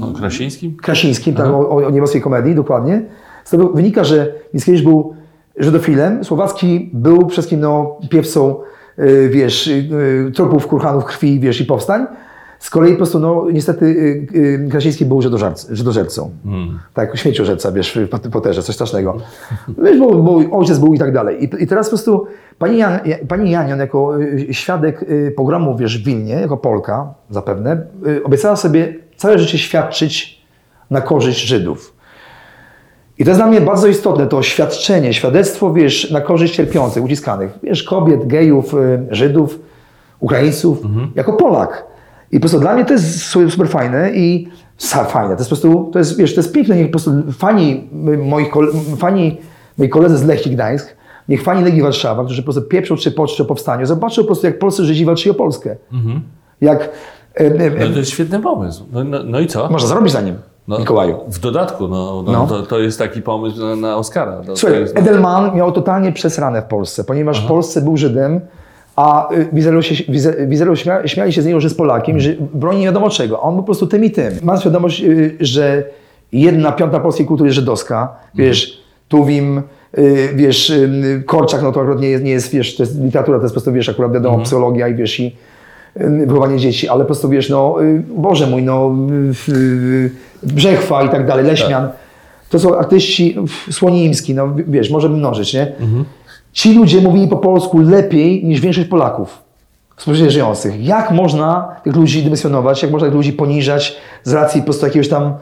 No, 0.00 0.12
Krasińskim? 0.12 0.76
Krasińskim, 0.76 1.34
tak, 1.34 1.46
o, 1.46 1.68
o 1.86 1.90
niemieckiej 1.90 2.20
komedii, 2.22 2.54
dokładnie. 2.54 3.02
Z 3.44 3.50
tego 3.50 3.68
wynika, 3.68 4.04
że 4.04 4.32
Mickiewicz 4.54 4.82
był 4.82 5.14
żydofilem, 5.58 6.24
Słowacki 6.24 6.90
był 6.92 7.16
przede 7.16 7.32
wszystkim 7.32 7.60
no, 7.60 7.98
piewcą, 8.10 8.56
y, 8.98 9.28
wiesz, 9.28 9.66
y, 9.66 9.88
y, 10.28 10.32
trupów, 10.34 10.66
kurhanów, 10.66 11.04
krwi, 11.04 11.40
wiesz, 11.40 11.60
i 11.60 11.64
powstań. 11.64 12.06
Z 12.58 12.70
kolei 12.70 12.90
po 12.92 12.96
prostu, 12.96 13.18
no, 13.18 13.46
niestety 13.52 14.26
Krasiński 14.70 15.04
był 15.04 15.22
żydożerc, 15.22 15.70
żydożercą. 15.70 16.30
Tak, 16.94 17.16
śmieciożerca, 17.16 17.72
wiesz, 17.72 17.98
w 18.26 18.30
Potterze, 18.30 18.62
coś 18.62 18.74
strasznego. 18.74 19.16
Wiesz, 19.84 19.98
bo, 19.98 20.14
bo 20.14 20.58
ojciec 20.58 20.78
był 20.78 20.94
i 20.94 20.98
tak 20.98 21.12
dalej. 21.12 21.44
I, 21.44 21.62
I 21.62 21.66
teraz 21.66 21.86
po 21.86 21.90
prostu 21.90 22.26
pani, 22.58 22.78
Jan, 22.78 22.98
pani 23.28 23.50
Janion 23.50 23.78
jako 23.78 24.12
świadek 24.50 25.04
pogromu, 25.36 25.76
wiesz, 25.76 26.02
w 26.02 26.04
Wilnie, 26.04 26.34
jako 26.34 26.56
Polka 26.56 27.14
zapewne, 27.30 27.86
obiecała 28.24 28.56
sobie 28.56 28.94
całe 29.16 29.38
życie 29.38 29.58
świadczyć 29.58 30.42
na 30.90 31.00
korzyść 31.00 31.46
Żydów. 31.46 31.97
I 33.18 33.24
to 33.24 33.30
jest 33.30 33.40
dla 33.40 33.46
mnie 33.46 33.60
bardzo 33.60 33.86
istotne, 33.86 34.26
to 34.26 34.42
świadczenie, 34.42 35.14
świadectwo, 35.14 35.72
wiesz, 35.72 36.10
na 36.10 36.20
korzyść 36.20 36.54
cierpiących, 36.54 37.04
uciskanych, 37.04 37.58
wiesz, 37.62 37.82
kobiet, 37.82 38.26
gejów, 38.26 38.74
y, 38.74 39.06
Żydów, 39.10 39.58
Ukraińców, 40.20 40.78
jako 41.14 41.32
Polak. 41.32 41.84
I 42.32 42.36
po 42.36 42.40
prostu 42.40 42.60
dla 42.60 42.74
mnie 42.74 42.84
to 42.84 42.92
jest 42.92 43.22
su- 43.22 43.50
super 43.50 43.68
fajne 43.68 44.10
i 44.14 44.48
fajne, 45.08 45.36
to 45.36 45.40
jest 45.40 45.50
po 45.50 45.56
prostu, 45.56 45.90
to 45.92 45.98
jest, 45.98 46.16
wiesz, 46.16 46.34
to 46.34 46.40
jest 46.40 46.52
piękne, 46.52 46.76
niech 46.76 46.86
po 46.86 46.90
prostu 46.90 47.10
fani 47.38 47.88
y, 48.14 48.18
moich, 48.18 48.50
kole- 48.50 48.96
fani, 48.98 49.36
moi 49.78 49.88
koledzy 49.88 50.16
z 50.18 50.24
Lechii 50.24 50.52
Gdańsk, 50.52 50.96
niech 51.28 51.42
fani 51.42 51.64
Legii 51.64 51.82
Warszawa, 51.82 52.24
którzy 52.24 52.42
po 52.42 52.52
prostu 52.52 52.62
pieprzą 52.62 52.96
czy 52.96 53.10
poczczą 53.12 53.44
o 53.44 53.46
powstaniu, 53.46 53.86
zobaczą 53.86 54.22
po 54.22 54.26
prostu, 54.26 54.46
jak 54.46 54.58
polscy 54.58 54.84
Żydzi 54.84 55.04
walczyli 55.04 55.30
o 55.30 55.34
Polskę. 55.34 55.76
Jak, 56.60 56.88
y, 57.40 57.70
No, 57.88 57.92
to 57.92 57.98
jest 57.98 58.10
świetny 58.10 58.40
pomysł. 58.40 58.84
No, 58.92 59.04
no, 59.04 59.18
no 59.24 59.40
i 59.40 59.46
co? 59.46 59.70
można 59.70 59.88
zarobić 59.88 60.12
za 60.12 60.20
nim, 60.20 60.34
No, 60.68 60.78
Mikołaju. 60.78 61.16
W 61.28 61.38
dodatku, 61.38 61.88
no, 61.88 62.22
no, 62.26 62.32
No. 62.32 62.46
To, 62.46 62.62
to 62.62 62.78
jest 62.78 62.98
taki 62.98 63.22
pomysł 63.22 63.60
na, 63.60 63.76
na 63.76 63.96
Oscara. 63.96 64.36
To, 64.36 64.42
to 64.44 64.56
Słuchaj, 64.56 64.80
jest, 64.80 64.94
no, 64.94 65.00
Edelman 65.00 65.56
miał 65.56 65.72
totalnie 65.72 66.12
przesrane 66.12 66.62
w 66.62 66.64
Polsce, 66.64 67.04
ponieważ 67.04 67.44
w 67.44 67.48
Polsce 67.48 67.82
był 67.82 67.96
Żydem, 67.96 68.40
a 68.96 69.32
y, 69.32 69.48
Wizerów, 69.52 69.86
się, 69.86 70.12
Wize- 70.12 70.46
Wizerów 70.48 70.78
śmia, 70.78 71.06
śmiali 71.08 71.32
się 71.32 71.42
z 71.42 71.46
niego, 71.46 71.60
że 71.60 71.66
jest 71.66 71.76
Polakiem, 71.78 72.20
że 72.20 72.30
broni 72.54 72.78
nie 72.80 72.86
wiadomo 72.86 73.10
czego. 73.10 73.38
A 73.38 73.42
on 73.42 73.54
był 73.54 73.62
po 73.62 73.66
prostu 73.66 73.86
tym 73.86 74.04
i 74.04 74.10
tym. 74.10 74.32
Mam 74.42 74.60
świadomość, 74.60 75.02
y, 75.02 75.36
że 75.40 75.84
jedna 76.32 76.72
piąta 76.72 77.00
polskiej 77.00 77.26
kultury 77.26 77.48
jest 77.48 77.54
żydowska. 77.56 78.16
Wiesz, 78.34 78.80
Tuwim, 79.08 79.62
y, 79.98 80.28
wiesz, 80.34 80.72
Korczak, 81.26 81.62
no 81.62 81.72
to 81.72 81.80
akurat 81.80 82.00
nie 82.00 82.08
jest, 82.08 82.24
nie 82.24 82.30
jest, 82.30 82.50
wiesz, 82.52 82.76
to 82.76 82.82
jest 82.82 83.00
literatura, 83.00 83.38
to 83.38 83.44
jest 83.44 83.54
po 83.54 83.60
prostu, 83.60 83.72
wiesz, 83.72 83.88
akurat 83.88 84.12
wiadomo, 84.12 84.38
psychologia 84.38 84.88
i 84.88 84.94
wiesz, 84.94 85.20
i 85.20 85.36
wychowanie 86.26 86.58
dzieci, 86.58 86.88
ale 86.88 87.00
po 87.00 87.06
prostu, 87.06 87.28
wiesz, 87.28 87.50
no, 87.50 87.82
y, 87.82 88.02
Boże 88.16 88.46
mój, 88.46 88.62
no, 88.62 88.94
Brzechwa 90.42 91.02
i 91.02 91.08
tak 91.08 91.26
dalej, 91.26 91.44
Leśmian. 91.44 91.88
To 92.50 92.58
są 92.58 92.78
artyści 92.78 93.36
Słonimski, 93.70 94.34
no 94.34 94.54
wiesz, 94.68 94.90
możemy 94.90 95.16
mnożyć, 95.16 95.54
nie? 95.54 95.72
Ci 96.52 96.74
ludzie 96.74 97.00
mówili 97.00 97.28
po 97.28 97.36
polsku 97.36 97.78
lepiej 97.78 98.44
niż 98.44 98.60
większość 98.60 98.88
Polaków 98.88 99.48
współcześnie 99.96 100.30
żyjących. 100.30 100.84
Jak 100.84 101.10
można 101.10 101.76
tych 101.84 101.96
ludzi 101.96 102.22
dymisjonować, 102.22 102.82
jak 102.82 102.92
można 102.92 103.06
tych 103.06 103.16
ludzi 103.16 103.32
poniżać 103.32 103.96
z 104.24 104.32
racji 104.32 104.60
po 104.60 104.64
prostu 104.64 104.86
jakiegoś 104.86 105.08
tam 105.08 105.34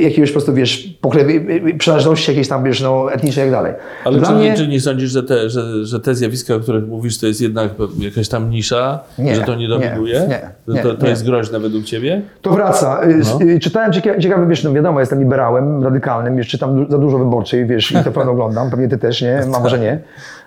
jakiegoś 0.00 0.30
po 0.30 0.32
prostu, 0.32 0.54
wiesz, 0.54 0.98
pokrewy, 1.00 1.32
y, 1.32 1.74
przynależności 1.78 2.30
jakiejś 2.30 2.48
tam, 2.48 2.64
wiesz, 2.64 2.80
no, 2.80 3.12
etnicznej 3.12 3.44
i 3.46 3.50
tak 3.50 3.58
dalej. 3.60 3.72
Ale 4.04 4.18
Dla 4.18 4.28
czy, 4.28 4.34
mnie- 4.34 4.44
nie, 4.50 4.56
czy 4.56 4.68
nie 4.68 4.80
sądzisz, 4.80 5.10
że 5.10 5.22
te, 5.22 5.50
że, 5.50 5.84
że 5.84 6.00
te 6.00 6.14
zjawiska, 6.14 6.54
o 6.54 6.60
których 6.60 6.86
mówisz, 6.88 7.18
to 7.18 7.26
jest 7.26 7.40
jednak 7.40 7.70
jakaś 7.98 8.28
tam 8.28 8.50
nisza? 8.50 9.00
Nie, 9.18 9.34
że 9.34 9.42
to 9.42 9.54
nie 9.54 9.62
nie, 9.62 9.68
dominuje? 9.68 10.14
nie, 10.28 10.50
Że 10.68 10.74
nie, 10.74 10.82
to, 10.82 10.94
to 10.94 11.04
nie. 11.04 11.10
jest 11.10 11.24
groźne 11.24 11.60
według 11.60 11.84
Ciebie? 11.84 12.22
To 12.42 12.50
wraca. 12.50 13.00
Y, 13.04 13.20
No. 13.40 13.46
y, 13.46 13.58
Czytałem 13.60 13.92
ciekawe, 13.92 14.20
ciekawe, 14.20 14.46
wiesz, 14.48 14.64
no 14.64 14.72
wiadomo, 14.72 15.00
jestem 15.00 15.20
liberałem, 15.20 15.84
radykalnym, 15.84 16.38
już 16.38 16.48
czytam 16.48 16.86
za 16.90 16.98
dużo 16.98 17.18
wyborczej, 17.18 17.66
wiesz, 17.66 17.92
i 17.92 17.94
to 17.94 18.12
pewno 18.12 18.32
oglądam, 18.32 18.70
pewnie 18.70 18.88
ty 18.88 18.98
też, 18.98 19.22
nie? 19.22 19.40
Mam 19.48 19.62
może 19.62 19.78
nie. 19.78 19.98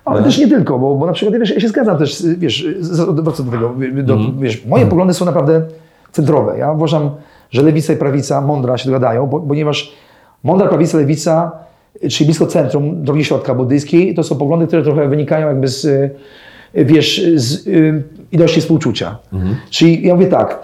Ale 0.05 0.19
No. 0.19 0.25
też 0.25 0.37
nie 0.37 0.47
tylko, 0.47 0.79
bo, 0.79 0.95
bo 0.95 1.05
na 1.05 1.13
przykład, 1.13 1.39
wiesz, 1.39 1.49
ja 1.53 1.59
się 1.59 1.67
zgadzam 1.67 1.97
też, 1.97 2.21
y, 2.21 2.35
wiesz, 2.37 2.65
wracam 3.23 3.45
do 3.45 3.51
tego, 3.51 3.73
y, 3.99 4.03
do, 4.03 4.13
Mhm. 4.13 4.39
wiesz, 4.39 4.65
moje 4.65 4.85
poglądy 4.85 5.13
są 5.13 5.25
naprawdę 5.25 5.61
centrowe. 6.11 6.57
Ja 6.57 6.71
uważam, 6.71 7.09
że 7.53 7.61
lewica 7.63 7.93
i 7.93 7.97
prawica 7.97 8.41
mądra 8.41 8.77
się 8.77 8.85
dogadają, 8.85 9.27
bo, 9.27 9.39
ponieważ 9.39 9.93
mądra 10.43 10.67
prawica, 10.67 10.97
lewica, 10.97 11.51
czyli 12.09 12.25
blisko 12.25 12.47
centrum 12.47 13.03
drogi 13.03 13.25
środka 13.25 13.55
buddyjskiej, 13.55 14.15
to 14.15 14.23
są 14.23 14.35
poglądy, 14.37 14.67
które 14.67 14.83
trochę 14.83 15.07
wynikają 15.07 15.47
jakby 15.47 15.67
z, 15.67 15.85
y, 15.85 16.11
wiesz, 16.75 17.21
z 17.35 17.67
y, 17.67 18.03
ilości 18.31 18.61
współczucia. 18.61 19.17
Czyli 19.69 20.07
ja 20.07 20.15
mówię 20.15 20.27
tak, 20.27 20.59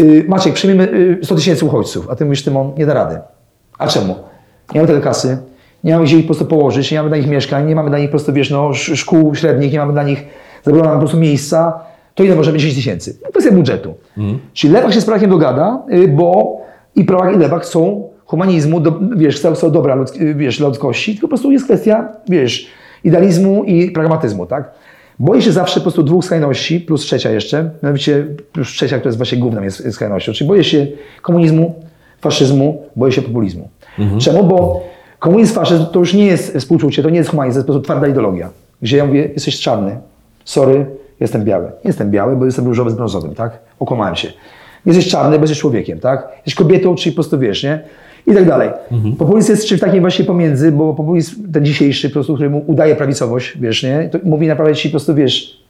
y, 0.00 0.24
Maciek, 0.28 0.54
przyjmiemy 0.54 0.92
y, 0.92 1.18
100 1.22 1.34
tysięcy 1.34 1.64
uchodźców, 1.64 2.10
a 2.10 2.16
ty 2.16 2.24
mówisz, 2.24 2.42
Tymon, 2.44 2.72
nie 2.78 2.86
da 2.86 2.94
rady. 2.94 3.18
A 3.78 3.86
czemu? 3.88 4.14
Nie 4.74 4.80
mamy 4.80 4.86
tyle 4.88 5.00
kasy, 5.00 5.38
nie 5.84 5.92
mamy 5.92 6.04
gdzie 6.04 6.16
ich 6.16 6.22
po 6.22 6.26
prostu 6.26 6.46
położyć, 6.46 6.90
nie 6.92 6.98
mamy 6.98 7.08
dla 7.08 7.18
nich 7.18 7.28
mieszkań, 7.28 7.66
nie 7.68 7.74
mamy 7.74 7.88
dla 7.90 7.98
nich 7.98 8.08
po 8.08 8.10
prostu, 8.10 8.32
wiesz, 8.32 8.50
no, 8.50 8.70
sz- 8.70 8.98
szkół 8.98 9.34
średnich, 9.34 9.72
nie 9.72 9.78
mamy 9.78 9.92
dla 9.92 10.02
nich, 10.02 10.24
zabrakło 10.64 10.88
nam 10.88 10.96
po 10.96 11.00
prostu 11.00 11.18
miejsca, 11.18 11.80
to 12.14 12.24
ile 12.24 12.36
możemy 12.36 12.58
10 12.58 12.74
tysięcy? 12.74 13.18
No, 13.24 13.30
Kwestia 13.30 13.52
budżetu. 13.52 13.94
Czyli 14.52 14.72
lewak 14.72 14.92
się 14.92 15.00
z 15.00 15.04
prakiem 15.04 15.30
dogada, 15.30 15.82
y, 15.92 16.08
bo 16.08 16.60
i 16.96 17.04
prawak 17.04 17.34
i 17.34 17.38
lewak 17.38 17.62
chcą 17.62 18.08
humanizmu, 18.24 18.80
do, 18.80 19.00
wiesz, 19.16 19.36
chcą 19.36 19.70
dobra 19.70 19.94
ludzk, 19.94 20.16
y, 20.16 20.34
wiesz, 20.34 20.60
ludzkości, 20.60 21.12
tylko 21.12 21.26
po 21.26 21.28
prostu 21.28 21.52
jest 21.52 21.64
kwestia, 21.64 22.08
wiesz, 22.28 22.66
idealizmu 23.04 23.64
i 23.64 23.90
pragmatyzmu, 23.90 24.46
tak? 24.46 24.70
Boję 25.18 25.42
się 25.42 25.52
zawsze 25.52 25.74
po 25.74 25.82
prostu 25.82 26.02
dwóch 26.02 26.24
skrajności, 26.24 26.80
plus 26.80 27.00
trzecia 27.00 27.30
jeszcze, 27.30 27.70
mianowicie 27.82 28.26
plus 28.52 28.68
trzecia, 28.68 28.96
która 28.96 29.08
jest 29.08 29.18
właśnie 29.18 29.38
główną 29.38 29.62
jest, 29.62 29.84
jest 29.84 29.96
skrajnością, 29.96 30.32
czyli 30.32 30.48
boję 30.48 30.64
się 30.64 30.86
komunizmu, 31.22 31.74
faszyzmu, 32.20 32.82
boję 32.96 33.12
się 33.12 33.22
populizmu. 33.22 33.68
Czemu? 34.18 34.44
Bo 34.44 34.82
komunizm, 35.18 35.54
faszyzm 35.54 35.86
to 35.92 35.98
już 35.98 36.14
nie 36.14 36.26
jest 36.26 36.56
współczucie, 36.56 37.02
to 37.02 37.10
nie 37.10 37.18
jest 37.18 37.30
humanizm, 37.30 37.54
to 37.54 37.58
jest 37.58 37.66
po 37.66 37.72
prostu 37.72 37.84
twarda 37.84 38.08
ideologia, 38.08 38.50
gdzie 38.82 38.96
ja 38.96 39.04
mówię, 39.04 39.30
jesteś 39.34 39.60
czarny, 39.60 39.98
sorry, 40.44 40.86
jestem 41.22 41.44
biały. 41.44 41.64
Nie 41.64 41.88
jestem 41.88 42.10
biały, 42.10 42.36
bo 42.36 42.44
jestem 42.44 42.64
różowy 42.64 42.90
z 42.90 42.94
brązowym, 42.94 43.34
tak? 43.34 43.58
Okłamałem 43.80 44.16
się. 44.16 44.28
Jesteś 44.86 45.08
czarny, 45.08 45.36
bo 45.36 45.42
jesteś 45.42 45.58
człowiekiem, 45.58 45.98
tak? 46.00 46.28
Jesteś 46.36 46.54
kobietą, 46.54 46.94
czyli 46.94 47.12
po 47.12 47.16
prostu 47.16 47.38
wiesz, 47.38 47.62
nie? 47.62 47.80
I 48.26 48.34
tak 48.34 48.46
dalej. 48.46 48.70
Populizm 49.18 49.52
jest 49.52 49.66
czymś 49.66 49.80
takim 49.80 50.00
właśnie 50.00 50.24
pomiędzy, 50.24 50.72
bo 50.72 50.94
populizm 50.94 51.52
ten 51.52 51.64
dzisiejszy, 51.64 52.08
po 52.08 52.12
prostu, 52.12 52.34
który 52.34 52.50
mu 52.50 52.64
udaje 52.66 52.96
prawicowość, 52.96 53.58
wiesz, 53.58 53.82
nie? 53.82 54.08
To 54.12 54.18
mówi 54.24 54.46
naprawdę 54.46 54.74
ci 54.74 54.88
po 54.88 54.92
prostu, 54.92 55.14
wiesz, 55.14 55.62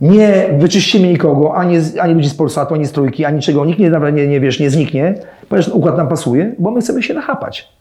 nie 0.00 0.48
wyczyścimy 0.58 1.08
nikogo, 1.08 1.54
ani, 1.54 1.76
ani 2.00 2.14
ludzi 2.14 2.28
z 2.28 2.34
Polsatu, 2.34 2.74
ani 2.74 2.86
z 2.86 2.92
Trójki, 2.92 3.24
ani 3.24 3.40
czego, 3.40 3.64
nikt 3.64 3.78
nie, 3.78 3.90
naprawdę 3.90 4.20
nie, 4.20 4.28
nie, 4.28 4.40
wiesz, 4.40 4.60
nie 4.60 4.70
zniknie, 4.70 5.14
ponieważ 5.48 5.68
układ 5.68 5.96
nam 5.96 6.08
pasuje, 6.08 6.54
bo 6.58 6.70
my 6.70 6.80
chcemy 6.80 7.02
się 7.02 7.14
nachapać. 7.14 7.72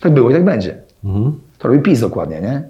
Tak 0.00 0.14
było 0.14 0.30
i 0.30 0.32
tak 0.32 0.44
będzie. 0.44 0.74
To 1.58 1.68
robi 1.68 1.80
PiS 1.80 2.00
dokładnie, 2.00 2.40
nie? 2.40 2.62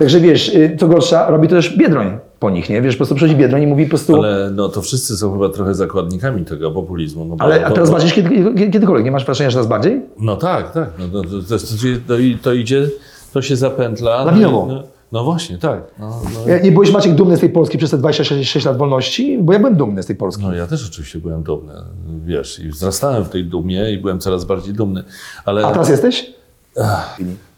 Także 0.00 0.20
wiesz, 0.20 0.48
y, 0.54 0.76
co 0.80 0.88
gorsza, 0.88 1.30
robi 1.30 1.48
to 1.48 1.54
też 1.54 1.76
Biedroń 1.76 2.18
po 2.38 2.50
nich, 2.50 2.70
nie? 2.70 2.82
Wiesz, 2.82 2.94
po 2.94 2.98
prostu 2.98 3.14
przychodzi 3.14 3.36
Biedroń 3.36 3.62
i 3.62 3.66
mówi 3.66 3.84
po 3.84 3.88
prostu... 3.90 4.16
Ale, 4.16 4.34
Ale 4.34 4.50
no, 4.50 4.68
to 4.68 4.82
wszyscy 4.82 5.16
są 5.16 5.32
chyba 5.32 5.48
trochę 5.48 5.74
zakładnikami 5.74 6.44
tego 6.44 6.70
populizmu. 6.70 7.24
No, 7.24 7.36
bo- 7.36 7.44
a 7.44 7.70
teraz 7.70 7.90
bo- 7.90 7.96
bardziej 7.96 8.12
kiedy, 8.12 8.28
kiedy- 8.28 8.70
kiedykolwiek, 8.70 9.04
nie 9.04 9.10
masz 9.10 9.24
wrażenia, 9.24 9.50
że 9.50 9.54
teraz 9.54 9.66
bardziej? 9.68 10.02
No 10.20 10.36
tak, 10.36 10.72
tak. 10.72 10.90
No, 10.98 11.22
to, 11.22 11.28
to, 11.28 11.58
to, 12.08 12.14
to, 12.42 12.52
idzie, 12.52 12.88
to 13.32 13.42
się 13.42 13.56
zapętla. 13.56 14.24
Lawinowo. 14.24 14.66
No, 14.66 14.82
no 15.12 15.24
właśnie, 15.24 15.58
tak. 15.58 15.82
No, 15.98 16.22
no, 16.48 16.58
Nie 16.64 16.72
byłeś 16.72 16.92
Maciek 16.92 17.14
dumny 17.14 17.36
z 17.36 17.40
tej 17.40 17.50
Polski 17.50 17.78
przez 17.78 17.90
te 17.90 17.98
26 17.98 18.66
lat 18.66 18.76
wolności? 18.78 19.38
Bo 19.42 19.52
ja 19.52 19.58
byłem 19.58 19.76
dumny 19.76 20.02
z 20.02 20.06
tej 20.06 20.16
Polski. 20.16 20.42
no 20.42 20.54
ja 20.54 20.66
też 20.66 20.88
oczywiście 20.88 21.18
byłem 21.18 21.42
dumny, 21.42 21.72
wiesz, 22.24 22.58
i 22.58 22.68
wzrastałem 22.68 23.24
w 23.24 23.28
tej 23.28 23.44
dumie 23.44 23.92
i 23.92 23.98
byłem 23.98 24.18
coraz 24.18 24.44
bardziej 24.44 24.74
dumny. 24.74 25.04
Ale 25.44 25.66
A 25.66 25.72
teraz 25.72 25.88
jesteś? 25.88 26.39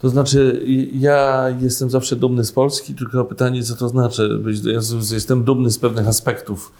To 0.00 0.08
znaczy, 0.08 0.62
ja 0.94 1.44
jestem 1.60 1.90
zawsze 1.90 2.16
dumny 2.16 2.44
z 2.44 2.52
Polski, 2.52 2.94
tylko 2.94 3.24
pytanie, 3.24 3.62
co 3.62 3.76
to 3.76 3.88
znaczy. 3.88 4.42
Jestem 5.12 5.44
dumny 5.44 5.70
z 5.70 5.78
pewnych 5.78 6.08
aspektów 6.08 6.72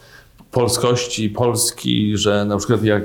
polskości, 0.50 1.30
Polski, 1.30 2.16
że 2.16 2.44
na 2.44 2.56
przykład 2.56 2.82
jak, 2.84 3.02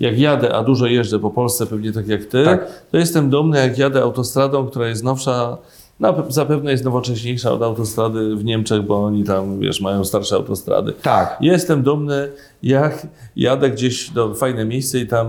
jak 0.00 0.18
jadę, 0.18 0.54
a 0.54 0.64
dużo 0.64 0.86
jeżdżę 0.86 1.18
po 1.18 1.30
Polsce, 1.30 1.66
pewnie 1.66 1.92
tak 1.92 2.08
jak 2.08 2.24
ty, 2.24 2.44
Tak. 2.44 2.66
to 2.90 2.98
jestem 2.98 3.30
dumny, 3.30 3.58
jak 3.58 3.78
jadę 3.78 4.02
autostradą, 4.02 4.66
która 4.66 4.88
jest 4.88 5.04
nowsza, 5.04 5.58
na, 6.00 6.14
zapewne 6.28 6.70
jest 6.70 6.84
nowocześniejsza 6.84 7.52
od 7.52 7.62
autostrady 7.62 8.36
w 8.36 8.44
Niemczech, 8.44 8.82
bo 8.82 9.04
oni 9.04 9.24
tam, 9.24 9.60
wiesz, 9.60 9.80
mają 9.80 10.04
starsze 10.04 10.34
autostrady. 10.36 10.92
Tak. 11.02 11.36
Jestem 11.40 11.82
dumny, 11.82 12.28
jak 12.62 13.06
jadę 13.36 13.70
gdzieś 13.70 14.10
do 14.10 14.34
fajne 14.34 14.64
miejsce 14.64 14.98
i 14.98 15.06
tam 15.06 15.28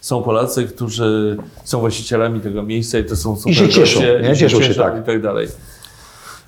są 0.00 0.22
Polacy, 0.22 0.64
którzy 0.64 1.36
są 1.64 1.80
właścicielami 1.80 2.40
tego 2.40 2.62
miejsca 2.62 2.98
i 2.98 3.04
to 3.04 3.16
są 3.16 3.36
super 3.36 3.54
się 3.54 3.68
cieszą, 3.68 4.00
goście, 4.00 4.20
nie? 4.22 4.32
i 4.32 4.36
Cieszą 4.36 4.62
się, 4.62 4.74
tak. 4.74 5.02
i 5.02 5.06
tak 5.06 5.22
dalej. 5.22 5.48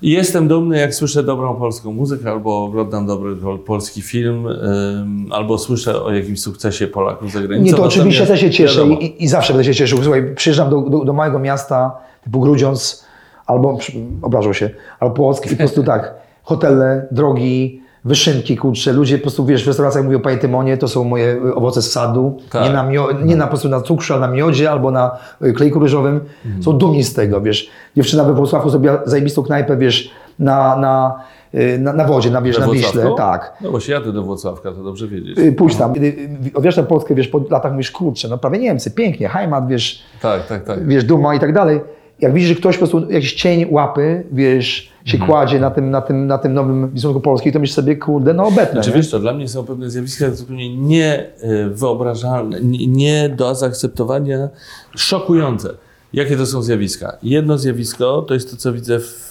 I 0.01 0.11
jestem 0.11 0.47
dumny, 0.47 0.79
jak 0.79 0.95
słyszę 0.95 1.23
dobrą 1.23 1.55
polską 1.55 1.93
muzykę, 1.93 2.31
albo 2.31 2.63
oglądam 2.63 3.07
dobry 3.07 3.35
pol- 3.35 3.59
polski 3.59 4.01
film, 4.01 4.47
ym, 4.47 5.27
albo 5.31 5.57
słyszę 5.57 6.03
o 6.03 6.11
jakimś 6.13 6.41
sukcesie 6.41 6.87
Polaków 6.87 7.31
za 7.31 7.41
granicą. 7.41 7.65
Nie, 7.71 7.73
to 7.73 7.83
oczywiście 7.83 8.25
też 8.27 8.39
się 8.39 8.49
cieszę 8.51 8.87
i, 8.87 9.23
i 9.23 9.27
zawsze 9.27 9.53
będę 9.53 9.63
się 9.65 9.75
cieszył. 9.75 10.03
Słuchaj, 10.03 10.35
przyjeżdżam 10.35 10.69
do, 10.69 10.81
do, 10.81 11.05
do 11.05 11.13
małego 11.13 11.39
miasta 11.39 11.97
typu 12.23 12.39
Grudziądz, 12.39 13.08
albo, 13.49 13.77
obrażą 14.21 14.53
się, 14.53 14.69
albo 14.99 15.15
Płock 15.15 15.45
i 15.45 15.49
po 15.49 15.55
prostu 15.55 15.83
tak, 15.83 16.13
hotele, 16.43 17.07
drogi, 17.11 17.81
wyszynki, 18.05 18.57
kurcze, 18.57 18.93
ludzie 18.93 19.17
po 19.17 19.21
prostu, 19.21 19.45
wiesz, 19.45 19.63
w 19.63 19.67
restauracjach 19.67 20.05
mówią, 20.05 20.19
panie 20.19 20.37
Tymonie, 20.37 20.77
to 20.77 20.87
są 20.87 21.03
moje 21.03 21.33
y, 21.45 21.55
owoce 21.55 21.81
z 21.81 21.91
sadu, 21.91 22.37
Tak. 22.49 22.63
nie, 22.63 22.69
na, 22.69 22.83
mio, 22.83 23.07
nie 23.23 23.35
na, 23.35 23.43
po 23.43 23.49
prostu 23.49 23.69
na 23.69 23.81
cukrze, 23.81 24.13
ale 24.13 24.27
na 24.27 24.33
miodzie 24.33 24.71
albo 24.71 24.91
na 24.91 25.17
y, 25.45 25.53
klejku 25.53 25.79
ryżowym. 25.79 26.19
Mhm. 26.45 26.63
Są 26.63 26.77
dumni 26.77 27.03
z 27.03 27.13
tego, 27.13 27.41
wiesz. 27.41 27.69
Dziewczyna 27.95 28.23
we 28.23 28.33
Wrocławku 28.33 28.69
zrobiła 28.69 29.01
zajebistą 29.05 29.43
knajpę, 29.43 29.77
wiesz, 29.77 30.11
na, 30.39 30.77
na, 30.77 31.19
y, 31.53 31.79
na, 31.79 31.93
na 31.93 32.05
wodzie, 32.05 32.31
na, 32.31 32.41
wiesz, 32.41 32.59
na 32.59 32.67
Wiśle, 32.67 33.13
tak. 33.17 33.53
No 33.61 33.71
bo 33.71 33.79
się 33.79 33.93
jadę 33.93 34.13
do 34.13 34.23
Włocławka, 34.23 34.71
to 34.71 34.83
dobrze 34.83 35.07
wiedzieć. 35.07 35.37
Pójdź 35.57 35.75
tam. 35.75 35.93
Kiedy 35.93 36.29
tę 36.75 36.83
Polskę, 36.83 37.15
wiesz, 37.15 37.27
po 37.27 37.41
latach 37.49 37.71
mówisz, 37.71 37.91
kurczę, 37.91 38.27
no 38.27 38.37
prawie 38.37 38.59
Niemcy, 38.59 38.91
pięknie, 38.91 39.29
Heimat, 39.29 39.67
wiesz, 39.67 40.03
Tak, 40.21 40.47
tak, 40.47 40.63
tak. 40.63 40.87
wiesz, 40.87 41.03
duma 41.03 41.35
i 41.35 41.39
tak 41.39 41.53
dalej. 41.53 41.81
Jak 42.21 42.33
widzisz, 42.33 42.49
że 42.49 42.55
ktoś 42.55 42.77
po 42.77 42.87
prostu, 42.87 43.11
jakiś 43.11 43.33
cień 43.33 43.65
łapy, 43.69 44.23
wiesz, 44.31 44.91
się 45.05 45.17
Mhm. 45.17 45.31
kładzie 45.31 45.59
na 45.59 45.71
tym, 45.71 45.91
na, 45.91 46.01
tym, 46.01 46.27
na 46.27 46.37
tym 46.37 46.53
nowym 46.53 46.89
wizerunku 46.89 47.21
Polski, 47.21 47.51
to 47.51 47.59
myślisz 47.59 47.75
sobie, 47.75 47.95
kurde, 47.95 48.33
no 48.33 48.43
obetnę. 48.45 48.71
Znaczy 48.71 48.89
nie? 48.89 48.95
wiesz 48.95 49.09
co, 49.09 49.19
dla 49.19 49.33
mnie 49.33 49.47
są 49.47 49.65
pewne 49.65 49.89
zjawiska 49.89 50.31
zupełnie 50.31 50.75
niewyobrażalne, 50.77 52.61
nie, 52.61 52.87
nie 52.87 53.29
do 53.29 53.55
zaakceptowania, 53.55 54.49
szokujące. 54.95 55.69
Jakie 56.13 56.37
to 56.37 56.45
są 56.45 56.61
zjawiska? 56.61 57.17
Jedno 57.23 57.57
zjawisko 57.57 58.21
to 58.21 58.33
jest 58.33 58.51
to, 58.51 58.57
co 58.57 58.73
widzę 58.73 58.99
w, 58.99 59.27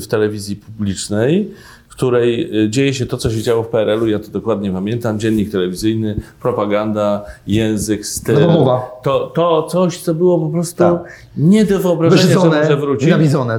w 0.00 0.06
telewizji 0.06 0.56
publicznej, 0.56 1.50
której 1.98 2.62
y, 2.64 2.70
dzieje 2.70 2.94
się 2.94 3.06
to, 3.06 3.16
co 3.16 3.30
się 3.30 3.42
działo 3.42 3.62
w 3.62 3.68
PRL-u, 3.68 4.06
ja 4.06 4.18
to 4.18 4.28
dokładnie 4.28 4.70
pamiętam, 4.72 5.18
dziennik 5.20 5.50
telewizyjny, 5.52 6.20
propaganda, 6.42 7.24
język, 7.46 8.06
styl. 8.06 8.40
Nowomowa. 8.40 8.90
To, 9.02 9.26
to 9.34 9.62
coś, 9.62 9.98
co 9.98 10.14
było 10.14 10.38
po 10.38 10.48
prostu 10.48 10.78
Tak. 10.78 11.12
nie 11.36 11.64
do 11.64 11.78
wyobrażenia, 11.78 12.22
że 12.22 12.34
może 12.60 12.76
wrócić. 12.76 13.08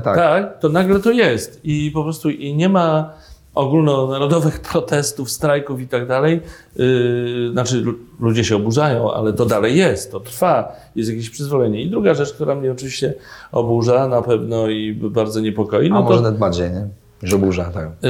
tak. 0.03 0.15
Tak, 0.15 0.59
to 0.59 0.69
nagle 0.69 0.99
to 0.99 1.11
jest. 1.11 1.59
I 1.63 1.91
po 1.93 2.03
prostu 2.03 2.29
i 2.29 2.55
nie 2.55 2.69
ma 2.69 3.13
ogólnonarodowych 3.55 4.59
protestów, 4.71 5.31
strajków 5.31 5.81
i 5.81 5.87
tak 5.87 6.07
dalej. 6.07 6.41
Yy, 6.75 7.49
znaczy 7.51 7.81
lu- 7.81 7.95
ludzie 8.19 8.43
się 8.43 8.55
oburzają, 8.55 9.13
ale 9.13 9.33
to 9.33 9.45
dalej 9.45 9.77
jest, 9.77 10.11
to 10.11 10.19
trwa, 10.19 10.71
jest 10.95 11.09
jakieś 11.09 11.29
przyzwolenie. 11.29 11.81
I 11.81 11.89
druga 11.89 12.13
rzecz, 12.13 12.33
która 12.33 12.55
mnie 12.55 12.71
oczywiście 12.71 13.13
oburza 13.51 14.07
na 14.07 14.21
pewno 14.21 14.67
i 14.69 14.93
bardzo 14.93 15.39
niepokoi, 15.39 15.87
A 15.87 15.93
no 15.93 16.01
może 16.01 16.17
to 16.17 16.23
nawet 16.23 16.39
bardziej, 16.39 16.71
nie? 16.71 16.87
Że 17.23 17.37
burza, 17.37 17.63
tak. 17.65 17.87
yy, 18.01 18.09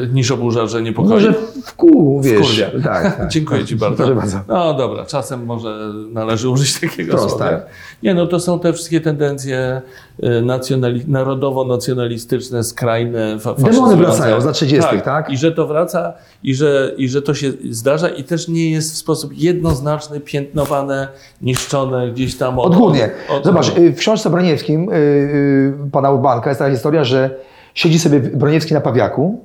yy, 0.00 0.08
niż 0.12 0.30
oburza, 0.30 0.66
że 0.66 0.82
niepokoi. 0.82 1.10
Może 1.10 1.34
w 1.64 1.74
kół, 1.74 2.22
wiesz. 2.22 2.38
Wkurwia. 2.40 2.66
Tak, 2.84 3.16
tak. 3.18 3.28
Dziękuję 3.28 3.64
Ci 3.64 3.76
bardzo. 3.76 3.96
Proszę 3.96 4.14
bardzo. 4.14 4.40
No 4.48 4.74
dobra, 4.74 5.04
czasem 5.04 5.44
może 5.44 5.78
należy 6.12 6.48
użyć 6.48 6.80
takiego 6.80 7.12
Wprost, 7.16 7.28
słowa. 7.30 7.50
tak. 7.50 7.66
Nie, 8.02 8.14
no 8.14 8.26
to 8.26 8.40
są 8.40 8.58
te 8.60 8.72
wszystkie 8.72 9.00
tendencje 9.00 9.82
y, 10.22 10.26
nacjonali- 10.42 11.08
narodowo-nacjonalistyczne, 11.08 12.64
skrajne, 12.64 13.38
fa- 13.38 13.54
Demony 13.54 13.96
wracają 13.96 14.40
z 14.40 14.44
lat 14.44 14.54
30., 14.54 15.00
tak? 15.04 15.30
I 15.30 15.36
że 15.38 15.52
to 15.52 15.66
wraca 15.66 16.12
i 16.42 16.54
że, 16.54 16.92
i 16.96 17.08
że 17.08 17.22
to 17.22 17.34
się 17.34 17.52
zdarza 17.70 18.08
i 18.08 18.24
też 18.24 18.48
nie 18.48 18.70
jest 18.70 18.92
w 18.92 18.96
sposób 18.96 19.30
jednoznaczny, 19.38 20.20
piętnowane, 20.20 21.08
niszczone 21.42 22.10
gdzieś 22.10 22.36
tam 22.36 22.58
od... 22.58 22.66
Odgórnie. 22.72 23.10
od- 23.28 23.44
Zobacz, 23.44 23.78
y, 23.78 23.92
w 23.92 23.96
książce 23.98 24.30
Broniewskim 24.30 24.88
y, 24.92 24.94
y, 24.94 25.90
pana 25.92 26.10
Urbanka 26.10 26.50
jest 26.50 26.58
taka 26.58 26.70
historia, 26.70 27.04
że 27.04 27.36
siedzi 27.76 27.98
sobie 27.98 28.20
Broniewski 28.20 28.74
na 28.74 28.80
pawiaku, 28.80 29.40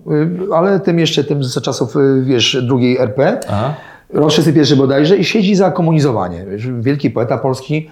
y, 0.52 0.56
ale 0.56 0.80
tym 0.80 1.00
jeszcze 1.00 1.24
tym 1.24 1.44
z 1.44 1.62
czasów, 1.62 1.96
y, 1.96 2.24
wiesz, 2.26 2.58
drugiej 2.68 2.98
RP, 2.98 3.40
Aha. 3.50 3.74
rok 4.14 4.30
31 4.30 4.78
bodajże 4.78 5.18
i 5.18 5.24
siedzi 5.24 5.56
za 5.56 5.72
komunizowanie. 5.72 6.46
Wielki 6.80 7.10
poeta 7.10 7.38
polski. 7.38 7.90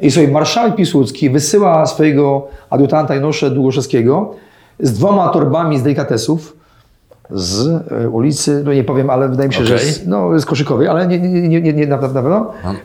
I 0.00 0.10
sobie 0.10 0.28
marszałek 0.28 0.76
Piłsudski 0.76 1.30
wysyła 1.30 1.86
swojego 1.86 2.48
adiutanta 2.70 3.14
Janusza 3.14 3.50
Długoszewskiego 3.50 4.34
z 4.80 4.92
dwoma 4.92 5.28
torbami 5.28 5.78
z 5.78 5.82
delikatesów 5.82 6.56
z 7.30 7.66
e, 7.92 8.08
ulicy, 8.08 8.62
no 8.64 8.72
nie 8.72 8.84
powiem, 8.84 9.10
ale 9.10 9.28
wydaje 9.28 9.48
mi 9.48 9.54
się, 9.54 9.64
że 9.64 9.74
Okej. 9.74 9.86
z, 9.92 10.06
no, 10.06 10.40
z 10.40 10.44
koszykowej, 10.44 10.88
ale 10.88 11.06
nie, 11.06 11.18
nie, 11.20 11.48
nie, 11.48 11.60
nie, 11.60 11.72
nie 11.72 11.86
na, 11.86 11.96
na 12.00 12.08
pewno. 12.08 12.52
E, 12.64 12.82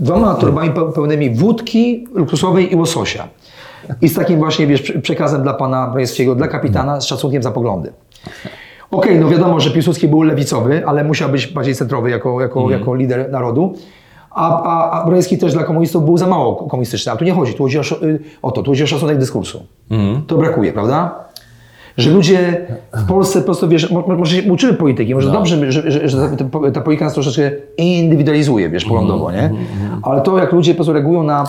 dwoma 0.00 0.34
torbami 0.34 0.70
pe- 0.70 0.92
pełnymi 0.92 1.34
wódki 1.34 2.08
luksusowej 2.14 2.72
i 2.72 2.76
łososia. 2.76 3.28
I 4.02 4.08
z 4.08 4.14
takim 4.14 4.38
właśnie, 4.38 4.66
wiesz, 4.66 4.82
prze- 4.82 4.98
przekazem 5.02 5.42
dla 5.42 5.54
pana 5.54 5.86
Brajewskiego, 5.86 6.34
dla 6.34 6.48
kapitana, 6.48 7.00
z 7.00 7.04
szacunkiem 7.04 7.42
za 7.42 7.50
poglądy. 7.50 7.92
Okej, 8.90 9.20
no 9.20 9.28
wiadomo, 9.28 9.60
że 9.60 9.70
Piłsudski 9.70 10.08
był 10.08 10.22
lewicowy, 10.22 10.86
ale 10.86 11.04
musiał 11.04 11.28
być 11.28 11.46
bardziej 11.46 11.74
centrowy 11.74 12.10
jako, 12.10 12.40
jako, 12.40 12.70
jako 12.70 12.94
lider 12.94 13.30
narodu. 13.32 13.74
A, 14.30 14.62
a, 14.62 14.90
a 15.02 15.06
Brajewski 15.06 15.38
też 15.38 15.52
dla 15.52 15.62
komunistów 15.64 16.04
był 16.04 16.18
za 16.18 16.26
mało 16.26 16.56
komunistyczny. 16.56 17.12
A 17.12 17.16
tu 17.16 17.24
nie 17.24 17.32
chodzi, 17.32 17.54
tu 17.54 17.62
chodzi 17.62 17.78
o, 17.78 17.82
o 18.42 18.50
to, 18.50 18.62
tu 18.62 18.70
chodzi 18.70 18.82
o 18.84 18.86
szacunek 18.86 19.18
dyskursu. 19.18 19.66
To 20.26 20.36
brakuje, 20.38 20.72
prawda? 20.72 21.14
Że 21.96 22.10
ludzie 22.10 22.66
w 22.96 23.06
Polsce 23.06 23.38
po 23.38 23.44
prostu, 23.44 23.68
wiesz, 23.68 23.90
mo- 23.90 24.00
mo- 24.08 24.14
może 24.16 24.36
się 24.42 24.52
uczymy 24.52 24.72
polityki, 24.74 25.14
może 25.14 25.30
dobrze, 25.32 25.72
że, 25.72 25.90
że, 25.90 26.08
że 26.08 26.28
ta, 26.74 26.80
polityka 26.80 27.04
nas 27.04 27.14
troszeczkę 27.14 27.50
indywidualizuje, 27.76 28.70
wiesz, 28.70 28.84
poglądowo, 28.84 29.32
nie? 29.32 29.50
Ale 30.02 30.20
to, 30.20 30.38
jak 30.38 30.52
ludzie 30.52 30.72
po 30.72 30.76
prostu 30.76 30.92
reagują 30.92 31.22
na 31.22 31.44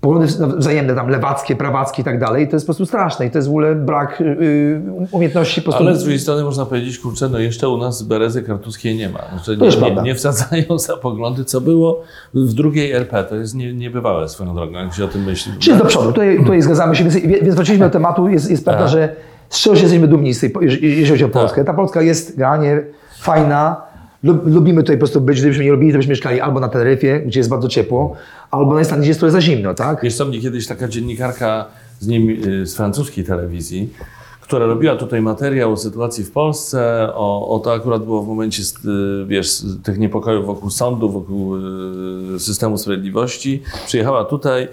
poglądy 0.00 0.26
wz- 0.26 0.56
wzajemne, 0.58 0.94
tam 0.94 1.08
lewackie, 1.08 1.56
prawackie 1.56 2.02
i 2.02 2.04
tak 2.04 2.20
dalej, 2.20 2.48
to 2.48 2.56
jest 2.56 2.66
po 2.66 2.68
prostu 2.68 2.86
straszne 2.86 3.26
i 3.26 3.30
to 3.30 3.38
jest 3.38 3.48
w 3.48 3.50
ogóle 3.50 3.74
brak 3.74 4.20
y, 4.20 4.24
y, 4.24 4.80
umiejętności 5.10 5.62
po 5.62 5.64
prostu... 5.64 5.82
Ale 5.86 5.96
z 5.96 6.00
drugiej 6.02 6.18
strony 6.18 6.44
można 6.44 6.66
powiedzieć, 6.66 6.98
kurczę, 6.98 7.28
no 7.28 7.38
jeszcze 7.38 7.68
u 7.68 7.76
nas 7.76 8.02
berezy 8.02 8.42
kartuskiej 8.42 8.96
nie 8.96 9.08
ma. 9.08 9.18
Znaczy, 9.32 9.56
To 9.58 9.66
nie, 9.66 9.94
nie, 9.94 10.02
nie 10.02 10.14
wsadzają 10.14 10.78
za 10.78 10.96
poglądy, 10.96 11.44
co 11.44 11.60
było 11.60 12.02
w 12.34 12.52
drugiej 12.52 12.92
RP. 12.92 13.24
To 13.24 13.36
jest 13.36 13.54
nie, 13.54 13.74
niebywałe 13.74 14.28
swoją 14.28 14.54
drogą, 14.54 14.72
jak 14.72 14.94
się 14.94 15.04
o 15.04 15.08
tym 15.08 15.24
myśli. 15.24 15.52
Czyli 15.58 15.78
do 15.78 15.84
przodu, 15.84 16.06
tutaj, 16.12 16.38
tutaj 16.38 16.62
zgadzamy 16.62 16.96
się, 16.96 17.04
więc, 17.04 17.16
więc 17.42 17.54
wróciliśmy 17.54 17.86
do 17.86 17.92
tematu. 17.92 18.28
Jest, 18.28 18.50
jest 18.50 18.64
prawda, 18.64 18.82
Tak. 18.82 18.92
że 18.92 19.16
z 19.48 19.60
czego 19.60 19.76
się 19.76 19.82
jesteśmy 19.82 20.08
dumni, 20.08 20.34
z 20.34 20.40
tej, 20.40 20.52
jeżeli 20.80 21.06
chodzi 21.10 21.24
o 21.24 21.28
Polskę. 21.28 21.64
Ta 21.64 21.74
Polska 21.74 22.02
jest 22.02 22.38
realnie 22.38 22.82
fajna. 23.18 23.89
Lub, 24.22 24.46
lubimy 24.46 24.82
tutaj 24.82 24.96
po 24.96 24.98
prostu 24.98 25.20
być, 25.20 25.38
gdybyśmy 25.38 25.64
nie 25.64 25.70
lubili, 25.72 25.92
to 25.92 25.98
byśmy 25.98 26.10
mieszkali 26.10 26.40
albo 26.40 26.60
na 26.60 26.68
Teneryfie, 26.68 27.20
gdzie 27.20 27.40
jest 27.40 27.50
bardzo 27.50 27.68
ciepło, 27.68 28.16
albo 28.50 28.74
na 28.74 28.80
Islandii, 28.80 29.02
gdzie 29.02 29.10
jest 29.10 29.20
trochę 29.20 29.32
za 29.32 29.40
zimno, 29.40 29.74
tak? 29.74 30.12
Co, 30.16 30.24
mnie 30.24 30.40
kiedyś 30.40 30.66
taka 30.66 30.88
dziennikarka 30.88 31.66
z, 32.00 32.06
nim, 32.06 32.30
y, 32.30 32.66
z 32.66 32.76
francuskiej 32.76 33.24
telewizji, 33.24 33.92
która 34.40 34.66
robiła 34.66 34.96
tutaj 34.96 35.22
materiał 35.22 35.72
o 35.72 35.76
sytuacji 35.76 36.24
w 36.24 36.30
Polsce, 36.30 37.08
o, 37.14 37.54
o 37.54 37.58
to 37.58 37.72
akurat 37.72 38.04
było 38.04 38.22
w 38.22 38.28
momencie, 38.28 38.62
y, 38.62 39.26
wiesz, 39.26 39.62
tych 39.82 39.98
niepokojów 39.98 40.46
wokół 40.46 40.70
sądu, 40.70 41.10
wokół 41.10 41.56
y, 41.56 42.40
systemu 42.40 42.78
sprawiedliwości. 42.78 43.62
Przyjechała 43.86 44.24
tutaj 44.24 44.68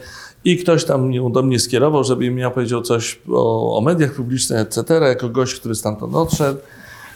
i 0.46 0.58
ktoś 0.58 0.86
tam 0.86 1.32
do 1.32 1.44
mnie 1.44 1.60
skierował, 1.60 2.04
żebym 2.04 2.38
ja 2.38 2.50
powiedział 2.50 2.82
coś 2.82 3.20
o, 3.32 3.78
o 3.78 3.82
mediach 3.82 4.14
publicznych, 4.14 4.60
etc., 4.60 4.84
jako 5.02 5.30
gość, 5.30 5.56
który 5.60 5.76
stamtąd 5.76 6.16
odszedł. 6.16 6.60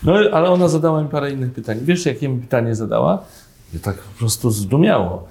No, 0.04 0.14
ale 0.32 0.50
ona 0.50 0.68
zadała 0.68 1.04
mi 1.04 1.10
parę 1.10 1.32
innych 1.32 1.54
pytań. 1.54 1.80
Wiesz, 1.82 2.06
jakie 2.06 2.30
mi 2.30 2.42
pytanie 2.42 2.76
zadała? 2.76 3.24
I 3.76 3.80
tak 3.80 3.98
po 3.98 4.20
prostu 4.20 4.52
zdumiało. 4.52 5.28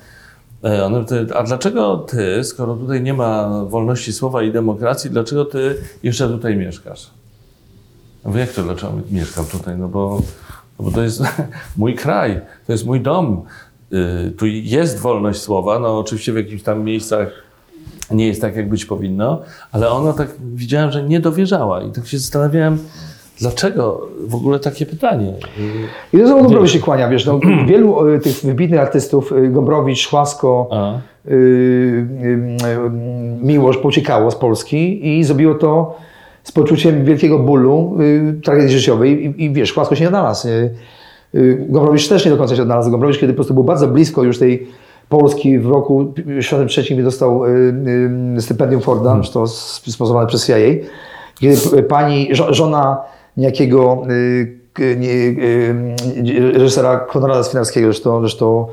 E, 0.63 0.85
pytają, 0.85 1.27
a 1.35 1.43
dlaczego 1.43 1.97
ty, 1.97 2.45
skoro 2.45 2.77
tutaj 2.77 3.03
nie 3.03 3.15
ma 3.15 3.65
wolności 3.65 4.13
słowa 4.13 4.43
i 4.43 4.53
demokracji, 4.53 5.11
dlaczego 5.11 5.45
ty 5.45 5.77
jeszcze 6.03 6.29
tutaj 6.29 6.57
mieszkasz? 6.57 7.11
Ja 8.25 8.29
Mówię, 8.29 8.41
jak 8.41 8.53
to 8.53 8.63
dlaczego 8.63 8.93
mieszkam 9.11 9.45
tutaj? 9.47 9.79
No 9.79 9.89
bo, 9.89 10.23
no 10.79 10.85
bo 10.85 10.91
to 10.91 11.03
jest 11.03 11.23
mój 11.77 11.95
kraj, 11.95 12.41
to 12.67 12.73
jest 12.73 12.87
mój 12.87 13.01
dom. 13.01 13.43
Y, 13.93 14.31
Tu 14.31 14.47
jest 14.47 14.99
wolność 14.99 15.41
słowa, 15.41 15.79
no 15.79 15.99
oczywiście 15.99 16.33
w 16.33 16.37
jakichś 16.37 16.63
tam 16.63 16.85
miejscach 16.85 17.29
nie 18.11 18.27
jest 18.27 18.41
tak, 18.41 18.57
jak 18.57 18.69
być 18.69 18.85
powinno, 18.85 19.43
ale 19.73 19.91
ona 19.91 20.13
tak 20.13 20.29
widziałem, 20.55 20.93
że 20.93 21.03
nie 21.03 21.21
dowierzała 21.21 21.83
i 21.83 21.93
tak 21.93 22.07
się 22.07 22.19
zastanawiałem, 22.19 22.79
dlaczego 23.41 24.09
w 24.27 24.35
ogóle 24.35 24.59
takie 24.59 24.87
pytanie? 24.87 25.35
I 26.13 26.19
to 26.19 26.27
znowu 26.27 26.43
Gombrowicz 26.43 26.73
się 26.73 26.79
kłania, 26.79 27.09
wiesz, 27.09 27.27
no, 27.27 27.41
wielu 27.69 28.09
y, 28.09 28.19
tych 28.19 28.35
wybitnych 28.35 28.81
artystów, 28.81 29.33
y, 29.33 29.49
Gombrowicz, 29.49 29.99
Szłasko, 29.99 30.69
y, 31.27 31.31
y, 31.31 31.35
y, 31.35 32.91
Miłosz 33.43 33.77
pouciekało 33.77 34.31
z 34.31 34.37
Polski 34.37 35.09
i 35.19 35.25
zrobiło 35.25 35.55
to 35.55 35.97
z 36.43 36.53
poczuciem 36.53 37.05
wielkiego 37.05 37.39
bólu, 37.39 37.97
y, 38.01 38.41
tragedii 38.43 38.79
życiowej 38.79 39.25
i, 39.25 39.45
i 39.45 39.53
wiesz, 39.53 39.69
Szłasko 39.69 39.95
się 39.95 40.01
nie 40.01 40.09
odnalazł. 40.09 40.49
Y, 40.49 41.67
Gombrowicz 41.69 42.09
też 42.09 42.25
nie 42.25 42.31
do 42.31 42.37
końca 42.37 42.57
się 42.57 42.63
odnalazł. 42.63 42.91
Gombrowicz, 42.91 43.19
kiedy 43.19 43.33
po 43.33 43.37
prostu 43.37 43.55
był 43.55 43.65
bardzo 43.65 43.89
blisko 43.89 44.23
już 44.23 44.39
tej 44.39 44.67
Polski 45.09 45.59
w 45.59 45.67
roku 45.67 46.05
1963 46.15 47.03
dostał 47.03 47.43
stypendium 48.39 48.81
Forda, 48.81 49.11
hmm. 49.11 49.27
to 49.33 49.47
sponsorowane 49.47 50.27
przez 50.27 50.47
CIA, 50.47 50.55
kiedy 51.41 51.83
pani, 51.83 52.29
żo- 52.33 52.55
żona 52.55 52.99
niejakiego 53.41 54.03
y, 54.11 54.61
y, 54.81 56.53
reżysera 56.53 56.97
Konrada 56.99 57.43
Swinarskiego, 57.43 57.87
zresztą, 57.87 58.21
zresztą 58.21 58.67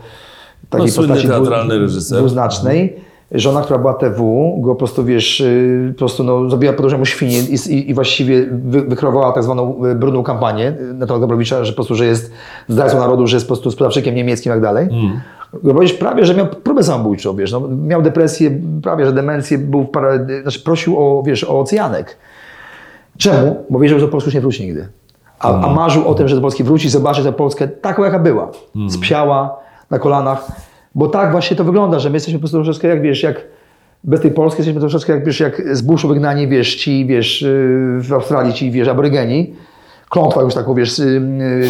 takiej 0.70 0.88
No, 0.88 0.94
postaci 0.96 1.28
teatralny 1.28 1.80
reżyser. 1.80 2.20
dwuznacznej. 2.20 3.08
Żona, 3.32 3.62
która 3.62 3.80
była 3.80 3.94
TW, 3.94 4.58
go 4.62 4.70
po 4.70 4.76
prostu, 4.76 5.06
wiesz, 5.06 5.42
y, 5.42 5.94
po 5.96 6.00
prostu 6.00 6.24
no, 6.24 6.50
zrobiła 6.50 6.74
podróżę 6.74 6.98
mu 6.98 7.06
świnie 7.06 7.40
i, 7.40 7.90
i, 7.90 7.94
właściwie 7.94 8.46
wy, 8.52 8.82
wykreowała 8.82 9.32
tak 9.32 9.44
zwaną 9.44 9.82
brudną 9.96 10.24
kampanię 10.24 10.74
na 10.94 11.08
temat 11.08 11.20
Gombrowicza, 11.20 11.66
że 11.66 11.72
po 11.72 11.76
prostu, 11.76 11.96
że 11.96 12.06
jest 12.06 12.32
zdrajcą 12.68 13.00
narodu, 13.00 13.28
że 13.28 13.36
jest 13.36 13.46
po 13.46 13.54
prostu 13.54 13.72
sprzedawczykiem 13.72 14.16
niemieckim 14.16 14.52
i 14.52 14.54
tak 14.54 14.62
dalej. 14.62 14.88
Gombrowicz 15.64 15.94
prawie, 15.94 16.26
że 16.26 16.36
miał 16.36 16.48
próbę 16.48 16.84
samobójczą, 16.84 17.36
wiesz, 17.36 17.52
no, 17.52 17.68
miał 17.68 18.02
depresję, 18.02 18.52
prawie, 18.84 19.06
że 19.06 19.14
demencję, 19.14 19.58
był 19.58 19.84
w 19.84 19.90
parę, 19.90 20.28
znaczy 20.42 20.60
prosił 20.60 21.00
o, 21.00 21.24
wiesz, 21.26 21.44
o 21.44 21.60
oceanek. 21.60 22.18
Czemu? 23.18 23.66
Bo 23.70 23.80
wiedział, 23.80 24.00
że 24.00 24.06
do 24.06 24.12
Polski 24.12 24.28
już 24.28 24.36
nie 24.36 24.42
wróci 24.42 24.66
nigdy. 24.66 24.88
A, 25.40 25.62
a 25.62 25.74
marzył 25.74 26.08
o 26.08 26.14
tym, 26.14 26.28
że 26.28 26.36
do 26.36 26.42
Polski 26.42 26.64
wróci, 26.64 26.90
zobaczyć 26.90 27.24
tę 27.24 27.34
Polskę 27.34 27.68
taką, 27.68 28.04
jaka 28.04 28.20
była. 28.20 28.52
Spiała, 28.90 29.60
na 29.92 30.00
kolanach. 30.00 30.48
Bo 30.96 31.08
tak 31.08 31.32
właśnie 31.32 31.58
to 31.58 31.64
wygląda, 31.64 32.00
że 32.00 32.10
my 32.10 32.16
jesteśmy 32.16 32.40
po 32.40 32.42
prostu 32.42 32.58
troszeczkę, 32.58 32.88
jak 32.88 33.02
wiesz, 33.02 33.24
jak 33.24 33.42
bez 34.04 34.22
tej 34.22 34.32
Polski 34.32 34.60
jesteśmy 34.60 34.80
troszeczkę, 34.80 35.14
jak 35.14 35.26
wiesz, 35.26 35.40
jak 35.40 35.76
z 35.78 35.82
buszu 35.82 36.08
wygnani, 36.08 36.48
wiesz, 36.48 36.76
ci, 36.76 37.06
wiesz, 37.06 37.42
yy, 37.42 38.02
w 38.02 38.14
Australii 38.14 38.54
ci, 38.54 38.72
wiesz, 38.72 38.88
aborygeni. 38.88 39.54
Klątwa 40.10 40.42
już 40.42 40.54
taką, 40.54 40.74
wiesz, 40.74 41.00
yy, 41.00 41.22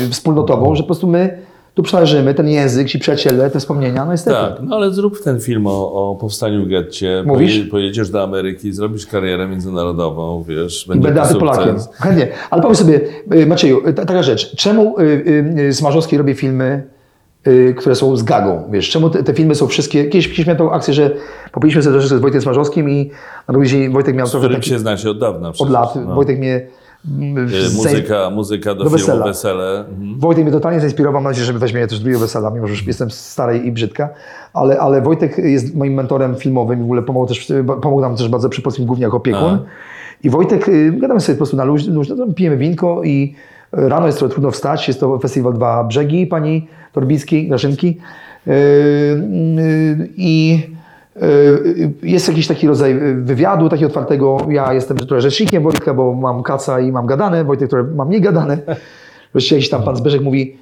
yy, 0.03 0.09
wspólnotową, 0.09 0.75
że 0.75 0.83
po 0.83 0.87
prostu 0.87 1.07
my 1.07 1.37
tu 1.77 1.83
przeleżymy, 1.83 2.33
ten 2.33 2.47
język, 2.47 2.87
ci 2.89 2.99
przyjaciele, 2.99 3.49
te 3.51 3.59
wspomnienia, 3.59 4.05
no 4.05 4.11
niestety. 4.11 4.37
Tak, 4.37 4.53
no 4.61 4.75
ale 4.75 4.91
zrób 4.91 5.23
ten 5.23 5.39
film 5.39 5.67
o, 5.67 6.11
o 6.11 6.15
powstaniu 6.15 6.65
w 6.65 6.67
getcie. 6.67 7.23
Mówisz? 7.25 7.57
Poje- 7.59 7.69
Pojedziesz 7.71 8.09
do 8.09 8.23
Ameryki, 8.23 8.73
zrobisz 8.73 9.07
karierę 9.07 9.47
międzynarodową, 9.47 10.43
wiesz, 10.47 10.85
będzie 10.87 11.09
Będę. 11.11 11.35
Polakiem. 11.39 11.75
Chętnie. 11.93 12.27
Ale 12.49 12.61
powiedz 12.61 12.77
sobie, 12.79 13.01
y, 13.33 13.45
Macieju, 13.45 13.87
y, 13.87 13.93
ta- 13.93 14.05
taka 14.05 14.23
rzecz. 14.23 14.55
Czemu 14.55 14.99
y, 14.99 15.03
y, 15.59 15.73
Smarzowski 15.73 16.17
robi 16.17 16.33
filmy, 16.33 16.83
y, 17.47 17.75
które 17.77 17.95
są 17.95 18.17
z 18.17 18.23
gagą? 18.23 18.63
Wiesz, 18.71 18.89
czemu 18.89 19.09
te, 19.09 19.23
te 19.23 19.33
filmy 19.33 19.55
są 19.55 19.67
wszystkie... 19.67 20.05
Kiedyś, 20.05 20.27
kiedyś 20.27 20.45
miałem 20.45 20.57
tą 20.57 20.71
akcję, 20.71 20.93
że 20.93 21.11
popiliśmy 21.51 21.83
sobie 21.83 21.93
troszeczkę 21.93 22.17
z 22.17 22.21
Wojtkiem 22.21 22.41
Smarzowskim 22.41 22.89
i 22.89 23.11
na 23.47 23.51
drugi 23.51 23.69
dzień 23.69 23.91
Wojtek 23.93 24.15
miał 24.15 24.27
Z 24.27 24.31
trochę 24.31 24.45
którym 24.45 24.61
taki... 24.61 24.69
się 24.69 24.79
znacie 24.79 25.09
od 25.09 25.19
dawna 25.19 25.47
Od 25.49 25.53
przecież, 25.55 25.73
lat. 25.73 25.95
no. 26.07 26.15
Wojtek 26.15 26.39
mnie... 26.39 26.67
zaj- 27.07 27.75
Muzyka, 27.75 28.29
muzyka 28.29 28.75
do, 28.75 28.83
do 28.83 28.89
filmu 28.89 28.97
wesela. 28.97 29.25
Wesele. 29.25 29.79
Mhm. 29.79 30.19
Wojtek 30.19 30.43
mnie 30.43 30.53
totalnie 30.53 30.79
zainspirował, 30.79 31.21
mam 31.21 31.31
nadzieję, 31.31 31.45
że 31.45 31.53
weźmie 31.53 31.79
mnie 31.79 31.87
też 31.87 31.99
drugiego 31.99 32.19
wesela, 32.19 32.49
mimo 32.49 32.67
że 32.67 32.73
już 32.73 32.87
jestem 32.87 33.11
stary 33.11 33.57
i 33.57 33.71
brzydka, 33.71 34.09
ale, 34.53 34.79
ale 34.79 35.01
Wojtek 35.01 35.37
jest 35.37 35.75
moim 35.75 35.93
mentorem 35.93 36.35
filmowym 36.35 36.79
i 36.79 36.81
w 36.81 36.85
ogóle 36.85 37.01
pomógł, 37.01 37.27
też, 37.27 37.53
pomógł 37.81 38.01
nam 38.01 38.15
też 38.15 38.29
bardzo 38.29 38.49
przy 38.49 38.61
Polskim 38.61 38.85
Głównie 38.85 39.03
jako 39.03 39.17
opiekun. 39.17 39.43
A. 39.43 39.59
I 40.23 40.29
Wojtek, 40.29 40.67
y, 40.67 40.91
gadamy 40.91 41.19
sobie 41.19 41.35
po 41.35 41.37
prostu 41.37 41.57
na 41.57 41.63
luźno, 41.63 42.15
tam 42.17 42.33
pijemy 42.33 42.57
winko 42.57 43.03
i 43.03 43.35
rano 43.71 44.05
jest 44.05 44.17
trochę 44.17 44.31
trudno 44.31 44.51
wstać, 44.51 44.87
jest 44.87 44.99
to 44.99 45.19
Festiwal 45.19 45.53
Dwa 45.53 45.83
Brzegi, 45.83 46.27
pani 46.27 46.67
Torbickiej, 46.93 47.47
Grażynki. 47.47 47.97
Y, 48.47 48.51
y, 48.51 50.09
I 50.17 50.59
jest 52.03 52.27
jakiś 52.27 52.47
taki 52.47 52.67
rodzaj 52.67 52.99
wywiadu, 53.15 53.69
takiego 53.69 53.87
otwartego. 53.87 54.37
Ja 54.49 54.73
jestem 54.73 54.97
trochę 54.97 55.21
rzecznikiem 55.21 55.63
Wojtka, 55.63 55.93
bo 55.93 56.13
mam 56.13 56.43
kaca 56.43 56.79
i 56.79 56.91
mam 56.91 57.05
gadane, 57.05 57.43
Wojtek, 57.43 57.67
które 57.67 57.83
mam 57.83 58.07
mniej 58.07 58.21
gadane. 58.21 58.57
Wreszcie 59.33 59.55
jakiś 59.55 59.69
tam 59.69 59.83
pan 59.83 59.95
Zbyszek 59.95 60.21
mówi, 60.21 60.57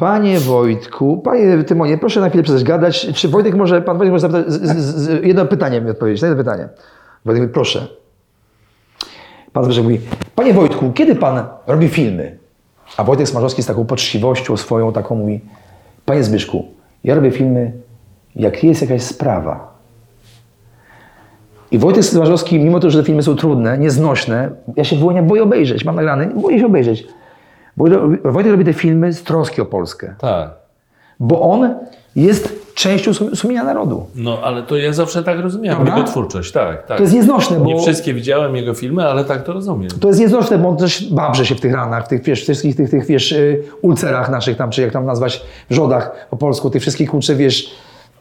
Panie 0.00 0.40
Wojtku, 0.40 1.18
panie 1.18 1.64
Tymonie, 1.64 1.98
proszę 1.98 2.20
na 2.20 2.28
chwilę 2.28 2.42
przestać 2.42 2.64
gadać. 2.64 3.06
Czy 3.14 3.28
Wojtek 3.28 3.54
może, 3.54 3.82
pan 3.82 3.98
Wojtek 3.98 4.12
może 4.12 4.28
zapytać, 4.28 4.52
z, 4.52 4.62
z, 4.62 4.94
z, 4.94 5.24
jedno 5.24 5.46
pytanie 5.46 5.80
mi 5.80 5.90
odpowiedzieć, 5.90 6.22
na 6.22 6.28
jedno 6.28 6.44
pytanie. 6.44 6.68
Wojtek 7.24 7.42
mówi, 7.42 7.54
proszę. 7.54 7.86
Pan 9.52 9.64
Zbyszek 9.64 9.84
mówi, 9.84 10.00
panie 10.34 10.54
Wojtku, 10.54 10.92
kiedy 10.92 11.14
pan 11.14 11.44
robi 11.66 11.88
filmy? 11.88 12.38
A 12.96 13.04
Wojtek 13.04 13.28
Smarzowski 13.28 13.62
z 13.62 13.66
taką 13.66 13.84
poczciwością 13.84 14.56
swoją 14.56 14.92
taką 14.92 15.14
mówi, 15.14 15.40
panie 16.04 16.24
Zbyszku, 16.24 16.64
ja 17.04 17.14
robię 17.14 17.30
filmy, 17.30 17.72
jak 18.36 18.64
jest 18.64 18.82
jakaś 18.82 19.02
sprawa. 19.02 19.69
I 21.70 21.78
Wojtek 21.78 22.04
Smarzowski, 22.04 22.58
mimo 22.60 22.80
to, 22.80 22.90
że 22.90 22.98
te 23.00 23.06
filmy 23.06 23.22
są 23.22 23.36
trudne, 23.36 23.78
nieznośne, 23.78 24.50
ja 24.76 24.84
się 24.84 24.96
Wołynia 24.96 25.22
boję 25.22 25.42
obejrzeć, 25.42 25.84
mam 25.84 25.96
nagrany, 25.96 26.26
boję 26.36 26.58
się 26.58 26.66
obejrzeć. 26.66 27.06
Wojtek 27.76 28.00
Wojtek 28.24 28.52
robi 28.52 28.64
te 28.64 28.72
filmy 28.72 29.12
z 29.12 29.22
troski 29.22 29.60
o 29.60 29.64
Polskę, 29.66 30.14
Tak. 30.18 30.50
bo 31.20 31.40
on 31.40 31.74
jest 32.16 32.60
częścią 32.74 33.10
sum- 33.14 33.36
sumienia 33.36 33.64
narodu. 33.64 34.06
No, 34.14 34.38
ale 34.44 34.62
to 34.62 34.76
ja 34.76 34.92
zawsze 34.92 35.22
tak 35.22 35.40
rozumiałem 35.40 35.76
Prawda? 35.82 35.96
jego 35.98 36.10
twórczość, 36.10 36.52
tak, 36.52 36.86
tak. 36.86 36.96
To 36.96 37.02
jest 37.02 37.14
nieznośne, 37.14 37.56
bo... 37.58 37.64
Nie 37.64 37.78
wszystkie 37.80 38.14
widziałem 38.14 38.56
jego 38.56 38.74
filmy, 38.74 39.08
ale 39.08 39.24
tak 39.24 39.42
to 39.44 39.52
rozumiem. 39.52 39.90
To 40.00 40.08
jest 40.08 40.20
nieznośne, 40.20 40.58
bo 40.58 40.68
on 40.68 40.76
też 40.76 41.12
babrze 41.12 41.46
się 41.46 41.54
w 41.54 41.60
tych 41.60 41.74
ranach, 41.74 42.04
w 42.04 42.08
tych, 42.08 42.22
wiesz, 42.22 42.42
wszystkich 42.42 42.76
tych, 42.76 42.90
tych 42.90 43.06
wiesz, 43.06 43.32
y, 43.32 43.62
ulcerach 43.82 44.30
naszych 44.30 44.56
tam, 44.56 44.70
czy 44.70 44.82
jak 44.82 44.92
tam 44.92 45.06
nazwać, 45.06 45.42
wrzodach 45.70 46.26
po 46.30 46.36
polsku, 46.36 46.70
tych 46.70 46.82
wszystkich, 46.82 47.10
kurczę, 47.10 47.34
wiesz, 47.34 47.74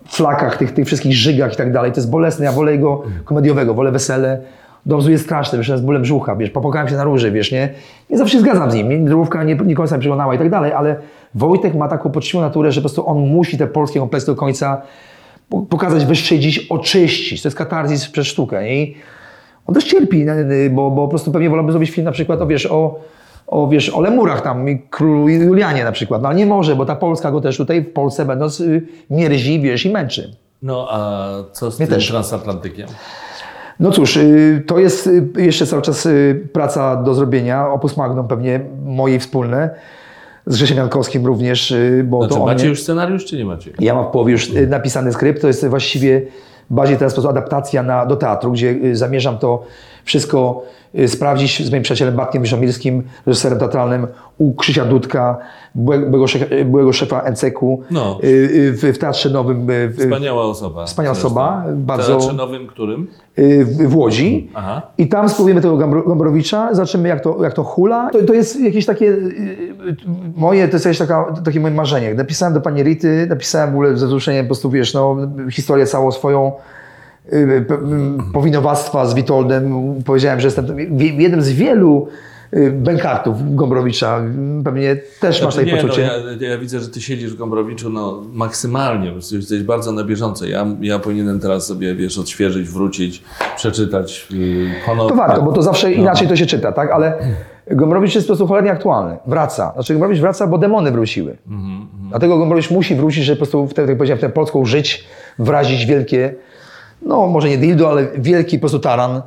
flakach, 0.10 0.57
tych, 0.57 0.74
tych 0.74 0.86
wszystkich 0.88 1.14
żygach 1.14 1.53
i 1.53 1.55
tak 1.55 1.72
dalej. 1.72 1.91
To 1.91 1.97
jest 1.97 2.10
bolesne. 2.10 2.45
Ja 2.45 2.51
wolę 2.51 2.72
jego 2.72 3.03
komediowego, 3.26 3.74
wolę 3.74 3.91
wesele. 3.91 4.41
Domzu 4.86 5.12
jest 5.12 5.24
straszny, 5.24 5.57
wiesz, 5.57 5.72
z 5.72 5.82
bólem 5.82 6.01
brzucha, 6.01 6.36
wiesz, 6.36 6.49
popłakałem 6.49 6.89
się 6.89 6.95
na 6.95 7.03
róży, 7.03 7.32
wiesz, 7.32 7.51
nie? 7.51 7.70
Nie 8.10 8.18
zawsze 8.18 8.34
się 8.34 8.39
zgadzam 8.39 8.72
z 8.72 8.74
nim, 8.74 9.05
drówka 9.05 9.43
nie, 9.43 9.55
nie 9.55 9.76
końca 9.76 9.97
przekonała 9.97 10.36
i 10.36 10.38
tak 10.38 10.49
dalej, 10.49 10.74
ale 10.74 10.95
Wojtek 11.36 11.76
ma 11.76 11.88
taką 11.88 12.10
poczciwą 12.10 12.41
naturę, 12.41 12.72
że 12.72 12.82
po 12.82 12.84
prostu 12.84 13.07
on 13.10 13.18
musi 13.20 13.57
te 13.57 13.68
polskie 13.68 13.99
kompleksy 13.99 14.28
do 14.28 14.36
końca 14.36 14.82
po- 15.49 15.62
pokazać, 15.62 16.05
wyszczydzić, 16.05 16.60
oczyścić. 16.70 17.41
To 17.41 17.47
jest 17.47 17.57
katarzis 17.57 18.10
przez 18.10 18.28
sztukę. 18.28 18.70
I 18.74 18.95
on 19.68 19.76
też 19.76 19.84
cierpi, 19.84 20.26
bo, 20.72 20.91
bo 20.91 21.01
po 21.01 21.07
prostu 21.07 21.32
pewnie 21.32 21.49
wolałby 21.49 21.72
zrobić 21.72 21.91
film 21.91 22.05
na 22.05 22.12
przykład 22.12 22.41
o, 22.41 22.47
wiesz, 22.47 22.66
o, 22.66 22.99
o, 23.52 23.68
wiesz, 23.68 23.89
o 23.89 24.02
lemurach 24.02 24.41
tam, 24.41 24.70
i 24.70 24.80
królu 24.89 25.30
Julianie 25.30 25.84
na 25.84 25.91
przykład. 25.91 26.22
No 26.22 26.28
ale 26.28 26.38
nie 26.38 26.45
może, 26.45 26.76
bo 26.76 26.86
ta 26.86 26.95
Polska 26.95 27.32
go 27.32 27.41
też 27.41 27.58
tutaj 27.58 27.82
w 27.82 27.93
Polsce 27.93 28.26
będąc 28.26 28.60
y, 28.60 28.82
mierzi, 29.10 29.62
wiesz, 29.62 29.86
i 29.86 29.89
męczy. 29.91 30.36
No, 30.62 30.88
a 30.91 31.28
co 31.52 31.72
z 31.72 31.80
Mnie 31.80 31.88
tym 31.88 31.95
też. 31.95 32.08
transatlantykiem? 32.08 32.88
No 33.80 33.91
cóż, 33.91 34.18
y, 34.18 34.64
to 34.68 34.80
jest 34.80 35.08
y, 35.08 35.28
jeszcze 35.38 35.66
cały 35.66 35.82
czas 35.82 36.08
praca 36.54 36.95
do 36.95 37.14
zrobienia, 37.14 37.70
opus 37.70 37.97
magnum 37.97 38.28
pewnie 38.28 38.60
moje 38.86 39.20
wspólne, 39.20 39.70
z 40.45 40.56
Grzesiem 40.56 40.78
Jankowskim 40.78 41.26
również, 41.26 41.74
bo 42.04 42.20
Znaczy, 42.22 42.36
to 42.39 42.45
macie 42.45 42.60
mnie- 42.62 42.70
już 42.70 42.82
scenariusz, 42.82 43.26
czy 43.26 43.38
nie 43.38 43.45
macie? 43.45 43.72
Ja 43.80 43.95
mam 43.95 44.06
w 44.06 44.08
połowie 44.08 44.32
już 44.32 44.52
napisany 44.68 45.14
skrypt, 45.14 45.41
to 45.41 45.47
jest 45.47 45.68
właściwie 45.68 46.22
bardziej 46.70 46.97
teraz 46.97 47.14
po 47.14 47.16
prostu 47.22 47.30
adaptacja 47.30 47.84
na, 47.84 48.06
do 48.06 48.16
teatru, 48.16 48.52
gdzie 48.52 48.95
zamierzam 48.95 49.38
to 49.38 49.64
wszystko 50.04 50.64
y, 51.00 51.08
sprawdzić 51.08 51.66
z 51.66 51.72
moim 51.72 51.84
przyjacielem 51.84 52.16
Bartkiem 52.16 52.41
Wyszamirskim, 52.41 53.04
reżyserem 53.26 53.60
teatralnym 53.60 54.08
u 54.38 54.54
Krzysia 54.56 54.86
Dudka, 54.86 55.38
byłego, 55.76 56.06
byłego 56.66 56.91
szefa- 56.91 57.26
y, 57.28 57.32
NCK-u 57.32 57.82
No. 57.91 58.20
y, 58.24 58.72
w, 58.74 58.95
w 58.95 58.97
Teatrze 58.97 59.30
Nowym 59.30 59.68
w, 59.68 59.95
Wspaniała 60.00 60.43
osoba. 60.43 60.86
Wspaniała 60.86 61.14
zresztą. 61.16 61.28
osoba, 61.28 61.66
bardzo- 61.76 62.08
Teatrze 62.18 62.34
nowym 62.34 62.68
którym? 62.68 63.08
w, 63.38 63.88
w 63.88 63.95
Łodzi. 63.95 64.50
Aha. 64.54 64.82
I 64.97 65.08
tam 65.08 65.30
spróbujemy 65.30 65.62
tego 65.62 65.78
Gombrowicza, 65.78 66.74
zobaczymy 66.74 67.10
jak 67.10 67.22
to, 67.24 67.43
jak 67.43 67.54
to 67.54 67.64
hula. 67.64 68.10
To, 68.14 68.24
to 68.24 68.34
jest 68.34 68.60
jakieś 68.60 68.86
takie 68.86 69.16
moje, 70.36 70.68
to 70.68 70.74
jest 70.76 70.86
jakieś 70.86 70.97
taka, 71.00 71.34
takie 71.45 71.60
moje 71.60 71.74
marzenie. 71.74 72.14
Napisałem 72.14 72.54
do 72.54 72.62
pani 72.62 72.84
Rity, 72.84 73.26
napisałem 73.30 73.70
w 73.70 73.74
ogóle 73.74 73.97
ze 73.97 74.06
wzruszeniem 74.08 74.45
po 74.45 74.47
prostu, 74.47 74.70
wiesz, 74.70 74.93
no, 74.93 75.18
historię 75.52 75.86
całą 75.86 76.12
swoją 76.12 76.52
powinowactwa 78.34 79.05
z 79.05 79.13
Witoldem. 79.13 79.73
Powiedziałem, 80.05 80.39
że 80.39 80.47
jestem 80.47 80.65
jednym 80.99 81.41
z 81.41 81.49
wielu 81.49 82.07
y, 82.53 82.71
bękartów 82.71 83.55
Gombrowicza. 83.55 84.21
Pewnie 84.63 84.95
też 85.19 85.41
masz 85.43 85.53
Znaczy, 85.53 85.57
takie 85.57 85.77
nie, 85.77 85.82
poczucie. 85.82 86.09
No, 86.25 86.32
ja, 86.45 86.49
ja 86.49 86.57
widzę, 86.57 86.80
że 86.80 86.88
ty 86.89 87.01
siedzisz 87.01 87.34
w 87.34 87.38
Gombrowiczu 87.38 87.89
no, 87.89 88.21
maksymalnie, 88.34 89.13
jesteś 89.32 89.63
bardzo 89.63 89.91
na 89.91 90.03
bieżąco. 90.03 90.45
Ja, 90.45 90.67
ja 90.82 90.99
powinienem 90.99 91.39
teraz 91.39 91.65
sobie, 91.67 91.95
wiesz, 91.95 92.17
odświeżyć, 92.17 92.69
wrócić, 92.69 93.23
przeczytać 93.55 94.27
ponownie. 94.86 95.09
To 95.09 95.15
warto, 95.15 95.41
bo 95.41 95.51
to 95.51 95.61
zawsze 95.61 95.89
No. 95.89 95.95
inaczej 95.95 96.27
to 96.27 96.36
się 96.36 96.45
czyta, 96.45 96.71
tak? 96.71 96.91
Ale 96.91 97.13
Gombrowicz 97.71 98.15
jest 98.15 98.27
po 98.27 98.30
prostu 98.32 98.47
cholernie 98.47 98.71
aktualny. 98.71 99.17
Wraca. 99.27 99.71
Znaczy 99.73 99.93
Gombrowicz 99.93 100.19
wraca, 100.19 100.47
bo 100.47 100.57
demony 100.57 100.91
wróciły. 100.91 101.38
Mhm, 101.47 101.88
Dlatego 102.09 102.38
Gombrowicz 102.38 102.71
musi 102.71 102.95
wrócić, 102.95 103.23
żeby 103.23 103.36
po 103.36 103.39
prostu, 103.39 103.67
w 103.67 103.73
tę, 103.73 103.82
tak 103.82 103.89
jak 103.89 103.97
powiedziałem, 103.97 104.17
w 104.17 104.21
tę 104.21 104.30
polską 104.30 104.65
żyć, 104.65 105.05
wrazić 105.39 105.86
wielkie, 105.86 106.34
no 107.02 107.28
może 107.28 107.50
nie 107.50 107.58
dildo, 107.58 107.89
ale 107.89 108.08
wielki 108.18 108.58
po 108.58 108.62
prostu 108.62 108.80
taran 108.80 109.22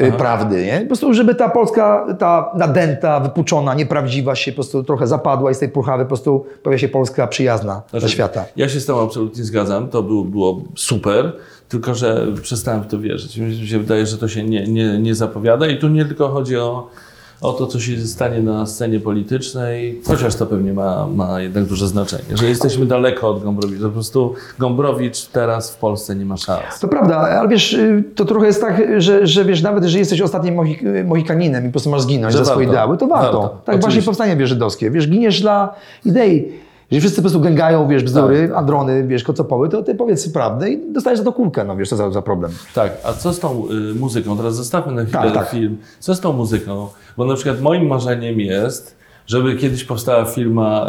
y, 0.00 0.12
prawdy, 0.12 0.64
nie? 0.64 0.80
Po 0.80 0.86
prostu, 0.86 1.14
żeby 1.14 1.34
ta 1.34 1.48
Polska, 1.48 2.06
ta 2.18 2.52
nadęta, 2.56 3.20
wypuczona, 3.20 3.74
nieprawdziwa 3.74 4.34
się 4.34 4.52
po 4.52 4.56
prostu 4.56 4.84
trochę 4.84 5.06
zapadła 5.06 5.50
i 5.50 5.54
z 5.54 5.58
tej 5.58 5.68
purchawy 5.68 6.04
po 6.04 6.08
prostu 6.08 6.46
pojawia 6.62 6.78
się 6.78 6.88
Polska 6.88 7.26
przyjazna 7.26 7.82
dla 7.90 8.00
Znaczy, 8.00 8.14
świata. 8.14 8.44
Ja 8.56 8.68
się 8.68 8.80
z 8.80 8.86
tym 8.86 8.96
absolutnie 8.96 9.44
zgadzam, 9.44 9.88
to 9.88 10.02
było, 10.02 10.24
było 10.24 10.60
super, 10.76 11.32
tylko 11.68 11.94
że 11.94 12.26
przestałem 12.42 12.82
w 12.82 12.86
to 12.86 12.98
wierzyć. 12.98 13.36
Mi 13.36 13.68
się 13.68 13.78
wydaje, 13.78 14.06
że 14.06 14.18
to 14.18 14.28
się 14.28 14.42
nie, 14.42 14.66
nie, 14.66 14.98
nie 14.98 15.14
zapowiada 15.14 15.66
i 15.66 15.78
tu 15.78 15.88
nie 15.88 16.04
tylko 16.04 16.28
chodzi 16.28 16.56
o, 16.56 16.88
o 17.40 17.52
to, 17.52 17.66
co 17.66 17.80
się 17.80 18.06
stanie 18.06 18.40
na 18.42 18.66
scenie 18.66 19.00
politycznej, 19.00 20.00
chociaż 20.06 20.34
to 20.34 20.46
pewnie 20.46 20.72
ma, 20.72 21.06
ma 21.06 21.40
jednak 21.40 21.64
duże 21.64 21.88
znaczenie, 21.88 22.22
że 22.34 22.46
jesteśmy 22.46 22.86
daleko 22.86 23.28
od 23.30 23.42
Gombrowicza. 23.44 23.84
Po 23.84 23.90
prostu 23.90 24.34
Gombrowicz 24.58 25.26
teraz 25.26 25.70
w 25.70 25.76
Polsce 25.76 26.16
nie 26.16 26.24
ma 26.24 26.36
szans. 26.36 26.80
To 26.80 26.88
prawda, 26.88 27.16
ale 27.16 27.48
wiesz, 27.48 27.72
y, 27.72 28.04
to 28.14 28.24
trochę 28.24 28.46
jest 28.46 28.60
tak, 28.60 28.82
że, 28.98 29.26
że 29.26 29.44
wiesz, 29.44 29.62
nawet 29.62 29.82
jeżeli 29.84 29.98
jesteś 29.98 30.20
ostatnim 30.20 30.54
mohik 30.54 30.80
mohikaninem 31.04 31.64
i 31.64 31.66
po 31.66 31.72
prostu 31.72 31.90
masz 31.90 32.02
zginąć 32.02 32.32
Że 32.32 32.38
za 32.38 32.44
swoje 32.44 32.66
warto. 32.66 32.72
ideały, 32.72 32.96
to 32.98 33.06
warto. 33.06 33.40
Warto, 33.40 33.48
Tak 33.48 33.64
właśnie 33.74 33.86
oczywiście. 33.88 34.06
powstanie 34.06 34.36
wiesz, 34.36 34.48
żydowskie. 34.48 34.90
Wiesz, 34.90 35.08
giniesz 35.08 35.40
dla 35.40 35.74
idei. 36.04 36.52
Jeżeli 36.90 37.00
wszyscy 37.00 37.16
po 37.16 37.22
prostu 37.22 37.40
gęgają, 37.40 37.88
wiesz, 37.88 38.02
bzdury, 38.04 38.48
Tak, 38.48 38.56
androny, 38.56 39.06
wiesz, 39.06 39.24
kocopoły, 39.24 39.68
to 39.68 39.82
ty 39.82 39.94
powiedz 39.94 40.32
prawdę 40.32 40.70
i 40.70 40.92
dostajesz 40.92 41.18
za 41.18 41.24
to 41.24 41.32
kulkę, 41.32 41.64
no 41.64 41.76
wiesz, 41.76 41.88
co 41.88 41.96
za, 41.96 42.10
za 42.10 42.22
problem. 42.22 42.50
Tak, 42.74 42.92
a 43.04 43.12
co 43.12 43.32
z 43.32 43.40
tą 43.40 43.64
y, 43.70 43.94
muzyką? 43.94 44.36
Teraz 44.36 44.56
zostawmy 44.56 44.92
na 44.92 45.02
chwilę 45.04 45.22
Tak, 45.22 45.34
tak. 45.34 45.48
film. 45.50 45.76
Co 46.00 46.14
z 46.14 46.20
tą 46.20 46.32
muzyką? 46.32 46.88
Bo 47.16 47.24
na 47.24 47.34
przykład 47.34 47.60
moim 47.60 47.86
marzeniem 47.86 48.40
jest, 48.40 48.96
żeby 49.26 49.56
kiedyś 49.56 49.84
powstała 49.84 50.24
firma, 50.24 50.86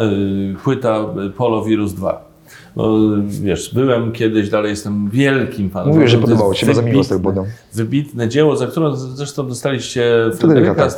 y, 0.52 0.56
płyta 0.64 1.06
y, 1.28 1.30
Polo 1.30 1.64
Virus 1.64 1.94
2. 1.94 2.30
Bo, 2.76 2.98
y, 3.18 3.22
wiesz, 3.28 3.74
byłem 3.74 4.12
kiedyś, 4.12 4.50
dalej 4.50 4.70
jestem 4.70 5.10
wielkim 5.10 5.70
fanem. 5.70 5.88
Mówiłeś, 5.90 6.12
że 6.12 6.18
podobało 6.18 6.54
ci 6.54 6.60
się, 6.60 6.66
bardzo 6.66 6.82
miło 6.82 7.04
z 7.04 7.08
tego 7.08 7.20
wybitne- 7.20 7.24
powodu. 7.34 7.48
Wybitne 7.74 8.30
dzieło, 8.30 8.56
za 8.56 8.68
które 8.68 8.92
zresztą 8.96 9.48
dostaliście 9.48 10.16
Fryderyka, 10.38 10.76
tak. 10.76 10.92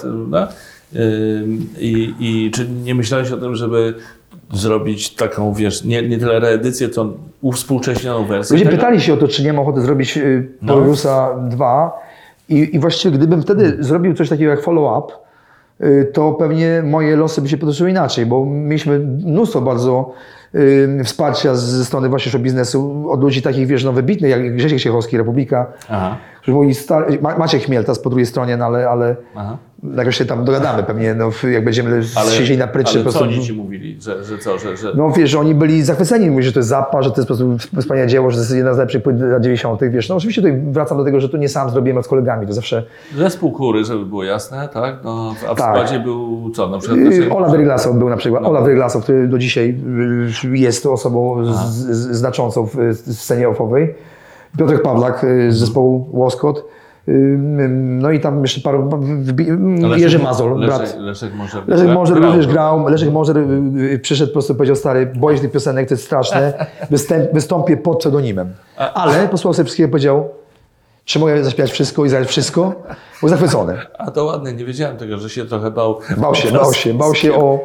Y, 0.96 1.48
I, 1.80 2.14
I 2.20 2.52
czy 2.52 2.70
nie 2.70 2.96
myślałeś 2.96 3.32
o 3.32 3.38
tym, 3.38 3.56
żeby 3.56 3.94
zrobić 4.54 5.16
taką, 5.16 5.54
wiesz, 5.54 5.84
nie, 5.84 6.08
nie 6.10 6.18
tyle 6.18 6.40
reedycję, 6.40 6.90
co 6.90 7.06
uwspółcześnioną 7.42 8.26
wersję? 8.26 8.58
Ludzie 8.58 8.70
pytali 8.70 9.02
się 9.02 9.14
o 9.14 9.18
to, 9.18 9.28
czy 9.28 9.44
nie 9.44 9.54
mam 9.54 9.62
ochoty 9.62 9.82
zrobić 9.82 10.18
y, 10.18 10.48
No. 10.62 10.74
Polusa 10.74 11.30
2 11.50 12.00
i, 12.50 12.76
i 12.76 12.80
właściwie 12.80 13.18
gdybym 13.18 13.42
wtedy 13.42 13.78
zrobił 13.80 14.14
coś 14.14 14.30
takiego 14.30 14.52
jak 14.52 14.62
follow-up, 14.62 15.14
y, 15.82 16.12
to 16.14 16.32
pewnie 16.32 16.84
moje 16.86 17.16
losy 17.16 17.42
by 17.42 17.50
się 17.50 17.58
potoczyły 17.58 17.90
inaczej, 17.90 18.26
bo 18.26 18.46
mieliśmy 18.46 19.00
mnóstwo 19.00 19.62
bardzo 19.62 20.14
y, 20.56 21.02
wsparcia 21.04 21.56
ze 21.56 21.86
strony 21.86 22.10
właśnie 22.10 22.32
show 22.32 22.42
biznesu 22.42 23.06
od 23.10 23.22
ludzi 23.22 23.42
takich, 23.42 23.68
wiesz, 23.68 23.84
no 23.84 23.94
wybitnych, 23.94 24.32
jak 24.32 24.56
Grzesiek 24.56 24.80
Siechowski, 24.80 25.18
Republika, 25.18 25.68
Aha. 25.90 26.18
którzy 26.42 26.58
Ma- 27.22 27.38
Maciek 27.38 27.64
Chmiel, 27.64 27.84
teraz 27.84 28.00
po 28.00 28.10
drugiej 28.10 28.26
stronie, 28.26 28.58
no 28.58 28.66
ale, 28.66 28.90
ale 28.90 29.16
Aha. 29.36 29.58
Jakoś 29.98 30.18
się 30.18 30.26
tam 30.26 30.46
dogadamy 30.46 30.84
pewnie, 30.84 31.14
no, 31.14 31.30
jak 31.52 31.64
będziemy 31.64 32.04
siedzieli 32.32 32.60
na 32.60 32.68
pryczy. 32.68 32.92
ale 32.96 33.04
po 33.04 33.12
co 33.12 33.20
prostu- 33.20 33.36
oni 33.36 33.46
ci 33.46 33.54
mówili? 33.54 33.98
Że, 34.02 34.24
że 34.24 34.38
co, 34.38 34.60
że... 34.60 34.78
że... 34.78 34.92
no 34.96 35.12
wiesz, 35.12 35.30
że 35.30 35.40
oni 35.40 35.56
byli 35.56 35.84
zachwyceni, 35.84 36.30
mówili, 36.30 36.48
że 36.48 36.54
to 36.54 36.60
jest 36.60 36.70
zapa, 36.70 37.02
że 37.02 37.12
to 37.12 37.16
jest 37.22 37.28
po 37.28 37.36
prostu 37.36 37.58
wspaniałe 37.82 38.08
dzieło, 38.08 38.32
że 38.32 38.38
to 38.38 38.42
jest 38.42 38.56
jedna 38.56 38.74
z 38.74 38.78
lepszych 38.78 39.04
płyt 39.04 39.22
lat 39.22 39.44
90. 39.44 39.80
Wiesz, 39.90 40.10
no 40.10 40.16
oczywiście 40.16 40.42
tutaj 40.42 40.62
wracam 40.72 40.98
do 40.98 41.04
tego, 41.04 41.20
że 41.20 41.30
to 41.30 41.38
nie 41.38 41.50
sam 41.50 41.70
zrobiłem, 41.70 41.98
a 41.98 42.04
z 42.04 42.08
kolegami, 42.08 42.48
to 42.48 42.54
zawsze 42.54 42.84
Zespół 43.18 43.52
kury, 43.52 43.86
żeby 43.86 44.06
było 44.06 44.24
jasne, 44.24 44.70
tak? 44.74 44.96
No, 45.04 45.36
a 45.50 45.54
w 45.56 45.58
Tak. 45.58 45.76
składzie 45.76 46.00
był 46.00 46.52
co? 46.56 46.70
Na 46.70 46.78
przykład 46.80 47.00
Yy, 47.00 47.16
znaczy- 47.16 47.32
Olaf 47.34 47.52
Wyrglasow 47.52 47.96
był 47.96 48.10
na 48.10 48.18
przykład. 48.18 48.44
No. 48.44 48.50
Olaf 48.50 48.64
Wyrglasow, 48.64 49.04
który 49.04 49.28
do 49.28 49.38
dzisiaj 49.38 49.78
yy, 50.44 50.58
jest 50.58 50.86
osobą 50.86 51.46
z, 51.46 51.50
z, 51.70 52.16
znaczącą 52.18 52.66
w, 52.66 52.76
w 52.76 53.14
scenie 53.14 53.50
offowej. 53.50 53.96
Piotrek 54.58 54.82
Pawlak 54.82 55.26
z 55.50 55.56
zespołu 55.56 56.10
Łoskot. 56.12 56.66
No 57.78 58.12
i 58.12 58.20
tam 58.20 58.42
jeszcze 58.42 58.62
paru, 58.62 58.90
wbi- 59.24 59.48
Leszek- 59.82 60.00
Jerzy 60.00 60.20
Mazol, 60.20 60.60
Leszek, 60.60 60.78
brat. 60.78 61.00
Leszek 61.00 61.34
może 61.34 61.62
Leszek 61.68 61.88
Może 61.88 62.14
grał, 62.14 62.26
również 62.26 62.48
no. 62.48 62.54
grał. 62.54 62.88
Leszek 62.88 63.12
Może 63.12 63.34
yy, 63.76 64.00
przyszedł 64.00 64.30
po 64.30 64.34
prostu 64.34 64.56
powiedział, 64.56 64.76
stary, 64.76 65.06
boję 65.16 65.38
się 65.38 65.44
tych 65.44 65.52
piosenek, 65.52 65.88
to 65.88 65.94
jest 65.94 66.04
straszne. 66.04 66.68
Występ, 66.90 67.34
wystąpię 67.34 67.78
pod 67.78 68.00
pseudonimem. 68.00 68.54
Ale 68.94 69.28
posłuchał 69.28 69.54
sobie 69.54 69.66
wszystkiego 69.66 69.88
i 69.88 69.92
powiedział, 69.92 70.30
czy 71.06 71.20
mogę 71.20 71.44
zaśpiewać 71.44 71.72
wszystko 71.72 72.06
i 72.06 72.10
zagrać 72.10 72.30
wszystko? 72.30 72.84
Był 73.20 73.30
zachwycony. 73.30 73.78
A 73.98 74.12
to 74.12 74.26
ładne, 74.26 74.54
nie 74.54 74.66
wiedziałem 74.66 74.98
tego, 74.98 75.18
że 75.18 75.30
się 75.30 75.46
trochę 75.46 75.72
bał. 75.72 76.00
Bał 76.18 76.36
się, 76.36 76.52
bał 76.52 76.74
się, 76.74 76.94
bał 76.94 77.16
się 77.16 77.34
o... 77.36 77.60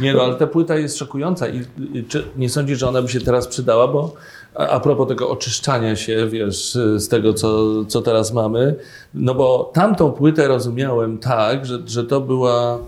Nie 0.00 0.14
no, 0.14 0.22
ale 0.22 0.34
ta 0.34 0.46
płyta 0.46 0.76
jest 0.76 0.98
szokująca 0.98 1.48
i, 1.48 1.62
i 1.92 2.04
czy 2.04 2.24
nie 2.36 2.48
sądzisz, 2.48 2.78
że 2.78 2.88
ona 2.88 3.02
by 3.02 3.08
się 3.08 3.20
teraz 3.20 3.46
przydała, 3.46 3.88
bo 3.88 4.14
a, 4.54 4.80
propos 4.80 5.08
tego 5.08 5.30
oczyszczania 5.30 5.96
się, 5.96 6.26
wiesz, 6.26 6.78
z 6.96 7.08
tego, 7.08 7.34
co, 7.34 7.84
co 7.84 8.02
teraz 8.02 8.32
mamy, 8.32 8.74
no 9.14 9.34
bo 9.34 9.70
tamtą 9.74 10.12
płytę 10.12 10.48
rozumiałem 10.48 11.18
tak, 11.18 11.66
że, 11.66 11.78
że, 11.86 12.04
to, 12.04 12.20
była, 12.20 12.78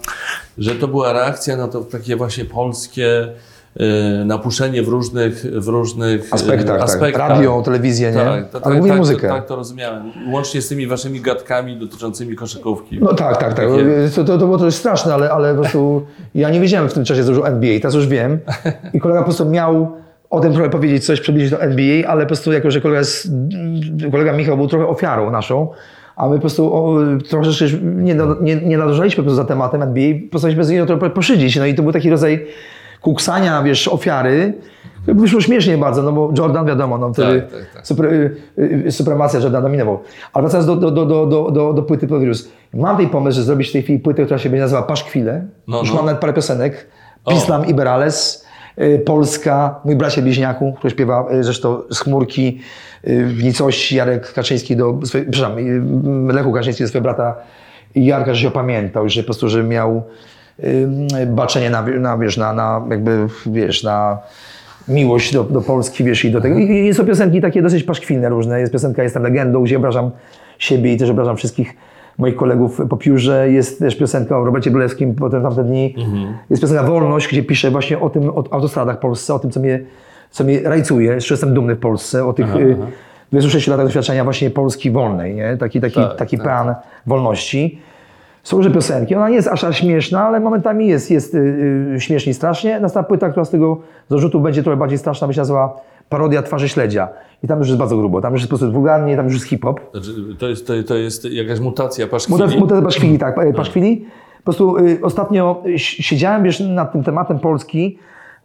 że 0.59 0.75
to 0.75 0.89
była 0.89 1.13
reakcja 1.13 1.57
na 1.57 1.69
to 1.69 1.81
takie 1.81 2.17
właśnie 2.17 2.45
polskie 2.45 3.29
y, 3.81 4.25
napuszenie 4.25 4.83
w 4.83 4.89
różnych, 4.89 5.43
w 5.43 5.69
różnych 5.69 6.35
aspektach, 6.35 6.81
aspektach. 6.81 7.29
tak. 7.29 7.31
Radio, 7.31 7.63
telewizję, 7.65 8.09
nie? 8.11 8.45
Tak, 8.53 8.63
Ale 8.67 8.75
głównie 8.75 8.91
tak, 8.91 8.99
muzykę. 8.99 9.29
To, 9.29 9.35
tak 9.35 9.47
to 9.47 9.57
rozumiałem. 9.57 10.13
Łącznie 10.33 10.63
z 10.63 10.69
tymi 10.69 10.87
waszymi 10.87 11.21
gadkami 11.21 11.77
dotyczącymi 11.77 12.37
koszykówki. 12.37 12.99
No 13.01 13.15
tak, 13.15 13.37
tak, 13.37 13.55
tak. 13.55 13.67
To, 14.15 14.25
to, 14.25 14.39
to 14.39 14.47
było 14.47 14.59
trochę 14.59 14.73
straszne, 14.73 15.15
ale, 15.15 15.31
ale 15.31 15.55
po 15.55 15.61
prostu 15.61 16.07
ja 16.35 16.51
nie 16.51 16.61
wiedziałem 16.61 16.89
w 16.89 16.93
tym 16.93 17.05
czasie 17.05 17.25
dużo 17.25 17.49
NBA, 17.49 17.79
teraz 17.79 17.95
już 17.95 18.07
wiem. 18.07 18.39
I 18.95 19.01
kolega 19.01 19.21
po 19.21 19.25
prostu 19.25 19.45
miał 19.45 20.01
o 20.31 20.41
tym 20.41 20.53
trochę 20.53 20.71
powiedzieć, 20.71 21.07
coś 21.07 21.21
przybliżyć 21.21 21.51
do 21.51 21.61
NBA, 21.61 22.09
ale 22.09 22.21
po 22.23 22.27
prostu 22.27 22.53
jako, 22.53 22.71
że 22.71 22.81
kolega, 22.81 22.99
jest, 22.99 23.29
kolega 24.13 24.33
Michał 24.33 24.57
był 24.57 24.67
trochę 24.67 24.87
ofiarą 24.87 25.31
naszą, 25.31 25.69
a 26.17 26.29
my 26.29 26.35
po 26.35 26.41
prostu 26.41 26.75
o, 26.75 26.99
troszeczkę 27.29 27.79
nie, 27.83 28.17
nie, 28.41 28.57
nie 28.57 28.79
nadążaliśmy 28.79 29.17
po 29.17 29.23
prostu 29.23 29.37
za 29.37 29.45
tematem 29.45 29.83
NBA, 29.83 30.15
postanowiliśmy 30.31 30.65
z 30.65 30.71
niego 30.71 30.87
trochę 30.87 31.11
poszydzić. 31.11 31.57
No 31.57 31.67
i 31.67 31.75
to 31.75 31.83
był 31.83 31.93
taki 31.93 32.11
rodzaj 32.11 32.47
kuksania, 33.01 33.63
wiesz, 33.63 33.89
ofiary. 33.89 34.55
Wyszło 35.07 35.41
śmiesznie 35.41 35.79
bardzo, 35.79 36.03
no 36.03 36.13
bo 36.13 36.33
Jordan 36.39 36.67
wiadomo, 36.67 36.99
no 36.99 37.13
wtedy 37.13 37.41
Tak, 37.41 37.51
tak, 37.51 37.75
tak. 37.75 37.87
Super, 37.87 38.07
y, 38.07 38.37
y, 38.87 38.93
supremacja 38.93 39.41
Jordana 39.41 39.63
dominował. 39.63 40.01
Ale 40.33 40.43
wracając 40.43 40.67
do, 40.67 40.77
do, 40.77 40.91
do, 40.91 41.07
do, 41.07 41.27
do, 41.27 41.51
do, 41.51 41.73
do 41.73 41.83
płyty 41.83 42.09
Powirus. 42.09 42.49
Mam 42.75 42.97
tej 42.97 43.09
pomysł, 43.09 43.37
że 43.37 43.43
zrobić 43.43 43.69
w 43.69 43.73
tej 43.73 43.83
chwili 43.83 43.99
płytę, 43.99 44.25
która 44.25 44.39
się 44.39 44.51
będzie 44.51 44.63
nazywała 44.63 44.87
Paszkwile. 44.87 45.45
No, 45.69 45.81
Już 45.81 45.91
no. 45.91 45.97
mam 45.97 46.07
nawet 46.07 46.21
parę 46.21 46.33
piosenek. 46.33 46.87
Pislam 47.29 47.67
i 47.67 47.75
Berales, 47.75 48.45
y, 48.45 48.50
Polska, 49.05 49.81
mój 49.85 49.97
bracie 49.97 50.23
bliźniaku, 50.23 50.73
który 50.79 50.91
śpiewa 50.91 51.27
y, 51.33 51.45
zresztą 51.45 51.83
z 51.91 52.01
chmurki 52.01 52.61
y, 53.09 53.27
w 53.27 53.45
nicości, 53.45 53.97
Jarek 53.97 54.33
Kaczyński 54.33 54.77
do, 54.77 54.99
przepraszam, 55.03 55.53
Lechu 56.29 56.53
Kaczyński 56.53 56.83
do 56.83 56.89
swojego 56.89 57.05
brata 57.05 57.35
Jarka, 57.95 58.35
że 58.35 58.43
się 58.43 58.49
opamiętał, 58.49 59.09
że 59.09 59.21
po 59.21 59.25
prostu, 59.25 59.49
że 59.49 59.63
miał 59.63 60.03
baczenie 61.27 61.71
na, 61.71 61.83
na, 61.83 62.19
wiesz, 62.19 62.37
na, 62.37 62.53
na 62.53 62.87
jakby, 62.91 63.27
wiesz, 63.47 63.83
na 63.83 64.19
miłość 64.89 65.33
do, 65.33 65.45
do 65.45 65.61
Polski, 65.61 66.05
wiesz, 66.05 66.25
i 66.25 66.31
do 66.31 66.41
tego. 66.41 66.59
I 66.59 66.89
i 66.89 66.95
są 66.95 67.07
piosenki 67.07 67.41
takie 67.41 67.63
dosyć 67.63 67.85
paszkwilne 67.85 68.29
różne. 68.29 68.61
Jest 68.61 68.73
piosenka 68.73 69.03
Jestem 69.03 69.23
legendą, 69.23 69.63
gdzie 69.63 69.77
obrażam 69.77 70.11
siebie 70.59 70.93
i 70.93 70.97
też 70.97 71.11
obrażam 71.11 71.37
wszystkich 71.37 71.75
moich 72.21 72.37
kolegów 72.37 72.81
po 72.89 72.97
piórze. 72.97 73.51
Jest 73.51 73.79
też 73.79 73.97
piosenka 73.97 74.39
o 74.39 74.45
Robercie 74.45 74.71
Brylewskim, 74.71 75.15
potem 75.15 75.43
tamte 75.43 75.65
dni. 75.65 75.95
Jest 76.51 76.63
piosenka 76.63 76.83
Wolność, 76.83 77.29
gdzie 77.29 77.43
piszę 77.43 77.71
właśnie 77.71 78.01
o 78.01 78.11
tym, 78.11 78.31
o 78.31 78.45
autostradach 78.51 78.97
w 78.97 78.99
Polsce, 78.99 79.35
o 79.35 79.39
tym, 79.39 79.51
co 79.51 79.61
mnie, 79.61 79.81
co 80.31 80.45
mnie 80.45 80.61
rajcuje, 80.63 81.19
czego 81.21 81.33
jestem 81.33 81.55
dumny 81.55 81.75
w 81.75 81.79
Polsce, 81.79 82.27
o 82.27 82.33
tych 82.33 82.57
y, 82.57 82.77
26 83.31 83.69
latach 83.69 83.87
doświadczenia 83.87 84.25
właśnie 84.25 84.51
Polski 84.51 84.91
wolnej, 84.91 85.35
nie? 85.35 85.57
Taki, 85.57 85.81
taki, 85.81 85.95
Tak, 85.95 86.17
taki 86.17 86.37
tak. 86.37 86.45
plan 86.45 86.75
wolności. 87.07 87.81
Są 88.43 88.57
różne 88.57 88.73
piosenki. 88.73 89.15
Ona 89.15 89.29
nie 89.29 89.35
jest 89.35 89.49
aż 89.49 89.61
tak 89.61 89.75
śmieszna, 89.75 90.23
ale 90.27 90.41
momentami 90.41 90.89
jest, 90.89 91.11
jest 91.11 91.35
yy, 91.35 92.01
śmiesznie 92.01 92.31
i 92.31 92.35
strasznie. 92.35 92.81
Następna 92.81 93.09
płyta, 93.09 93.31
która 93.31 93.45
z 93.45 93.51
tego 93.51 93.81
zarzutu 94.09 94.41
będzie 94.41 94.63
trochę 94.63 94.77
bardziej 94.77 94.99
straszna, 94.99 95.27
będzie 95.27 95.35
się 95.35 95.41
nazywała 95.41 95.77
Parodia 96.11 96.43
twarzy 96.43 96.69
śledzia. 96.69 97.09
I 97.43 97.49
tam 97.49 97.59
już 97.59 97.69
jest 97.69 97.79
bardzo 97.79 97.97
grubo. 97.97 98.21
Tam 98.21 98.33
już 98.33 98.43
jest 98.43 98.51
po 98.51 98.59
prostu 98.59 98.73
wulgarnie, 98.73 99.17
tam 99.17 99.25
już 99.25 99.35
jest 99.35 99.47
hip-hop. 99.47 99.81
Znaczy, 99.93 100.11
to, 100.39 100.49
jest, 100.49 100.67
to, 100.67 100.73
to 100.87 100.97
jest 100.97 101.25
jakaś 101.25 101.61
mutacja 101.61 102.07
paszkwili. 102.07 102.39
Mutacja 102.39 102.61
mutacja 102.61 102.85
paszkwili, 102.85 103.19
tak, 103.19 103.39
e, 103.39 103.53
paszkwili. 103.53 104.07
Po 104.37 104.45
prostu 104.45 104.77
y, 104.77 104.99
ostatnio 105.03 105.63
y, 105.67 105.79
siedziałem 105.79 106.43
wiesz, 106.43 106.61
nad 106.61 106.93
tym 106.93 107.05
tematem 107.05 107.39
Polski, 107.39 107.99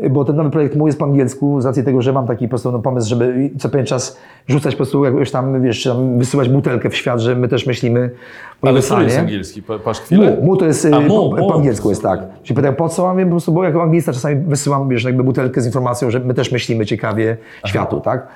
bo 0.10 0.26
ten 0.26 0.36
nowy 0.36 0.50
projekt 0.50 0.76
mój 0.76 0.88
jest 0.88 1.00
po 1.00 1.06
angielsku, 1.06 1.62
z 1.62 1.66
racji 1.66 1.84
tego, 1.84 2.02
że 2.02 2.14
mam 2.14 2.28
taki 2.28 2.46
po 2.46 2.50
prostu 2.50 2.72
no, 2.72 2.80
pomysł, 2.80 3.10
żeby 3.10 3.50
co 3.60 3.70
pewien 3.70 3.86
czas 3.86 4.18
rzucać 4.48 4.74
po 4.74 4.78
prostu 4.78 5.06
jakoś 5.06 5.32
tam, 5.32 5.62
wiesz, 5.62 5.84
tam 5.84 6.18
wysyłać 6.20 6.50
butelkę 6.50 6.90
w 6.90 6.96
świat, 6.96 7.20
że 7.20 7.36
my 7.36 7.48
też 7.48 7.68
myślimy 7.68 8.00
Ale 8.00 8.12
co 8.12 8.16
uniwersalnie. 8.62 9.04
jest 9.06 9.20
angielski? 9.20 9.64
Pa- 9.64 9.80
Paszkwile? 9.80 10.36
Mu, 10.38 10.42
mu 10.46 10.58
to 10.58 10.66
jest, 10.66 10.86
A, 10.86 10.88
y, 11.00 11.02
mu, 11.02 11.30
po, 11.30 11.36
mu. 11.42 11.48
po 11.50 11.56
angielsku 11.56 11.90
jest 11.90 12.04
tak. 12.04 12.20
Się 12.44 12.54
pytają 12.54 12.74
po 12.74 12.90
co, 12.90 13.10
a 13.10 13.16
wiem 13.16 13.28
po 13.28 13.32
prostu, 13.34 13.52
bo 13.52 13.64
jako 13.64 13.84
anglista 13.84 14.14
czasami 14.14 14.36
wysyłam, 14.36 14.90
wiesz, 14.90 15.04
jakby 15.04 15.24
butelkę 15.24 15.62
z 15.62 15.66
informacją, 15.66 16.12
że 16.12 16.20
my 16.20 16.34
też 16.34 16.52
myślimy 16.52 16.86
ciekawie 16.86 17.38
światu, 17.66 18.00
tak? 18.02 18.28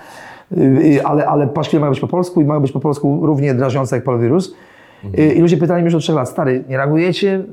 Y, 0.58 0.62
y, 0.62 1.06
Ale, 1.06 1.26
ale 1.28 1.48
paszkwile 1.48 1.80
mają 1.80 1.92
być 1.92 2.00
po 2.00 2.08
polsku 2.08 2.42
i 2.42 2.46
mają 2.46 2.60
być 2.60 2.72
po 2.72 2.80
polsku 2.80 3.20
równie 3.26 3.54
drażniące 3.54 3.96
jak 3.96 4.06
polowirus. 4.06 4.56
Mhm. 5.04 5.34
I 5.36 5.42
ludzie 5.42 5.58
pytali 5.58 5.82
mnie 5.82 5.88
już 5.88 5.96
od 5.96 6.02
trzech 6.02 6.16
lat, 6.16 6.30
stary, 6.30 6.64
nie 6.70 6.78
reagujecie? 6.78 7.44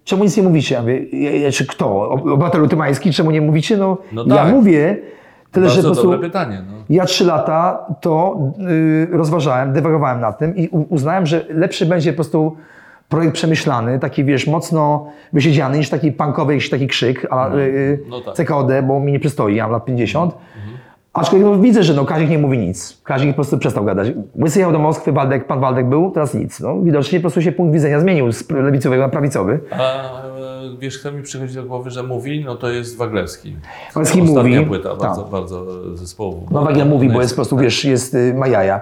Y, 0.00 0.04
Czemu 0.04 0.24
nic 0.24 0.36
nie 0.36 0.42
mówicie? 0.42 0.74
Ja 0.74 0.80
mówię, 0.80 1.04
"Ja- 1.12 1.30
ja- 1.36 1.52
czy 1.52 1.66
kto? 1.66 2.10
Obywatel 2.10 2.68
Tymański, 2.68 3.12
czemu 3.12 3.30
nie 3.30 3.40
mówicie? 3.40 3.76
No, 3.76 3.98
No 4.12 4.24
ja 4.28 4.34
tak. 4.44 4.52
mówię, 4.54 4.96
tyle 5.52 5.68
że 5.68 5.82
po 5.82 5.88
Bardzo 5.88 6.02
prostu... 6.02 6.20
pytanie. 6.22 6.62
No. 6.66 6.72
Ja 6.90 7.04
trzy 7.04 7.24
lata 7.24 7.86
to 8.00 8.38
y, 9.12 9.16
rozważałem, 9.16 9.72
dywagowałem 9.72 10.20
nad 10.20 10.38
tym 10.38 10.56
i 10.56 10.68
uznałem, 10.68 11.26
że 11.26 11.44
lepszy 11.48 11.86
będzie 11.86 12.12
po 12.12 12.16
prostu 12.16 12.56
projekt 13.08 13.34
przemyślany, 13.34 13.98
taki 13.98 14.24
wiesz, 14.24 14.46
mocno 14.46 15.06
wysiedziany 15.32 15.78
niż 15.78 15.88
taki 15.90 16.12
punkowy, 16.12 16.52
jakiś 16.54 16.70
taki 16.70 16.86
krzyk, 16.88 17.26
a 17.30 17.54
y, 17.54 18.00
no 18.08 18.20
tak. 18.20 18.34
CKOD, 18.34 18.68
bo 18.86 19.00
mi 19.00 19.12
nie 19.12 19.20
przystoi, 19.20 19.54
ja 19.56 19.62
mam 19.64 19.72
lat 19.72 19.84
50. 19.84 20.34
Aczkolwiek 21.12 21.48
no, 21.48 21.58
widzę, 21.58 21.82
że 21.82 21.94
no, 21.94 22.04
Kazik 22.04 22.30
nie 22.30 22.38
mówi 22.38 22.58
nic. 22.58 23.00
Kazik 23.04 23.28
po 23.30 23.34
prostu 23.34 23.58
przestał 23.58 23.84
gadać. 23.84 24.08
Łysy 24.42 24.58
jechał 24.58 24.72
do 24.72 24.78
Moskwy, 24.78 25.12
Waldek, 25.12 25.46
pan 25.46 25.60
Waldek 25.60 25.86
był, 25.88 26.10
teraz 26.10 26.34
nic. 26.34 26.60
No, 26.60 26.80
widocznie 26.82 27.18
po 27.18 27.22
prostu 27.22 27.42
się 27.42 27.52
punkt 27.52 27.72
widzenia 27.74 28.00
zmienił 28.00 28.32
z 28.32 28.50
lewicowego 28.50 29.02
na 29.02 29.08
prawicowy. 29.08 29.60
A 29.70 30.22
e, 30.26 30.30
wiesz, 30.80 30.98
kto 30.98 31.12
mi 31.12 31.22
przychodzi 31.22 31.54
do 31.54 31.64
głowy, 31.64 31.90
że 31.90 32.02
mówi? 32.02 32.44
No 32.44 32.56
to 32.56 32.70
jest 32.70 32.96
Waglewski. 32.96 33.56
Waglewski 33.94 34.20
Ostatnia 34.22 34.56
mówi. 34.58 34.66
płyta, 34.66 34.88
Tak. 34.90 34.98
bardzo, 35.00 35.24
bardzo 35.24 35.66
zespołu. 35.96 36.46
No 36.50 36.64
Węgiel 36.64 36.88
mówi, 36.88 37.08
bo 37.08 37.20
jest 37.20 37.32
po 37.32 37.36
prostu, 37.36 37.56
wiesz, 37.56 37.84
jest 37.84 38.14
y, 38.14 38.34
ma 38.34 38.48
jaja. 38.48 38.80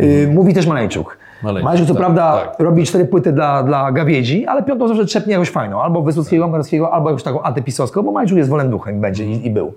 Y, 0.00 0.28
Mówi 0.34 0.54
też 0.54 0.66
Maleńczuk. 0.66 1.18
Maleńczuk, 1.42 1.64
Maleńczuk 1.64 1.88
co 1.88 1.94
tak, 1.94 2.02
prawda 2.02 2.32
tak. 2.32 2.60
robi 2.60 2.84
cztery 2.84 3.04
płyty 3.04 3.32
dla, 3.32 3.62
dla 3.62 3.92
gawiedzi, 3.92 4.46
ale 4.46 4.62
piątą 4.62 4.88
zawsze 4.88 5.04
trzepnie 5.04 5.32
jakoś 5.32 5.50
fajną. 5.50 5.82
Albo 5.82 6.02
Wysockiego, 6.02 6.48
Morskiego, 6.48 6.92
albo 6.92 7.08
jakąś 7.08 7.22
taką 7.22 7.42
antypisowską, 7.42 8.02
bo 8.02 8.12
Maleńczuk 8.12 8.38
jest 8.38 8.50
wolnym 8.50 8.70
duchem, 8.70 9.00
będzie 9.00 9.24
i, 9.24 9.46
i 9.46 9.50
był. 9.50 9.74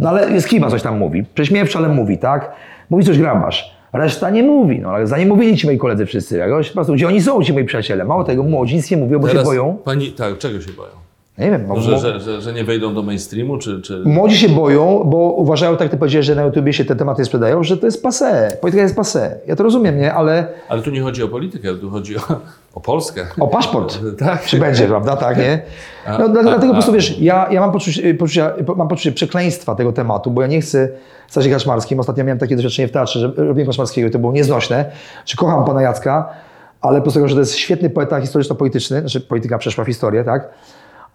No 0.00 0.08
ale 0.08 0.30
jest 0.30 0.48
chyba 0.48 0.70
coś 0.70 0.82
tam 0.82 0.98
mówi. 0.98 1.24
Prześmiewczo, 1.34 1.78
ale 1.78 1.88
mówi, 1.88 2.18
tak? 2.18 2.52
Mówi 2.90 3.04
coś 3.04 3.18
grabasz. 3.18 3.76
Reszta 3.92 4.30
nie 4.30 4.42
mówi, 4.42 4.78
no 4.80 4.90
ale 4.90 5.06
za 5.06 5.18
nie 5.18 5.26
mówili 5.26 5.56
ci 5.56 5.66
moi 5.66 5.78
koledzy 5.78 6.06
wszyscy. 6.06 6.36
Jakoś 6.38 6.68
po 6.68 6.74
prostu, 6.74 6.92
gdzie 6.94 7.08
oni 7.08 7.22
są, 7.22 7.42
ci 7.42 7.52
moi 7.52 7.64
przyjaciele? 7.64 8.04
Mało 8.04 8.24
tego, 8.24 8.42
młodzi 8.42 8.76
nic 8.76 8.90
nie 8.90 8.96
mówią, 8.96 9.18
bo 9.18 9.28
się 9.28 9.42
boją. 9.42 9.78
Pani, 9.84 10.12
tak, 10.12 10.38
czego 10.38 10.60
się 10.60 10.72
boją? 10.72 11.05
Nie 11.38 11.50
wiem, 11.50 11.64
No, 11.68 11.80
że, 11.80 11.98
że, 11.98 12.20
że, 12.20 12.40
że 12.40 12.52
nie 12.52 12.64
wejdą 12.64 12.94
do 12.94 13.02
mainstreamu, 13.02 13.58
czy... 13.58 13.82
czy... 13.82 14.02
Młodzi 14.04 14.36
się 14.36 14.48
boją, 14.48 15.02
bo 15.04 15.16
uważają, 15.16 15.76
tak 15.76 15.90
ty 15.90 15.96
powiedziałeś, 15.96 16.26
że 16.26 16.34
na 16.34 16.42
YouTubie 16.42 16.72
się 16.72 16.84
te 16.84 16.96
tematy 16.96 17.24
sprzedają, 17.24 17.62
że 17.62 17.76
to 17.76 17.86
jest 17.86 18.04
passé. 18.04 18.56
Polityka 18.60 18.82
jest 18.82 18.96
passé. 18.96 19.30
Ja 19.46 19.56
to 19.56 19.62
rozumiem, 19.62 19.98
nie? 19.98 20.14
Ale 20.14 20.46
Ale 20.68 20.82
tu 20.82 20.90
nie 20.90 21.00
chodzi 21.02 21.22
o 21.22 21.28
politykę, 21.28 21.74
tu 21.74 21.90
chodzi 21.90 22.16
o, 22.16 22.20
o 22.74 22.80
Polskę. 22.80 23.26
o 23.40 23.48
paszport. 23.48 23.98
Tak. 24.18 24.44
Czy 24.44 24.58
będzie, 24.58 24.86
prawda? 24.86 25.16
Tak, 25.16 25.38
nie? 25.38 25.62
No, 26.06 26.24
a- 26.24 26.28
dlatego 26.28 26.60
po 26.60 26.68
a- 26.68 26.72
prostu, 26.72 26.92
wiesz, 26.92 27.18
ja, 27.20 27.46
ja 27.50 27.60
mam, 27.60 27.72
poczucie, 27.72 28.14
poczucia, 28.14 28.52
mam 28.76 28.88
poczucie 28.88 29.12
przekleństwa 29.12 29.74
tego 29.74 29.92
tematu, 29.92 30.30
bo 30.30 30.42
ja 30.42 30.46
nie 30.48 30.60
chcę 30.60 30.88
stać 31.28 31.44
się 31.44 31.50
Kaczmarskim. 31.50 32.00
Ostatnio 32.00 32.24
miałem 32.24 32.38
takie 32.38 32.56
doświadczenie 32.56 32.88
w 32.88 32.92
teatrze, 32.92 33.20
że 33.20 33.32
robiłem 33.36 33.66
Kaczmarskiego 33.66 34.08
i 34.08 34.10
to 34.10 34.18
było 34.18 34.32
nieznośne. 34.32 34.84
Czy 35.24 35.36
kocham 35.36 35.64
pana 35.64 35.82
Jacka, 35.82 36.28
ale 36.80 36.98
po 36.98 37.02
prostu, 37.02 37.28
że 37.28 37.34
to 37.34 37.40
jest 37.40 37.54
świetny 37.56 37.90
poeta 37.90 38.20
historyczno-polityczny, 38.20 39.00
znaczy 39.00 39.20
polityka 39.20 39.58
przeszła 39.58 39.84
w 39.84 39.86
historię, 39.86 40.24
tak? 40.24 40.48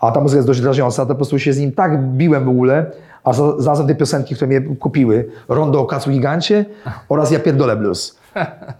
A 0.01 0.11
ta 0.11 0.21
muzyka 0.21 0.37
jest 0.37 0.47
dość 0.47 0.61
drażniąca, 0.61 1.01
to 1.05 1.09
po 1.09 1.15
prostu 1.15 1.39
się 1.39 1.53
z 1.53 1.59
nim 1.59 1.71
tak 1.71 2.03
biłem 2.03 2.45
w 2.45 2.49
ogóle, 2.49 2.85
a 3.23 3.33
za- 3.33 3.59
znalazłem 3.59 3.87
te 3.87 3.95
piosenki, 3.95 4.35
które 4.35 4.47
mnie 4.47 4.75
kupiły. 4.75 5.29
Rondo 5.49 5.79
o 5.81 5.85
Kacu 5.85 6.09
Gigancie 6.09 6.65
oraz 7.09 7.31
Ja 7.31 7.39
pierdolę 7.39 7.75
blues. 7.75 8.19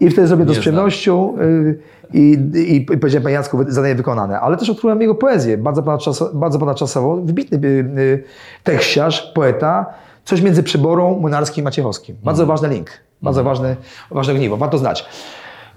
I 0.00 0.10
wtedy 0.10 0.28
zrobię 0.28 0.46
to 0.46 0.54
z 0.54 0.58
przyjemnością 0.58 1.34
y, 1.40 1.78
i, 2.14 2.38
i, 2.54 2.76
i 2.94 2.98
powiedziałem, 2.98 3.22
panie 3.22 3.34
Jacku, 3.34 3.58
zadanie 3.68 3.94
wykonane. 3.94 4.40
Ale 4.40 4.56
też 4.56 4.70
odkryłem 4.70 5.00
jego 5.00 5.14
poezję, 5.14 5.58
bardzo, 5.58 5.82
ponadczas, 5.82 6.24
bardzo 6.34 6.58
ponadczasowo, 6.58 7.16
wybitny 7.16 7.58
y, 7.68 8.00
y, 8.00 8.24
tekściarz, 8.64 9.32
poeta, 9.34 9.86
coś 10.24 10.42
między 10.42 10.62
Przyborą, 10.62 11.18
Młynarskim 11.18 11.62
i 11.62 11.64
Maciechowskim. 11.64 12.16
Bardzo 12.24 12.46
ważny 12.46 12.68
link, 12.68 12.90
bardzo 13.22 13.44
ważny, 13.44 13.76
ważne 14.10 14.32
ogniwo, 14.34 14.56
warto 14.56 14.78
znać. 14.78 15.04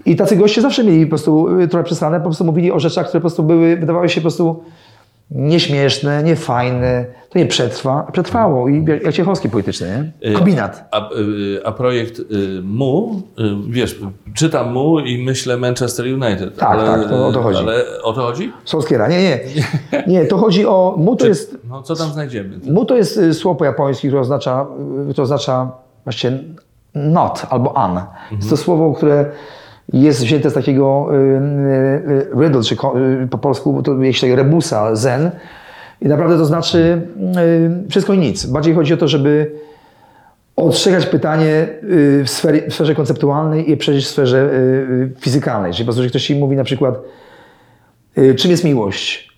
I 0.06 0.16
tacy 0.16 0.36
goście 0.36 0.62
zawsze 0.62 0.84
mieli 0.84 1.06
po 1.06 1.10
prostu 1.10 1.60
y, 1.60 1.68
trochę 1.68 1.84
przesrane, 1.84 2.18
po 2.18 2.24
prostu 2.24 2.44
mówili 2.44 2.72
o 2.72 2.78
rzeczach, 2.80 3.06
które 3.08 3.20
po 3.20 3.22
prostu 3.22 3.42
były, 3.42 3.76
wydawały 3.76 4.08
się 4.08 4.20
po 4.20 4.22
prostu 4.22 4.62
nieśmieszne, 5.30 6.22
niefajne, 6.22 7.04
to 7.30 7.38
nie 7.38 7.46
przetrwa. 7.46 8.08
Przetrwało 8.12 8.68
i 8.68 8.84
jak 9.04 9.14
Ciechowski 9.14 9.48
polityczny, 9.48 10.12
nie? 10.22 10.30
Y, 10.30 10.34
Kombinat. 10.34 10.88
A, 10.90 11.10
y, 11.12 11.60
a 11.64 11.72
projekt 11.72 12.18
y, 12.18 12.24
MU, 12.62 13.22
wiesz, 13.68 14.00
czytam 14.34 14.72
MU 14.72 14.98
i 14.98 15.24
myślę 15.24 15.56
Manchester 15.56 16.06
United. 16.06 16.56
Tak, 16.56 16.78
tak, 16.84 17.08
to 17.08 17.26
o 17.26 17.32
to 17.32 17.42
chodzi. 17.42 17.58
Ale 17.58 17.84
o 18.02 18.12
to 18.12 18.22
chodzi? 18.22 18.52
Solskiera. 18.64 19.08
Nie, 19.08 19.22
nie. 19.22 19.40
Nie, 20.12 20.26
to 20.26 20.38
chodzi 20.38 20.66
o... 20.66 20.94
Mu 20.98 21.16
to 21.16 21.26
jest, 21.26 21.58
No 21.68 21.82
co 21.82 21.96
tam 21.96 22.08
znajdziemy? 22.10 22.58
mu 22.64 22.84
to 22.84 22.96
jest 22.96 23.20
słowo 23.32 23.58
po 23.58 23.64
japońsku, 23.64 24.06
które 24.06 24.20
oznacza, 24.20 24.66
to 25.16 25.22
oznacza 25.22 25.70
właściwie 26.04 26.38
not 26.94 27.46
albo 27.50 27.76
an. 27.76 28.00
Jest 28.36 28.50
to 28.50 28.56
słowo, 28.56 28.92
które 28.92 29.30
jest 29.92 30.22
wzięte 30.22 30.50
z 30.50 30.54
takiego 30.54 31.08
y, 31.10 31.16
y, 31.16 32.38
y, 32.38 32.42
riddle, 32.42 32.62
czy 32.62 32.76
po 33.30 33.38
polsku 33.38 33.82
to 33.82 34.12
się 34.12 34.36
rebusa, 34.36 34.96
zen. 34.96 35.30
I 36.00 36.08
naprawdę 36.08 36.38
to 36.38 36.44
znaczy 36.44 37.02
wszystko 37.88 38.12
i 38.12 38.18
nic. 38.18 38.46
Bardziej 38.46 38.74
chodzi 38.74 38.94
o 38.94 38.96
to, 38.96 39.08
żeby 39.08 39.52
odstrzegać 40.56 41.06
pytanie 41.06 41.68
w, 41.82 42.24
sferie, 42.26 42.70
w 42.70 42.74
sferze 42.74 42.94
konceptualnej 42.94 43.70
i 43.70 43.76
przejść 43.76 44.06
w 44.06 44.10
sferze 44.10 44.50
fizykalnej. 45.20 45.72
Czyli 45.72 45.84
po 45.84 45.86
prostu, 45.86 46.02
że 46.02 46.08
ktoś 46.08 46.26
ci 46.26 46.34
mówi 46.34 46.56
na 46.56 46.64
przykład, 46.64 46.98
czym 48.36 48.50
jest 48.50 48.64
miłość? 48.64 49.30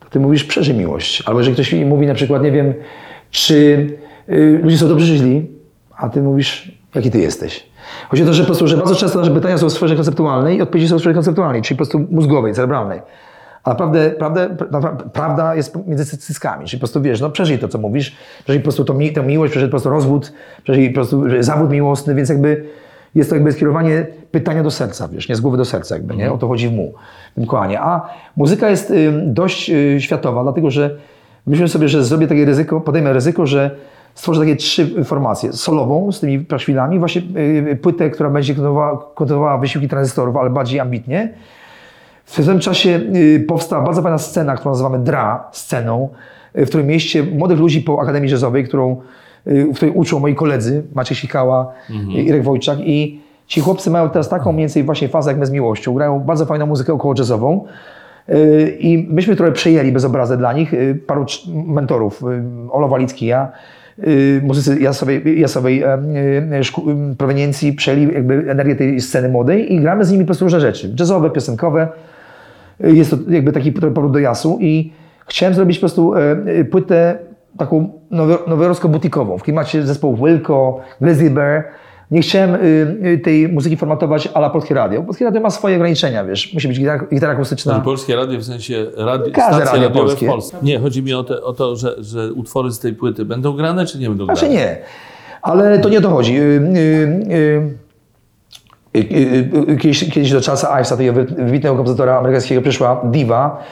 To 0.00 0.08
ty 0.10 0.20
mówisz, 0.20 0.44
przeżyj 0.44 0.74
miłość. 0.74 1.22
Albo 1.26 1.42
że 1.42 1.52
ktoś 1.52 1.72
mówi 1.72 2.06
na 2.06 2.14
przykład, 2.14 2.42
nie 2.42 2.52
wiem, 2.52 2.74
czy 3.30 3.86
ludzie 4.62 4.78
są 4.78 4.88
dobrzy, 4.88 5.06
czy 5.06 5.16
źli, 5.16 5.46
a 5.96 6.08
ty 6.08 6.22
mówisz, 6.22 6.78
jaki 6.94 7.10
ty 7.10 7.18
jesteś. 7.18 7.66
Chodzi 8.08 8.22
o 8.22 8.26
to, 8.26 8.32
że 8.32 8.42
po 8.42 8.46
prostu, 8.46 8.68
że 8.68 8.76
bardzo 8.76 8.94
często 8.94 9.18
nasze 9.18 9.30
pytania 9.30 9.58
są 9.58 9.68
w 9.68 9.72
sferze 9.72 9.96
konceptualnej 9.96 10.56
i 10.56 10.62
odpowiedzi 10.62 10.88
są 10.88 10.96
w 10.96 11.00
sferze 11.00 11.14
konceptualnej, 11.14 11.62
czyli 11.62 11.76
po 11.76 11.84
prostu 11.84 12.06
mózgowej, 12.10 12.54
cerebralnej. 12.54 13.02
A 13.64 13.70
naprawdę, 13.70 14.10
prawdę, 14.10 14.48
pra- 14.48 14.96
prawda 15.12 15.54
jest 15.54 15.76
między 15.86 16.18
cyckami, 16.18 16.66
czyli 16.66 16.78
po 16.78 16.80
prostu 16.80 17.02
wiesz, 17.02 17.20
no 17.20 17.30
przeżyj 17.30 17.58
to, 17.58 17.68
co 17.68 17.78
mówisz, 17.78 18.16
przeżyj 18.44 18.60
po 18.60 18.64
prostu 18.64 18.84
tą, 18.84 18.94
mi- 18.94 19.12
tę 19.12 19.22
miłość, 19.22 19.50
przeżyj 19.50 19.68
po 19.68 19.70
prostu 19.70 19.90
rozwód, 19.90 20.32
przeżyj 20.64 20.88
po 20.90 20.94
prostu 20.94 21.24
zawód 21.40 21.70
miłosny, 21.70 22.14
więc 22.14 22.28
jakby 22.28 22.64
jest 23.14 23.30
to 23.30 23.36
jakby 23.36 23.52
skierowanie 23.52 24.06
pytania 24.30 24.62
do 24.62 24.70
serca, 24.70 25.08
wiesz, 25.08 25.28
nie 25.28 25.36
z 25.36 25.40
głowy 25.40 25.56
do 25.56 25.64
serca 25.64 25.94
jakby, 25.94 26.16
nie? 26.16 26.32
O 26.32 26.38
to 26.38 26.48
chodzi 26.48 26.68
w 26.68 26.72
mu, 26.72 26.92
w 27.36 27.40
tym. 27.40 27.78
A 27.80 28.08
muzyka 28.36 28.70
jest 28.70 28.92
dość 29.26 29.70
y, 29.70 29.96
światowa, 30.00 30.42
dlatego 30.42 30.70
że 30.70 30.96
myślę 31.46 31.68
sobie, 31.68 31.88
że 31.88 32.04
zrobię 32.04 32.26
takie 32.26 32.44
ryzyko, 32.44 32.80
podejmę 32.80 33.12
ryzyko, 33.12 33.46
że 33.46 33.70
stworzę 34.18 34.40
takie 34.40 34.56
trzy 34.56 35.04
formacje. 35.04 35.52
Solową 35.52 36.12
z 36.12 36.20
tymi 36.20 36.38
paszwilami, 36.40 36.98
właśnie 36.98 37.22
y, 37.72 37.76
płytę, 37.76 38.10
która 38.10 38.30
będzie 38.30 38.54
kontynuowała, 38.54 38.98
kontynuowała 39.14 39.58
wysiłki 39.58 39.88
tranzystorów, 39.88 40.36
ale 40.36 40.50
bardziej 40.50 40.80
ambitnie. 40.80 41.32
W 42.24 42.46
tym 42.46 42.58
czasie 42.58 43.00
y, 43.14 43.44
powstała 43.48 43.84
bardzo 43.84 44.02
fajna 44.02 44.18
scena, 44.18 44.54
którą 44.56 44.70
nazywamy 44.70 44.98
DRA 44.98 45.48
sceną, 45.52 46.08
y, 46.58 46.66
w 46.66 46.68
którym 46.68 46.86
mieście 46.86 47.22
młodych 47.22 47.58
ludzi 47.58 47.80
po 47.80 48.00
Akademii 48.00 48.30
Jazzowej, 48.30 48.64
którą, 48.64 48.96
y, 49.46 49.66
w 49.72 49.76
której 49.76 49.94
uczą 49.94 50.18
moi 50.20 50.34
koledzy, 50.34 50.82
Maciej 50.94 51.16
Sikała, 51.16 51.72
Mhm. 51.90 52.10
i 52.10 52.26
Irek 52.26 52.42
Wojczak 52.42 52.78
i 52.80 53.20
ci 53.46 53.60
chłopcy 53.60 53.90
mają 53.90 54.10
teraz 54.10 54.28
taką 54.28 54.52
mniej 54.52 54.62
więcej 54.62 54.84
właśnie 54.84 55.08
fazę 55.08 55.30
jak 55.30 55.40
my 55.40 55.46
z 55.46 55.50
miłością. 55.50 55.94
Grają 55.94 56.20
bardzo 56.20 56.46
fajną 56.46 56.66
muzykę 56.66 56.92
około 56.92 57.14
jazzową. 57.18 57.64
Y, 58.28 58.76
I 58.80 59.08
myśmy 59.10 59.36
trochę 59.36 59.52
przejęli 59.52 59.92
bezobrazę 59.92 60.36
dla 60.36 60.52
nich, 60.52 60.74
y, 60.74 61.00
paru 61.06 61.26
mentorów, 61.66 62.22
y, 62.22 62.70
Olo 62.70 62.88
Walicki, 62.88 63.26
ja, 63.26 63.44
y, 63.44 63.77
muzycy 64.42 64.80
jasowej, 64.80 65.40
jasowej 65.40 65.82
e, 65.82 65.94
y, 65.94 67.10
y, 67.12 67.16
proweniencji 67.16 67.72
przejęli 67.72 68.14
jakby 68.14 68.34
energię 68.50 68.76
tej 68.76 69.00
sceny 69.00 69.28
młodej 69.28 69.74
i 69.74 69.80
gramy 69.80 70.04
z 70.04 70.10
nimi 70.12 70.24
po 70.24 70.26
prostu 70.26 70.44
różne 70.44 70.60
rzeczy, 70.60 70.94
jazzowe, 70.98 71.30
piosenkowe. 71.30 71.88
Y, 72.84 72.92
Jest 72.92 73.10
to 73.10 73.16
jakby 73.28 73.52
taki 73.52 73.72
powrót 73.72 74.12
do 74.12 74.18
jasu 74.18 74.58
i 74.60 74.92
chciałem 75.28 75.54
zrobić 75.54 75.76
po 75.78 75.80
prostu 75.80 76.14
e, 76.14 76.20
e, 76.46 76.64
płytę 76.64 77.18
taką 77.58 77.88
nowo- 78.12 78.46
nowojorsko-butikową 78.48 79.38
w 79.38 79.42
klimacie 79.42 79.82
zespołu 79.86 80.16
Wilco, 80.26 80.80
Grizzly 81.00 81.30
Bear. 81.30 81.64
Nie 82.10 82.20
chciałem 82.20 82.54
y, 82.54 82.58
y, 83.06 83.18
tej 83.18 83.48
muzyki 83.48 83.76
formatować 83.76 84.28
ala 84.34 84.50
Polskie 84.50 84.74
Radio. 84.74 85.02
Polskie 85.02 85.24
Radio 85.24 85.40
ma 85.40 85.50
swoje 85.50 85.76
ograniczenia, 85.76 86.24
wiesz, 86.24 86.54
musi 86.54 86.68
być 86.68 86.78
gitara, 86.78 87.04
gitara 87.14 87.32
akustyczna. 87.32 87.72
Znaczy, 87.72 87.84
polskie 87.84 88.16
radio 88.16 88.38
w 88.38 88.44
sensie 88.44 88.86
radio, 88.96 89.26
stacje 89.32 89.58
radio 89.58 89.72
radiowe 89.72 89.90
polskie. 89.94 90.26
w 90.26 90.28
Polsce. 90.28 90.56
Nie, 90.62 90.78
chodzi 90.78 91.02
mi 91.02 91.14
o, 91.14 91.24
te, 91.24 91.42
o 91.42 91.52
to, 91.52 91.76
że, 91.76 91.94
że 91.98 92.32
utwory 92.32 92.70
z 92.70 92.78
tej 92.78 92.92
płyty 92.92 93.24
będą 93.24 93.52
grane, 93.52 93.86
czy 93.86 93.98
nie 93.98 94.08
będą 94.08 94.24
grane? 94.26 94.38
Znaczy 94.40 94.54
nie, 94.54 94.76
ale 95.42 95.78
to 95.78 95.88
nie 95.88 95.98
o 95.98 96.00
to 96.00 96.10
chodzi. 96.10 96.36
Y, 96.40 97.76
Kiedyś, 99.80 100.10
kiedyś 100.10 100.32
do 100.32 100.40
czasa 100.40 100.74
Iveса, 100.80 100.96
tego 100.96 101.12
wy- 101.12 101.24
wybitnego 101.24 101.76
kompozytora 101.76 102.18
amerykańskiego, 102.18 102.62
przyszła 102.62 103.00
diva, 103.04 103.62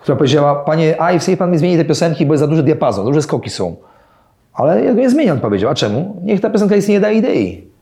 która 0.00 0.16
powiedziała, 0.16 0.54
panie 0.54 0.96
Ives, 1.14 1.28
niech 1.28 1.38
pan 1.38 1.50
mi 1.50 1.58
zmieni 1.58 1.76
te 1.76 1.84
piosenki, 1.84 2.26
bo 2.26 2.34
jest 2.34 2.40
za 2.40 2.46
duży 2.46 2.62
diapazon, 2.62 3.04
duże 3.06 3.22
skoki 3.22 3.50
są. 3.50 3.76
Ale 4.54 4.84
ja 4.84 4.94
go 4.94 5.00
nie 5.00 5.10
zmienię, 5.10 5.32
on 5.32 5.40
powiedział. 5.40 5.70
A 5.70 5.74
czemu? 5.74 6.20
Niech 6.24 6.40
ta 6.40 6.50
piosenka 6.50 6.76
istnieje 6.76 7.00
da 7.00 7.10
idei. 7.10 7.73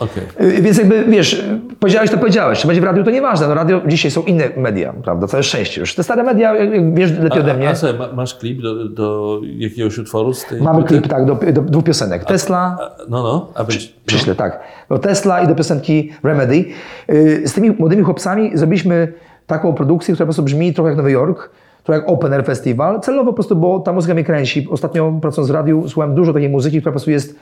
Okej. 0.00 0.22
Y, 0.58 0.62
Więc 0.62 0.78
jakby, 0.78 1.04
wiesz, 1.04 1.32
y, 1.32 1.60
powiedziałeś 1.80 2.10
to 2.10 2.18
powiedziałeś. 2.18 2.58
Czy 2.60 2.66
będzie 2.66 2.80
w 2.80 2.84
radiu, 2.84 3.04
to 3.04 3.10
nieważne. 3.10 3.48
No 3.48 3.54
radio 3.54 3.80
dzisiaj 3.86 4.10
są 4.10 4.22
inne 4.22 4.44
media, 4.56 4.92
prawda? 5.04 5.26
Całe 5.26 5.42
szczęście 5.42 5.80
już. 5.80 5.94
Te 5.94 6.02
stare 6.02 6.22
media, 6.22 6.56
jak 6.56 6.72
jak 6.72 6.94
wiesz 6.94 7.18
lepiej 7.18 7.40
ode 7.40 7.52
A, 7.52 7.56
mnie. 7.56 7.68
a 7.68 7.74
sobie, 7.74 7.98
ma, 7.98 8.12
masz 8.12 8.34
klip 8.34 8.62
do, 8.62 8.88
do 8.88 9.40
jakiegoś 9.44 9.98
utworu 9.98 10.34
z 10.34 10.44
tej 10.44 10.60
Mamy 10.62 10.84
klip, 10.84 11.08
tak, 11.08 11.24
do, 11.24 11.34
do 11.52 11.62
dwóch 11.62 11.84
piosenek. 11.84 12.24
Tesla, 12.24 12.76
A, 12.80 12.90
No, 13.08 13.22
no, 13.22 13.50
a 13.54 13.64
być... 13.64 13.94
Przyślę, 14.06 14.34
tak. 14.34 14.60
Do 14.88 14.98
Tesla 14.98 15.42
i 15.42 15.48
do 15.48 15.54
piosenki 15.54 16.12
Remedy. 16.24 16.64
Yy, 17.08 17.48
Z 17.48 17.52
tymi 17.52 17.70
młodymi 17.70 18.02
chłopcami 18.02 18.50
zrobiliśmy 18.54 19.12
taką 19.46 19.72
produkcję, 19.72 20.14
która 20.14 20.24
po 20.24 20.28
prostu 20.28 20.42
brzmi 20.42 20.74
trochę 20.74 20.88
jak 20.90 20.96
Nowy 20.96 21.10
Jork, 21.12 21.50
trochę 21.84 22.00
jak 22.00 22.08
Open 22.10 22.32
Air 22.32 22.44
Festival. 22.44 23.00
Celowo 23.00 23.24
po 23.30 23.32
prostu, 23.34 23.56
bo 23.56 23.78
ta 23.80 23.92
muzyka 23.92 24.14
mnie 24.14 24.24
kręci. 24.24 24.68
Ostatnio 24.70 25.12
pracując 25.22 25.50
w 25.50 25.54
radiu 25.54 25.88
słuchałem 25.88 26.14
dużo 26.14 26.32
takiej 26.32 26.48
muzyki, 26.48 26.78
która 26.80 26.90
po 26.90 26.94
prostu 26.94 27.10
jest 27.10 27.36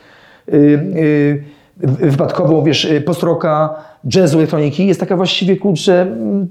yy, 0.52 0.58
yy, 0.94 1.42
wypadkową, 1.76 2.64
wiesz, 2.64 2.84
yy, 2.84 3.00
post-rocka, 3.00 3.74
jazzu, 4.14 4.38
elektroniki. 4.38 4.86
Jest 4.86 5.00
taka 5.00 5.16
właściwie, 5.16 5.56
kurczę, 5.56 6.06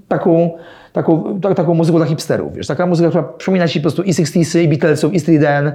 taką, 0.07 0.51
taką, 0.93 1.39
tak, 1.41 1.55
taką 1.57 1.73
muzyką 1.73 1.97
dla 1.97 2.05
hipsterów, 2.05 2.53
wiesz. 2.53 2.67
Taka 2.67 2.85
muzyka, 2.85 3.09
która 3.09 3.23
przypomina 3.23 3.67
ci 3.67 3.79
po 3.79 3.83
prostu 3.83 4.03
i 4.03 4.13
60 4.13 4.63
i 4.65 4.67
Beatlesów, 4.67 5.13
i 5.13 5.19
Street 5.19 5.41
Dan, 5.41 5.71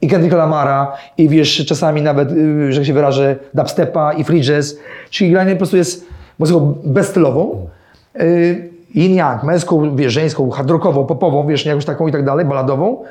i 0.00 0.08
Kendricka 0.08 0.36
Lamara, 0.36 0.92
i 1.18 1.28
wiesz, 1.28 1.66
czasami 1.66 2.02
nawet, 2.02 2.32
yy, 2.32 2.72
że 2.72 2.84
się 2.84 2.92
wyrażę, 2.92 3.36
dubstepa 3.54 4.12
i 4.12 4.24
free 4.24 4.42
jazz. 4.42 4.76
Czyli 5.10 5.30
granie 5.30 5.52
po 5.52 5.58
prostu 5.58 5.76
jest 5.76 6.06
muzyką 6.38 6.74
bezstylową. 6.84 7.66
Yy, 8.14 8.70
yin 8.94 9.14
yang, 9.14 9.42
męską, 9.42 9.96
wiesz, 9.96 10.12
żeńską, 10.12 10.50
hard 10.50 10.70
rockową, 10.70 11.06
popową, 11.06 11.46
wiesz, 11.46 11.66
jakąś 11.66 11.84
taką 11.84 12.08
i 12.08 12.12
tak 12.12 12.24
dalej, 12.24 12.46
baladową. 12.46 13.04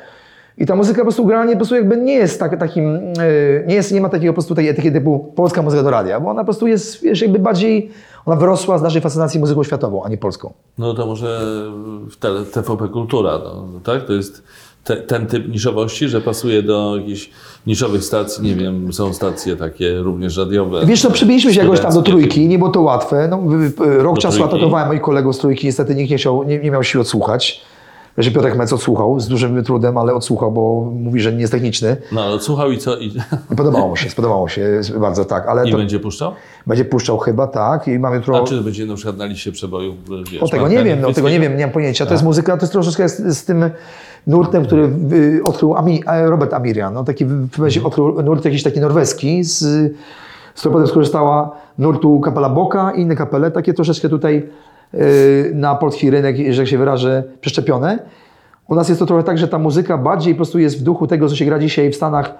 I 0.60 0.66
ta 0.66 0.76
muzyka 0.76 0.98
po 0.98 1.04
prostu 1.04 1.24
generalnie 1.26 1.52
po 1.52 1.56
prostu 1.58 1.74
jakby 1.74 1.96
nie 1.96 2.12
jest 2.14 2.40
tak, 2.40 2.58
takim, 2.58 2.94
yy, 2.94 3.64
nie, 3.66 3.74
jest, 3.74 3.92
nie 3.92 4.00
ma 4.00 4.08
takiego 4.08 4.32
po 4.32 4.34
prostu 4.34 4.54
tej 4.54 4.68
etykiety 4.68 4.98
typu 4.98 5.32
polska 5.36 5.62
muzyka 5.62 5.82
do 5.82 5.90
radia, 5.90 6.20
bo 6.20 6.30
ona 6.30 6.40
po 6.40 6.44
prostu 6.44 6.66
jest, 6.66 7.02
wiesz, 7.02 7.20
jakby 7.22 7.38
bardziej, 7.38 7.90
ona 8.26 8.36
wyrosła 8.36 8.78
z 8.78 8.82
naszej 8.82 9.00
fascynacji 9.02 9.40
muzyką 9.40 9.64
światową, 9.64 10.04
a 10.04 10.08
nie 10.08 10.18
polską. 10.18 10.52
No 10.78 10.94
to 10.94 11.06
może 11.06 11.40
w 12.10 12.16
TVP 12.52 12.88
Kultura, 12.88 13.38
no, 13.44 13.66
no 13.72 13.80
tak? 13.80 14.04
To 14.06 14.12
jest 14.12 14.42
te, 14.84 14.96
ten 14.96 15.26
typ 15.26 15.48
niszowości, 15.48 16.08
że 16.08 16.20
pasuje 16.20 16.62
do 16.62 16.96
jakichś 16.96 17.30
niszowych 17.66 18.04
stacji, 18.04 18.44
nie 18.44 18.54
wiem, 18.54 18.92
są 18.92 19.12
stacje 19.12 19.56
takie 19.56 19.98
również 19.98 20.36
radiowe. 20.38 20.86
Wiesz 20.86 21.02
co, 21.02 21.10
przybiliśmy 21.10 21.54
się 21.54 21.60
jakoś 21.60 21.80
tam 21.80 21.94
do 21.94 22.02
trójki, 22.02 22.48
nie 22.48 22.58
było 22.58 22.70
to 22.70 22.80
łatwe. 22.80 23.28
No, 23.30 23.38
w- 23.38 23.80
rok 24.02 24.14
Do 24.14 24.20
czasu 24.22 24.36
trójki. 24.38 24.54
atakowałem 24.56 24.88
moich 24.88 25.00
kolegów 25.02 25.36
z 25.36 25.38
trójki, 25.38 25.66
niestety 25.66 25.94
nikt 25.94 26.10
nie, 26.10 26.16
chciał, 26.16 26.44
nie, 26.44 26.58
nie 26.58 26.70
miał 26.70 26.84
siły 26.84 27.02
odsłuchać. 27.02 27.60
Że 28.18 28.30
Piotrek 28.30 28.56
Mec 28.56 28.72
odsłuchał, 28.72 29.20
z 29.20 29.28
dużym 29.28 29.64
trudem, 29.64 29.98
ale 29.98 30.14
odsłuchał, 30.14 30.52
bo 30.52 30.92
mówi, 30.94 31.20
że 31.20 31.32
nie 31.32 31.40
jest 31.40 31.52
techniczny. 31.52 31.96
No 32.12 32.22
ale 32.24 32.40
słuchał 32.40 32.70
i 32.72 32.78
co? 32.78 32.96
I, 32.98 33.12
Podobało 33.56 33.88
mu 33.88 33.96
się, 33.96 34.10
spodobało 34.10 34.48
się 34.48 34.80
bardzo, 35.00 35.24
tak. 35.24 35.46
Ale 35.48 35.68
i 35.68 35.72
to 35.72 35.76
będzie 35.78 36.00
puszczał? 36.00 36.32
będzie 36.66 36.84
puszczał 36.84 37.18
chyba, 37.18 37.46
tak. 37.46 37.88
I 37.88 37.98
mamy 37.98 38.16
A 38.16 38.18
jutro... 38.18 38.44
czy 38.44 38.60
będzie 38.60 38.86
na 38.86 38.94
przykład 38.94 39.16
na 39.16 39.24
liście 39.24 39.52
przebojów? 39.52 39.94
Wiesz, 40.32 40.42
O 40.42 40.48
tego 40.48 40.68
nie 40.68 40.84
wiem, 40.84 41.00
no, 41.00 41.12
tego 41.12 41.30
nie 41.30 41.40
wiem, 41.40 41.56
nie 41.56 41.64
mam 41.66 41.72
pojęcia. 41.72 42.06
To 42.06 42.12
jest 42.12 42.24
muzyka, 42.24 42.56
to 42.56 42.62
jest 42.62 42.72
troszeczkę 42.72 43.08
z, 43.08 43.38
z 43.38 43.44
tym 43.44 43.70
nurtem, 44.26 44.64
który 44.64 44.90
y, 45.12 45.40
odkrył 45.44 45.76
Ami, 45.76 46.02
e, 46.06 46.30
Robert 46.30 46.54
Amirian. 46.54 46.94
No, 46.94 47.04
taki 47.04 47.24
w- 47.26 47.48
odkrył 47.84 48.22
nurt 48.22 48.44
jakiś 48.44 48.62
taki 48.62 48.80
norweski, 48.80 49.44
z, 49.44 49.58
z 49.58 50.60
którego 50.60 50.72
potem 50.78 50.86
skorzystała 50.88 51.56
nurtu 51.78 52.20
kapela 52.20 52.48
Boka 52.48 52.92
i 52.92 53.00
inne 53.00 53.16
kapele, 53.16 53.50
takie 53.50 53.74
troszeczkę 53.74 54.08
tutaj 54.08 54.48
na 55.54 55.74
polski 55.74 56.10
rynek, 56.10 56.36
że 56.50 56.62
tak 56.62 56.68
się 56.68 56.78
wyrażę, 56.78 57.24
przeszczepione. 57.40 57.98
U 58.68 58.74
nas 58.74 58.88
jest 58.88 58.98
to 58.98 59.06
trochę 59.06 59.22
tak, 59.22 59.38
że 59.38 59.48
ta 59.48 59.58
muzyka 59.58 59.98
bardziej 59.98 60.34
po 60.34 60.36
prostu 60.38 60.58
jest 60.58 60.80
w 60.80 60.82
duchu 60.82 61.06
tego, 61.06 61.28
co 61.28 61.36
się 61.36 61.44
gra 61.44 61.58
dzisiaj 61.58 61.90
w 61.90 61.96
Stanach. 61.96 62.34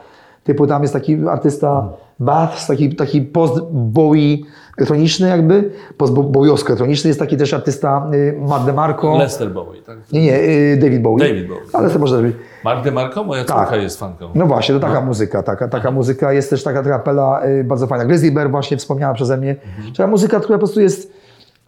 Typu 0.44 0.66
tam 0.66 0.82
jest 0.82 0.94
taki 0.94 1.28
artysta 1.28 1.88
Bath, 2.20 2.66
taki, 2.66 2.96
taki 2.96 3.22
post-Bowie 3.22 4.36
elektroniczny 4.78 5.28
jakby, 5.28 5.70
post-Bowiowsko 5.96 6.68
elektroniczny. 6.68 7.08
Jest 7.08 7.20
taki 7.20 7.36
też 7.36 7.54
artysta 7.54 8.10
y, 8.14 8.38
Mark 8.48 8.64
DeMarco. 8.64 9.18
Lester 9.18 9.50
Bowie, 9.50 9.82
tak? 9.82 9.98
Nie, 10.12 10.20
nie, 10.22 10.40
y, 10.40 10.78
David 10.80 11.02
Bowie. 11.02 11.28
David 11.28 11.48
Bowie. 11.48 11.60
Ale 11.72 11.90
to 11.90 11.98
może 11.98 12.22
być. 12.22 12.36
Mark 12.64 12.84
DeMarco, 12.84 13.24
moja 13.24 13.44
Tak. 13.44 13.58
córka 13.58 13.76
jest 13.76 13.98
fanką. 13.98 14.28
No 14.34 14.46
właśnie, 14.46 14.74
to 14.74 14.80
taka 14.80 15.00
muzyka, 15.00 15.42
taka, 15.42 15.68
taka 15.68 15.90
muzyka. 15.90 16.32
Jest 16.32 16.50
też 16.50 16.62
taka 16.62 16.82
kapela 16.82 17.46
y, 17.46 17.64
bardzo 17.64 17.86
fajna. 17.86 18.04
Grizzly 18.04 18.32
Bear 18.32 18.50
właśnie 18.50 18.76
wspomniana 18.76 19.14
przeze 19.14 19.36
mnie. 19.36 19.50
Mhm. 19.50 19.94
Czyli 19.94 20.08
muzyka, 20.08 20.40
która 20.40 20.58
po 20.58 20.60
prostu 20.60 20.80
jest 20.80 21.19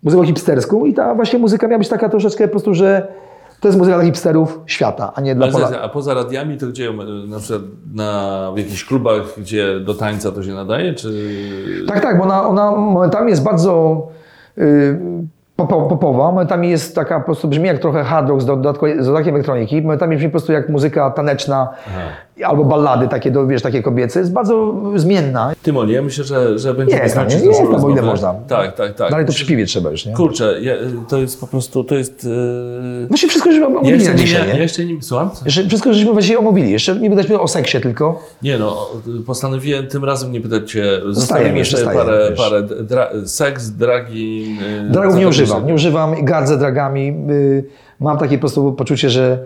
muzyką 0.02 0.24
hipsterską 0.24 0.84
i 0.84 0.94
ta 0.94 1.14
właśnie 1.14 1.38
muzyka 1.38 1.68
miała 1.68 1.78
być 1.78 1.88
taka 1.88 2.08
troszeczkę 2.08 2.44
po 2.44 2.50
prostu, 2.50 2.74
że 2.74 3.08
to 3.60 3.68
jest 3.68 3.78
muzyka 3.78 3.96
dla 3.96 4.04
hipsterów 4.04 4.60
świata, 4.66 5.12
a 5.14 5.20
nie 5.20 5.34
dla 5.34 5.48
Polaków. 5.48 5.76
a 5.82 5.88
poza 5.88 6.14
radiami 6.14 6.58
to 6.58 6.66
gdzie, 6.66 6.88
e, 6.88 6.92
na 7.26 7.38
przykład 7.38 7.62
na, 7.94 8.50
w 8.54 8.58
jakichś 8.58 8.84
klubach, 8.84 9.22
gdzie 9.38 9.80
do 9.80 9.94
tańca 9.94 10.32
to 10.32 10.42
się 10.42 10.54
nadaje, 10.54 10.94
czy... 10.94 11.08
Tak, 11.88 12.00
tak, 12.00 12.18
bo 12.18 12.24
ona, 12.24 12.48
ona 12.48 12.70
momentami 12.70 13.30
jest 13.30 13.42
bardzo 13.42 14.02
y, 14.58 14.98
popo- 15.56 15.88
popowa, 15.88 16.24
momentami 16.24 16.70
jest 16.70 16.94
taka 16.94 17.18
po 17.18 17.24
prostu 17.24 17.48
brzmi 17.48 17.66
jak 17.66 17.78
trochę 17.78 18.04
hard 18.04 18.28
rock 18.28 18.40
z, 18.42 18.44
dodatkiem 18.44 19.34
elektroniki, 19.34 19.82
momentami 19.82 20.16
brzmi 20.16 20.28
po 20.28 20.32
prostu 20.32 20.52
jak 20.52 20.68
muzyka 20.68 21.10
taneczna 21.10 21.68
albo 22.44 22.64
ballady 22.64 23.08
takie, 23.08 23.30
do, 23.30 23.46
wiesz, 23.46 23.62
takie 23.62 23.82
kobiece. 23.82 24.20
Jest 24.20 24.32
bardzo 24.32 24.74
zmienna. 24.96 25.52
Tymon, 25.62 25.88
ja 25.90 26.02
myślę, 26.02 26.24
że, 26.24 26.58
że 26.58 26.74
będzie 26.74 26.94
tam, 26.94 27.04
wystarczyć 27.04 27.40
nie? 27.42 27.46
Jest 27.48 27.60
tam, 27.60 27.80
bo 27.80 27.90
ile 27.90 28.02
można. 28.02 28.34
Tak, 28.48 28.74
tak, 28.76 28.94
tak. 28.94 29.10
Dalej 29.10 29.26
to 29.26 29.32
przy 29.32 29.46
piwie 29.46 29.66
trzeba 29.66 29.90
już, 29.90 30.06
nie? 30.06 30.12
Kurczę, 30.12 30.60
ja, 30.60 30.72
to 31.08 31.18
jest 31.18 31.40
po 31.40 31.46
prostu, 31.46 31.84
to 31.84 31.94
jest... 31.94 32.28
Yy... 33.10 33.28
Wszystko 33.28 33.50
Ja 33.50 33.66
omówili 33.66 33.92
jeszcze, 33.92 34.08
na 34.10 34.14
nie, 34.18 34.24
dzisiaj, 34.24 34.48
ja 34.48 34.54
nie? 34.54 34.60
jeszcze 34.60 34.84
nie... 34.84 35.02
Słucham? 35.02 35.30
Jeszcze 35.44 35.68
wszystko 35.68 35.94
żeśmy 35.94 36.12
właściwie 36.12 36.38
omówili. 36.38 36.70
Jeszcze 36.70 36.96
nie 36.96 37.10
pytaliśmy 37.10 37.40
o 37.40 37.48
seksie 37.48 37.80
tylko. 37.80 38.22
Nie 38.42 38.58
no, 38.58 38.86
postanowiłem 39.26 39.86
tym 39.86 40.04
razem 40.04 40.32
nie 40.32 40.40
pytać 40.40 40.70
Cię. 40.70 40.84
Zostawiłem 41.10 41.56
jeszcze 41.56 41.76
zostajemy, 41.76 42.04
parę, 42.04 42.30
wiesz. 42.30 42.38
parę 42.38 42.62
dra, 42.62 43.08
seks, 43.24 43.70
dragi... 43.70 44.56
yy, 44.56 44.90
Dragów 44.90 45.16
nie 45.16 45.28
używam, 45.28 45.66
nie 45.66 45.74
używam, 45.74 46.24
gardzę 46.24 46.58
dragami. 46.58 47.16
y, 47.30 47.64
Mam 48.00 48.18
takie 48.18 48.36
po 48.36 48.40
prostu 48.40 48.72
poczucie, 48.72 49.10
że 49.10 49.38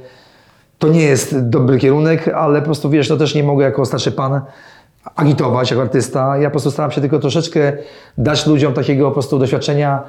to 0.78 0.88
nie 0.88 1.02
jest 1.02 1.48
dobry 1.48 1.78
kierunek, 1.78 2.28
ale 2.28 2.58
po 2.58 2.64
prostu 2.64 2.90
wiesz, 2.90 3.08
no 3.08 3.16
też 3.16 3.34
nie 3.34 3.42
mogę 3.42 3.64
jako 3.64 3.86
starszy 3.86 4.12
pan 4.12 4.40
agitować 5.16 5.70
jako 5.70 5.82
artysta. 5.82 6.38
Ja 6.38 6.48
po 6.48 6.50
prostu 6.50 6.70
staram 6.70 6.90
się 6.90 7.00
tylko 7.00 7.18
troszeczkę 7.18 7.72
dać 8.18 8.46
ludziom 8.46 8.74
takiego 8.74 9.08
po 9.08 9.12
prostu 9.12 9.38
doświadczenia 9.38 10.02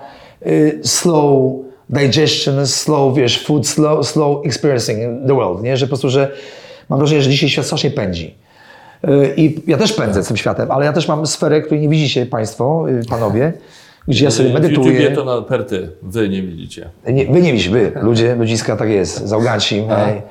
y, 0.47 0.79
slow 0.83 1.53
digestion, 1.89 2.67
slow, 2.67 3.15
wiesz, 3.15 3.45
food, 3.45 3.67
slow, 3.67 4.07
slow 4.07 4.45
experiencing 4.45 5.27
the 5.27 5.35
world, 5.35 5.63
nie? 5.63 5.77
Że 5.77 5.85
po 5.85 5.89
prostu, 5.89 6.09
że 6.09 6.31
mam 6.89 6.99
wrażenie, 6.99 7.21
że 7.21 7.29
dzisiaj 7.29 7.49
świat 7.49 7.65
strasznie 7.65 7.91
pędzi. 7.91 8.35
Y, 9.07 9.33
I 9.37 9.63
ja 9.67 9.77
też 9.77 9.93
pędzę 9.93 10.23
z 10.23 10.27
tym 10.27 10.37
światem, 10.37 10.71
ale 10.71 10.85
ja 10.85 10.93
też 10.93 11.07
mam 11.07 11.27
sferę, 11.27 11.61
której 11.61 11.81
nie 11.81 11.89
widzicie 11.89 12.25
Państwo, 12.25 12.85
y, 12.89 13.01
panowie, 13.09 13.53
gdzie 14.07 14.25
ja 14.25 14.31
sobie 14.31 14.49
W 14.49 14.53
medytuję. 14.53 14.91
YouTubie 14.91 15.15
to 15.15 15.25
na 15.25 15.41
perty, 15.41 15.89
Wy 16.01 16.29
nie 16.29 16.41
widzicie. 16.41 16.89
Nie, 17.07 17.25
wy 17.25 17.41
nie 17.41 17.51
widzicie, 17.53 17.71
wy, 17.71 17.91
ludzie, 18.01 18.35
ludziska, 18.35 18.75
tak 18.75 18.89
jest, 18.89 19.27
zauganci, 19.27 19.81
my, 19.81 20.21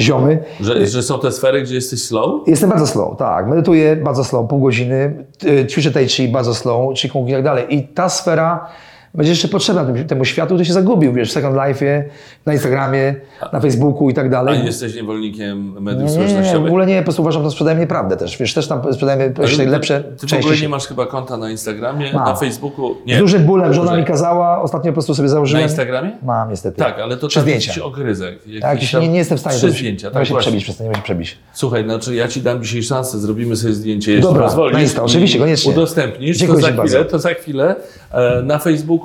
ziomy. 0.00 0.38
Że, 0.60 0.86
że 0.86 1.02
są 1.02 1.18
te 1.18 1.32
sfery, 1.32 1.62
gdzie 1.62 1.74
jesteś 1.74 2.02
slow? 2.02 2.48
Jestem 2.48 2.70
bardzo 2.70 2.86
slow, 2.86 3.16
tak, 3.18 3.46
medytuję 3.46 3.96
bardzo 3.96 4.24
slow, 4.24 4.48
pół 4.48 4.60
godziny, 4.60 5.24
ćwiczę 5.70 5.90
tai 5.90 6.08
chi 6.08 6.28
bardzo 6.28 6.54
slow, 6.54 6.94
qigong 6.94 7.28
i 7.28 7.32
tak 7.32 7.42
dalej. 7.44 7.64
I 7.68 7.82
ta 7.82 8.08
sfera 8.08 8.68
będzie 9.14 9.30
jeszcze 9.32 9.48
potrzebna 9.48 9.84
temu, 9.84 10.04
temu 10.04 10.24
światu, 10.24 10.48
który 10.54 10.64
się 10.64 10.72
zagubił, 10.72 11.12
wiesz, 11.12 11.28
w 11.30 11.32
Second 11.32 11.56
Life'ie, 11.56 12.02
na 12.46 12.52
Instagramie, 12.52 13.14
na 13.52 13.60
Facebooku 13.60 14.10
i 14.10 14.14
tak 14.14 14.26
A 14.26 14.28
dalej. 14.28 14.58
nie 14.58 14.64
jesteś 14.66 14.94
niewolnikiem 14.94 15.82
mediów 15.82 16.10
Nie, 16.10 16.16
nie, 16.16 16.22
nie, 16.22 16.26
w 16.26 16.30
społecznościowych? 16.30 16.68
ogóle 16.68 16.86
nie, 16.86 16.98
po 16.98 17.04
prostu 17.04 17.22
uważam, 17.22 17.44
że 17.44 17.50
sprzedajemy 17.50 17.80
nieprawdę 17.80 18.16
też, 18.16 18.38
wiesz, 18.38 18.54
też 18.54 18.68
tam 18.68 18.92
sprzedajemy 18.92 19.34
Ale 19.38 19.64
lepsze 19.66 20.04
Ty 20.20 20.26
w 20.26 20.32
ogóle 20.38 20.56
nie 20.56 20.68
masz 20.68 20.86
chyba 20.86 21.06
konta 21.06 21.36
na 21.36 21.50
Instagramie, 21.50 22.12
Mam. 22.12 22.24
na 22.24 22.34
Facebooku? 22.34 22.96
Nie. 23.06 23.16
Z 23.16 23.18
dużym 23.18 23.44
bólem 23.44 23.74
żona 23.74 23.96
mi 23.96 24.04
kazała, 24.04 24.62
ostatnio 24.62 24.90
po 24.90 24.94
prostu 24.94 25.14
sobie 25.14 25.26
Na 25.28 25.32
założyłem. 25.32 25.62
Instagramie? 25.62 26.10
Mam 26.22 26.50
niestety. 26.50 26.76
Tak, 26.78 26.98
ale 26.98 27.16
to 27.16 27.28
zdjęcia. 27.28 27.70
jakiś 27.70 27.78
ogryzek. 27.78 28.38
Jakiś 28.46 28.60
Tak, 28.60 28.78
tam- 28.92 29.00
nie, 29.02 29.08
nie 29.08 29.18
jestem 29.18 29.38
w 29.38 29.40
stanie 29.40 29.56
Trzy 29.56 29.70
zdjęcia, 29.70 30.10
tak 30.10 30.26
się 30.26 30.30
właśnie. 30.34 30.50
przebić, 30.50 30.64
przez 30.64 30.76
to 30.76 30.84
nie 30.84 30.90
ma 30.90 30.96
się 30.96 31.02
przebić. 31.02 31.38
Słuchaj, 31.52 31.84
znaczy 31.84 32.14
ja 32.14 32.28
Ci 32.28 32.42
dam 32.42 32.62
dzisiaj 32.62 32.82
szansę, 32.82 33.18
zrobimy 33.18 33.56
sobie 33.56 33.72
zdjęcie, 33.74 34.12
jeśli 34.12 34.22
Dobra, 34.28 34.44
pozwolisz. 34.44 34.94
na 34.94 35.02
i 35.02 35.04
oczywiście, 35.04 35.38
koniecznie. 35.38 35.72
Udostępnisz, 35.72 36.36
Dziękuję 36.36 36.60
to 36.62 36.66
za 36.76 36.82
chwilę, 36.82 37.04
to 37.04 37.18
za 37.18 37.28
chwilę. 37.34 37.76
E, 38.12 38.42
Na 38.42 38.58
Facebooku, 38.58 38.97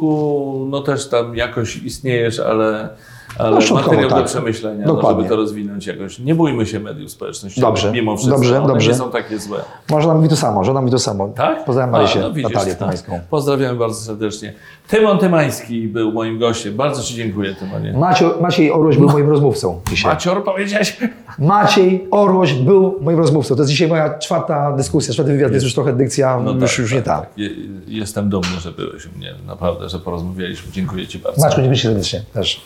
no 0.70 0.82
też 0.82 1.10
tam 1.10 1.36
jakoś 1.36 1.76
istniejesz, 1.76 2.40
ale, 2.40 2.90
ale 3.38 3.60
No, 3.70 3.76
materiał 3.76 4.10
do 4.10 4.16
tak. 4.16 4.26
przemyślenia, 4.26 4.86
no, 4.88 5.02
żeby 5.10 5.30
to 5.30 5.36
rozwinąć 5.36 5.88
jakoś. 5.88 6.20
Nie 6.20 6.36
bójmy 6.36 6.66
się 6.66 6.80
mediów 6.80 7.12
społecznościowych, 7.12 7.70
Dobrze, 7.70 7.92
mimo 7.92 8.18
wszystko. 8.18 8.36
dobrze, 8.38 8.58
One 8.58 8.68
dobrze. 8.68 8.92
nie 8.92 8.98
są 8.98 9.12
takie 9.12 9.40
złe. 9.40 9.60
Żona 9.90 10.14
mówi 10.14 10.30
to 10.30 10.36
samo, 10.36 10.64
żona 10.64 10.82
mówi 10.82 10.92
to 10.92 11.00
samo. 11.00 11.28
Tak? 11.30 11.66
Pozdrawiam 11.66 11.90
A, 11.96 11.98
Marysię, 11.98 12.20
no 12.20 12.34
widzisz, 12.34 12.54
Natalię 12.54 12.72
tak. 12.72 12.80
Tymańską. 12.80 13.20
Pozdrawiamy 13.30 13.80
bardzo 13.80 13.96
serdecznie. 14.02 14.54
Tymon 14.88 15.18
Tymański 15.18 15.88
był 15.88 16.12
moim 16.12 16.40
gościem. 16.40 16.76
Bardzo 16.76 17.04
Ci 17.04 17.16
dziękuję, 17.16 17.56
Tymonie. 17.56 17.94
Macio, 17.94 18.38
Maciej 18.42 18.72
Orłoś 18.72 18.98
był 18.98 19.10
moim 19.10 19.30
rozmówcą 19.30 19.82
dzisiaj. 19.90 20.12
Macior, 20.14 20.44
powiedziałeś? 20.44 20.98
Maciej 21.40 22.08
Orłoś 22.12 22.54
był 22.54 22.98
moim 23.02 23.18
rozmówcą. 23.18 23.56
To 23.56 23.62
jest 23.62 23.72
dzisiaj 23.72 23.88
moja 23.88 24.18
czwarta 24.20 24.72
dyskusja, 24.72 25.14
czwarty 25.14 25.32
wywiad, 25.34 25.52
jest 25.52 25.64
już 25.64 25.74
trochę 25.74 25.94
dykcja, 25.94 26.40
No 26.40 26.52
już, 26.52 26.62
tak, 26.72 26.80
już 26.80 26.90
tak, 26.90 26.98
nie 27.00 27.04
ta. 27.04 27.20
tak. 27.20 27.30
Je- 27.38 27.50
Jestem 27.88 28.30
dumny, 28.30 28.60
że 28.62 28.72
byłeś 28.72 29.06
u 29.06 29.18
mnie. 29.18 29.34
Naprawdę, 29.48 29.90
że 29.90 30.00
porozmawialiśmy. 30.00 30.72
Dziękuję 30.72 31.08
Ci 31.08 31.20
bardzo. 31.20 31.42
Maczku, 31.42 31.56
dziękuję 31.62 31.78
Ci 31.78 31.84
serdecznie 31.88 32.22
też. 32.34 32.62